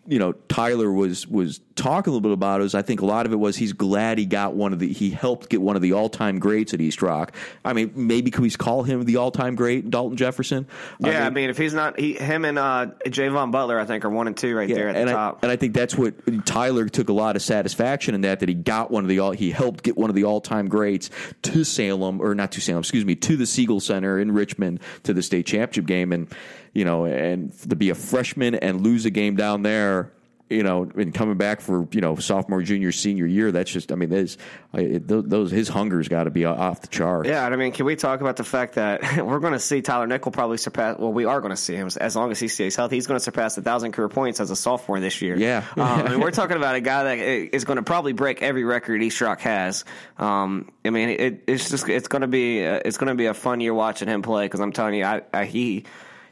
you 0.06 0.18
know 0.18 0.32
Tyler 0.48 0.90
was 0.90 1.26
was 1.26 1.60
talking 1.78 2.10
a 2.10 2.14
little 2.14 2.28
bit 2.28 2.32
about 2.32 2.60
is 2.60 2.74
I 2.74 2.82
think 2.82 3.00
a 3.00 3.06
lot 3.06 3.24
of 3.24 3.32
it 3.32 3.36
was 3.36 3.56
he's 3.56 3.72
glad 3.72 4.18
he 4.18 4.26
got 4.26 4.54
one 4.54 4.72
of 4.72 4.78
the 4.78 4.92
he 4.92 5.10
helped 5.10 5.48
get 5.48 5.62
one 5.62 5.76
of 5.76 5.82
the 5.82 5.92
all 5.92 6.08
time 6.08 6.38
greats 6.38 6.74
at 6.74 6.80
East 6.80 7.00
Rock. 7.00 7.32
I 7.64 7.72
mean, 7.72 7.92
maybe 7.94 8.30
could 8.30 8.42
we 8.42 8.50
call 8.50 8.82
him 8.82 9.04
the 9.04 9.16
all 9.16 9.30
time 9.30 9.54
great, 9.54 9.90
Dalton 9.90 10.16
Jefferson? 10.16 10.66
Yeah, 10.98 11.26
I 11.26 11.30
mean, 11.30 11.48
if 11.48 11.56
he's 11.56 11.74
not, 11.74 11.98
he, 11.98 12.14
him 12.14 12.44
and 12.44 12.58
uh, 12.58 12.88
Javon 13.06 13.52
Butler, 13.52 13.78
I 13.78 13.84
think, 13.84 14.04
are 14.04 14.10
one 14.10 14.26
and 14.26 14.36
two 14.36 14.54
right 14.56 14.68
there 14.68 14.88
at 14.88 14.96
and 14.96 15.08
the 15.08 15.12
I, 15.12 15.16
top. 15.16 15.42
and 15.42 15.52
I 15.52 15.56
think 15.56 15.74
that's 15.74 15.96
what 15.96 16.14
Tyler 16.44 16.88
took 16.88 17.08
a 17.08 17.12
lot 17.12 17.36
of 17.36 17.42
satisfaction 17.42 18.14
in 18.14 18.22
that 18.22 18.40
that 18.40 18.48
he 18.48 18.54
got 18.54 18.90
one 18.90 19.04
of 19.04 19.08
the 19.08 19.20
all 19.20 19.30
he 19.30 19.50
helped 19.50 19.84
get 19.84 19.96
one 19.96 20.10
of 20.10 20.16
the 20.16 20.24
all 20.24 20.40
time 20.40 20.68
greats 20.68 21.10
to 21.42 21.64
Salem 21.64 22.20
or 22.20 22.34
not 22.34 22.52
to 22.52 22.60
Salem, 22.60 22.80
excuse 22.80 23.04
me, 23.04 23.14
to 23.14 23.36
the 23.36 23.46
Siegel 23.46 23.80
Center 23.80 24.18
in 24.18 24.32
Richmond 24.32 24.80
to 25.04 25.14
the 25.14 25.22
state 25.22 25.46
championship 25.46 25.86
game, 25.86 26.12
and 26.12 26.28
you 26.72 26.84
know, 26.84 27.06
and 27.06 27.52
to 27.68 27.76
be 27.76 27.90
a 27.90 27.94
freshman 27.94 28.54
and 28.56 28.82
lose 28.82 29.04
a 29.04 29.10
game 29.10 29.36
down 29.36 29.62
there. 29.62 30.12
You 30.50 30.62
know, 30.62 30.90
and 30.96 31.12
coming 31.12 31.36
back 31.36 31.60
for 31.60 31.86
you 31.92 32.00
know 32.00 32.16
sophomore, 32.16 32.62
junior, 32.62 32.92
senior 32.92 33.26
year. 33.26 33.52
That's 33.52 33.70
just, 33.70 33.92
I 33.92 33.96
mean, 33.96 34.08
those, 34.10 34.36
those 34.72 35.50
his 35.50 35.68
hunger's 35.68 36.08
got 36.08 36.24
to 36.24 36.30
be 36.30 36.44
off 36.44 36.80
the 36.80 36.86
chart. 36.88 37.26
Yeah, 37.26 37.44
and 37.44 37.54
I 37.54 37.56
mean, 37.56 37.72
can 37.72 37.84
we 37.86 37.96
talk 37.96 38.20
about 38.20 38.36
the 38.36 38.44
fact 38.44 38.74
that 38.74 39.16
we're 39.24 39.40
going 39.40 39.52
to 39.52 39.58
see 39.58 39.82
Tyler 39.82 40.06
Nickel 40.06 40.32
probably 40.32 40.56
surpass? 40.56 40.98
Well, 40.98 41.12
we 41.12 41.24
are 41.26 41.40
going 41.40 41.50
to 41.50 41.56
see 41.56 41.74
him 41.74 41.88
as 42.00 42.16
long 42.16 42.30
as 42.30 42.40
he 42.40 42.48
stays 42.48 42.76
healthy. 42.76 42.96
He's 42.96 43.06
going 43.06 43.18
to 43.18 43.24
surpass 43.24 43.56
a 43.58 43.62
thousand 43.62 43.92
career 43.92 44.08
points 44.08 44.40
as 44.40 44.50
a 44.50 44.56
sophomore 44.56 45.00
this 45.00 45.20
year. 45.20 45.36
Yeah. 45.36 45.64
um, 45.76 45.82
I 45.82 46.08
mean, 46.08 46.20
we're 46.20 46.30
talking 46.32 46.56
about 46.56 46.76
a 46.76 46.80
guy 46.80 47.04
that 47.04 47.18
is 47.54 47.64
going 47.64 47.76
to 47.76 47.82
probably 47.82 48.12
break 48.12 48.42
every 48.42 48.64
record 48.64 49.02
East 49.02 49.20
Rock 49.20 49.40
has. 49.40 49.84
Um, 50.16 50.70
I 50.84 50.90
mean, 50.90 51.08
it, 51.10 51.44
it's 51.46 51.70
just 51.70 51.88
it's 51.88 52.08
going 52.08 52.22
to 52.22 52.28
be 52.28 52.64
uh, 52.64 52.80
it's 52.84 52.96
going 52.96 53.08
to 53.08 53.14
be 53.14 53.26
a 53.26 53.34
fun 53.34 53.60
year 53.60 53.74
watching 53.74 54.08
him 54.08 54.22
play 54.22 54.46
because 54.46 54.60
I'm 54.60 54.72
telling 54.72 54.94
you, 54.94 55.04
I, 55.04 55.22
I 55.32 55.44
he 55.44 55.84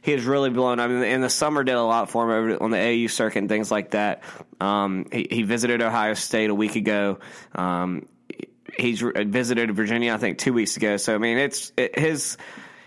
he 0.06 0.12
has 0.12 0.24
really 0.24 0.50
blown. 0.50 0.78
I 0.78 0.86
mean, 0.86 1.02
in 1.02 1.20
the 1.20 1.28
summer 1.28 1.64
did 1.64 1.74
a 1.74 1.82
lot 1.82 2.08
for 2.08 2.48
him 2.48 2.58
on 2.60 2.70
the 2.70 2.78
AU 2.78 3.08
circuit 3.08 3.40
and 3.40 3.48
things 3.48 3.72
like 3.72 3.90
that. 3.90 4.22
Um, 4.60 5.06
he, 5.10 5.26
he 5.28 5.42
visited 5.42 5.82
Ohio 5.82 6.14
State 6.14 6.48
a 6.48 6.54
week 6.54 6.76
ago. 6.76 7.18
Um, 7.56 8.06
he's 8.78 9.00
visited 9.00 9.74
Virginia, 9.74 10.14
I 10.14 10.18
think, 10.18 10.38
two 10.38 10.52
weeks 10.52 10.76
ago. 10.76 10.96
So 10.96 11.12
I 11.16 11.18
mean, 11.18 11.38
it's 11.38 11.72
it, 11.76 11.98
his. 11.98 12.36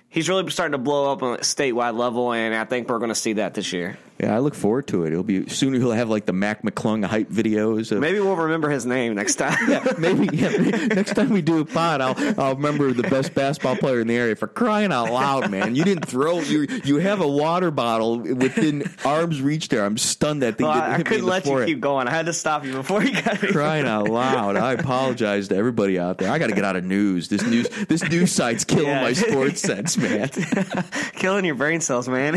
He's 0.08 0.30
really 0.30 0.50
starting 0.50 0.72
to 0.72 0.78
blow 0.78 1.12
up 1.12 1.22
on 1.22 1.36
a 1.36 1.42
statewide 1.42 1.98
level, 1.98 2.32
and 2.32 2.56
I 2.56 2.64
think 2.64 2.88
we're 2.88 3.00
going 3.00 3.10
to 3.10 3.16
see 3.16 3.34
that 3.34 3.54
this 3.54 3.74
year. 3.74 3.98
Yeah, 4.22 4.36
I 4.36 4.40
look 4.40 4.54
forward 4.54 4.88
to 4.88 5.06
it. 5.06 5.14
It'll 5.14 5.24
be 5.24 5.48
soon. 5.48 5.74
He'll 5.74 5.92
have 5.92 6.10
like 6.10 6.26
the 6.26 6.34
Mac 6.34 6.64
McClung 6.64 7.06
hype 7.06 7.30
videos. 7.30 7.94
Of, 7.94 8.00
Maybe 8.00 8.20
we'll 8.20 8.36
remember 8.36 8.70
his 8.70 8.86
name 8.86 9.16
next 9.16 9.36
time. 9.36 9.56
yeah, 9.70 9.94
maybe. 9.98 10.36
Yeah, 10.36 10.50
maybe 10.58 10.88
next 10.88 11.14
time 11.14 11.30
we 11.30 11.42
do 11.42 11.60
a 11.62 11.66
pod, 11.66 12.02
I'll 12.02 12.16
I'll 12.38 12.56
remember 12.56 12.92
the 12.92 13.04
best 13.04 13.34
basketball 13.34 13.78
player 13.78 14.02
in 14.02 14.08
the 14.08 14.16
area. 14.18 14.36
For 14.36 14.48
crying 14.48 14.92
out 14.92 15.10
loud, 15.10 15.50
man! 15.50 15.76
You 15.76 15.86
didn't 15.86 16.06
throw 16.06 16.42
you 16.42 16.68
you 16.84 16.98
have 16.98 17.22
a 17.22 17.28
water 17.28 17.72
bottle 17.72 18.20
within 18.20 18.92
arm's 19.06 19.42
reach. 19.42 19.70
There, 19.70 19.86
I'm 19.86 19.98
stunned 19.98 20.42
that 20.42 20.58
thing 20.58 20.68
Well, 20.68 20.76
I, 20.82 20.96
I 20.96 21.04
couldn't 21.04 21.26
let 21.26 21.46
you 21.46 21.64
keep 21.66 21.80
going. 21.80 22.10
I 22.10 22.12
had 22.12 22.26
to 22.26 22.34
stop 22.34 22.66
you 22.66 22.74
before 22.74 23.02
you 23.02 23.22
got 23.22 23.42
me. 23.42 23.54
Crying 23.54 23.86
out 23.86 24.10
loud! 24.10 24.58
I 24.58 24.74
apologize 24.74 25.48
to 25.48 25.56
everybody 25.56 25.98
out 25.98 26.18
there. 26.18 26.30
I 26.30 26.40
got 26.40 26.48
to 26.48 26.56
get 26.56 26.66
out 26.66 26.76
of 26.76 26.84
news. 26.84 27.30
This 27.30 27.44
news 27.44 27.70
this 27.88 28.04
news 28.10 28.34
site's 28.34 28.66
killing 28.66 28.88
Yeah. 28.88 29.02
my 29.02 29.14
sports 29.14 29.62
sense, 29.62 29.98
man. 29.98 30.30
Killing 31.14 31.46
your 31.46 31.56
brain 31.56 31.80
cells, 31.82 32.08
man. 32.10 32.36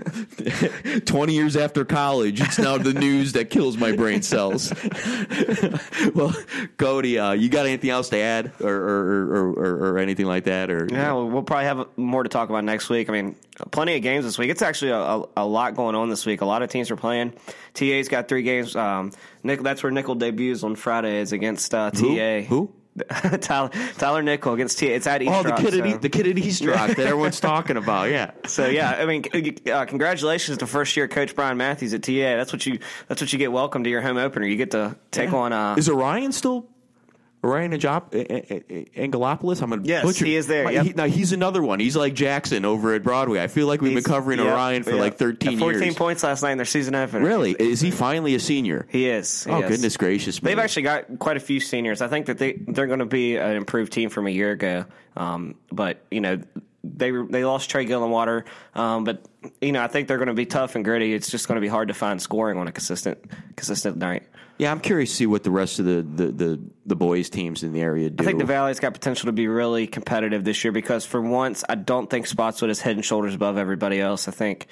Twenty 1.06 1.34
years 1.34 1.56
after 1.56 1.84
college, 1.84 2.40
it's 2.40 2.58
now 2.58 2.78
the 2.78 2.92
news 2.92 3.32
that 3.32 3.50
kills 3.50 3.76
my 3.76 3.92
brain 3.92 4.22
cells. 4.22 4.72
well, 6.14 6.34
Cody, 6.76 7.18
uh, 7.18 7.32
you 7.32 7.48
got 7.48 7.66
anything 7.66 7.90
else 7.90 8.08
to 8.10 8.18
add, 8.18 8.52
or 8.60 8.74
or, 8.74 9.22
or, 9.24 9.50
or, 9.52 9.90
or 9.90 9.98
anything 9.98 10.26
like 10.26 10.44
that, 10.44 10.70
or 10.70 10.88
Yeah, 10.90 11.12
well, 11.12 11.28
we'll 11.28 11.42
probably 11.42 11.66
have 11.66 11.86
more 11.96 12.22
to 12.22 12.28
talk 12.28 12.48
about 12.48 12.64
next 12.64 12.88
week. 12.88 13.08
I 13.08 13.12
mean, 13.12 13.36
plenty 13.70 13.96
of 13.96 14.02
games 14.02 14.24
this 14.24 14.38
week. 14.38 14.50
It's 14.50 14.62
actually 14.62 14.92
a, 14.92 14.98
a, 14.98 15.28
a 15.38 15.46
lot 15.46 15.74
going 15.74 15.94
on 15.94 16.08
this 16.10 16.26
week. 16.26 16.40
A 16.40 16.46
lot 16.46 16.62
of 16.62 16.70
teams 16.70 16.90
are 16.90 16.96
playing. 16.96 17.32
TA's 17.74 18.08
got 18.08 18.28
three 18.28 18.42
games. 18.42 18.74
Um, 18.76 19.12
Nick, 19.42 19.62
that's 19.62 19.82
where 19.82 19.92
Nickel 19.92 20.14
debuts 20.14 20.62
on 20.62 20.76
Friday. 20.76 21.20
Is 21.20 21.32
against 21.32 21.74
uh, 21.74 21.90
Who? 21.90 22.16
TA. 22.16 22.40
Who? 22.48 22.72
Tyler, 23.40 23.70
Tyler 23.98 24.22
Nickel 24.22 24.54
against 24.54 24.78
TA. 24.78 24.86
It's 24.86 25.06
at 25.06 25.22
East 25.22 25.32
Oh, 25.32 25.42
the 25.42 25.50
Rock, 25.50 25.60
kid, 25.60 25.72
so. 25.74 25.78
at, 25.80 25.86
E- 25.86 25.96
the 25.98 26.08
kid 26.08 26.26
at 26.26 26.38
East 26.38 26.64
Rock 26.64 26.88
that 26.88 26.98
everyone's 27.00 27.40
talking 27.40 27.76
about. 27.76 28.10
Yeah. 28.10 28.30
So 28.46 28.66
yeah, 28.68 28.90
I 28.92 29.04
mean, 29.06 29.24
uh, 29.70 29.84
congratulations 29.86 30.58
to 30.58 30.66
first 30.66 30.96
year 30.96 31.08
coach 31.08 31.34
Brian 31.34 31.56
Matthews 31.56 31.92
at 31.94 32.02
TA. 32.02 32.12
That's 32.36 32.52
what 32.52 32.64
you 32.64 32.78
that's 33.08 33.20
what 33.20 33.32
you 33.32 33.38
get 33.38 33.50
welcome 33.52 33.84
to 33.84 33.90
your 33.90 34.00
home 34.00 34.16
opener. 34.16 34.46
You 34.46 34.56
get 34.56 34.70
to 34.70 34.96
take 35.10 35.32
on. 35.32 35.52
Uh, 35.52 35.74
Is 35.76 35.88
Orion 35.88 36.32
still? 36.32 36.66
Orion 37.46 37.72
Angelop- 37.72 38.12
A- 38.14 38.52
A- 38.52 38.64
A- 39.00 39.06
Angelopoulos? 39.08 39.62
I'm 39.62 39.70
gonna 39.70 39.82
Yes, 39.84 40.04
butcher. 40.04 40.24
he 40.24 40.36
is 40.36 40.46
there, 40.46 40.64
My- 40.64 40.70
yep. 40.72 40.84
he- 40.86 40.92
now 40.92 41.04
he's 41.06 41.32
another 41.32 41.62
one. 41.62 41.80
He's 41.80 41.96
like 41.96 42.14
Jackson 42.14 42.64
over 42.64 42.94
at 42.94 43.02
Broadway. 43.02 43.40
I 43.42 43.46
feel 43.46 43.66
like 43.66 43.80
we've 43.80 43.94
been 43.94 44.02
covering 44.02 44.38
yep, 44.38 44.48
Orion 44.48 44.82
for 44.82 44.90
yep. 44.90 45.00
like 45.00 45.16
13 45.16 45.52
Got 45.52 45.60
14 45.60 45.82
years. 45.82 45.94
points 45.94 46.22
last 46.22 46.42
night 46.42 46.52
in 46.52 46.58
their 46.58 46.64
season 46.64 46.94
opener. 46.94 47.24
Really? 47.24 47.52
Is 47.52 47.80
he 47.80 47.90
finally 47.90 48.34
a 48.34 48.40
senior? 48.40 48.86
He 48.90 49.08
is. 49.08 49.44
he 49.44 49.50
oh 49.50 49.60
is. 49.62 49.68
goodness 49.68 49.96
gracious! 49.96 50.38
They've 50.40 50.58
actually 50.58 50.82
got 50.82 51.18
quite 51.18 51.36
a 51.36 51.40
few 51.40 51.60
seniors. 51.60 52.02
I 52.02 52.08
think 52.08 52.26
that 52.26 52.38
they 52.38 52.52
they're 52.66 52.86
going 52.86 52.98
to 53.00 53.06
be 53.06 53.36
an 53.36 53.56
improved 53.56 53.92
team 53.92 54.10
from 54.10 54.26
a 54.26 54.30
year 54.30 54.50
ago. 54.50 54.84
Um, 55.16 55.54
but 55.72 56.02
you 56.10 56.20
know 56.20 56.40
they 56.96 57.12
were- 57.12 57.26
they 57.26 57.44
lost 57.44 57.70
Trey 57.70 57.86
Gillenwater. 57.86 58.44
Um, 58.74 59.04
but 59.04 59.24
you 59.60 59.72
know 59.72 59.82
I 59.82 59.86
think 59.86 60.08
they're 60.08 60.18
going 60.18 60.28
to 60.28 60.34
be 60.34 60.46
tough 60.46 60.74
and 60.74 60.84
gritty. 60.84 61.14
It's 61.14 61.30
just 61.30 61.46
going 61.48 61.56
to 61.56 61.60
be 61.60 61.68
hard 61.68 61.88
to 61.88 61.94
find 61.94 62.20
scoring 62.20 62.58
on 62.58 62.66
a 62.68 62.72
consistent 62.72 63.18
consistent 63.56 63.96
night. 63.96 64.24
Yeah, 64.58 64.70
I'm 64.70 64.80
curious 64.80 65.10
to 65.10 65.16
see 65.16 65.26
what 65.26 65.44
the 65.44 65.50
rest 65.50 65.80
of 65.80 65.84
the, 65.84 66.00
the, 66.00 66.32
the, 66.32 66.60
the 66.86 66.96
boys 66.96 67.28
teams 67.28 67.62
in 67.62 67.74
the 67.74 67.82
area 67.82 68.08
do. 68.08 68.22
I 68.22 68.26
think 68.26 68.38
the 68.38 68.46
Valley's 68.46 68.80
got 68.80 68.94
potential 68.94 69.26
to 69.26 69.32
be 69.32 69.48
really 69.48 69.86
competitive 69.86 70.44
this 70.44 70.64
year 70.64 70.72
because 70.72 71.04
for 71.04 71.20
once 71.20 71.62
I 71.68 71.74
don't 71.74 72.08
think 72.08 72.26
Spotswood 72.26 72.70
is 72.70 72.80
head 72.80 72.96
and 72.96 73.04
shoulders 73.04 73.34
above 73.34 73.58
everybody 73.58 74.00
else. 74.00 74.28
I 74.28 74.30
think 74.30 74.66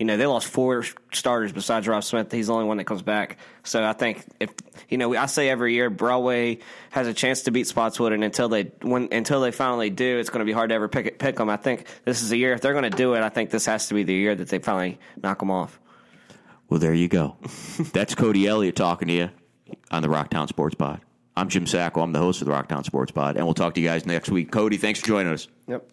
you 0.00 0.06
know 0.06 0.16
they 0.16 0.24
lost 0.24 0.46
four 0.48 0.82
starters 1.12 1.52
besides 1.52 1.86
Rob 1.86 2.02
Smith. 2.02 2.32
He's 2.32 2.46
the 2.46 2.54
only 2.54 2.64
one 2.64 2.78
that 2.78 2.84
comes 2.84 3.02
back. 3.02 3.36
So 3.64 3.84
I 3.84 3.92
think 3.92 4.24
if 4.40 4.50
you 4.88 4.96
know 4.96 5.14
I 5.14 5.26
say 5.26 5.50
every 5.50 5.74
year 5.74 5.90
Broadway 5.90 6.60
has 6.88 7.06
a 7.06 7.12
chance 7.12 7.42
to 7.42 7.50
beat 7.50 7.66
Spotswood, 7.66 8.14
and 8.14 8.24
until 8.24 8.48
they 8.48 8.72
when 8.80 9.10
until 9.12 9.42
they 9.42 9.50
finally 9.50 9.90
do, 9.90 10.18
it's 10.18 10.30
going 10.30 10.38
to 10.38 10.46
be 10.46 10.52
hard 10.52 10.70
to 10.70 10.74
ever 10.74 10.88
pick 10.88 11.18
pick 11.18 11.36
them. 11.36 11.50
I 11.50 11.58
think 11.58 11.84
this 12.06 12.22
is 12.22 12.30
the 12.30 12.38
year 12.38 12.54
if 12.54 12.62
they're 12.62 12.72
going 12.72 12.90
to 12.90 12.96
do 12.96 13.12
it. 13.12 13.20
I 13.20 13.28
think 13.28 13.50
this 13.50 13.66
has 13.66 13.88
to 13.88 13.94
be 13.94 14.02
the 14.02 14.14
year 14.14 14.34
that 14.34 14.48
they 14.48 14.58
finally 14.58 14.98
knock 15.22 15.38
them 15.38 15.50
off. 15.50 15.78
Well, 16.70 16.80
there 16.80 16.94
you 16.94 17.08
go. 17.08 17.36
That's 17.92 18.14
Cody 18.14 18.46
Elliott 18.46 18.76
talking 18.76 19.08
to 19.08 19.14
you 19.14 19.30
on 19.90 20.00
the 20.00 20.08
Rocktown 20.08 20.48
Sports 20.48 20.76
Pod. 20.76 21.02
I'm 21.36 21.50
Jim 21.50 21.66
Sacco. 21.66 22.00
I'm 22.00 22.12
the 22.12 22.20
host 22.20 22.40
of 22.40 22.46
the 22.46 22.54
Rocktown 22.54 22.86
Sports 22.86 23.12
Pod, 23.12 23.36
and 23.36 23.44
we'll 23.44 23.54
talk 23.54 23.74
to 23.74 23.82
you 23.82 23.88
guys 23.88 24.06
next 24.06 24.30
week. 24.30 24.50
Cody, 24.50 24.78
thanks 24.78 25.00
for 25.00 25.06
joining 25.06 25.34
us. 25.34 25.46
Yep. 25.68 25.86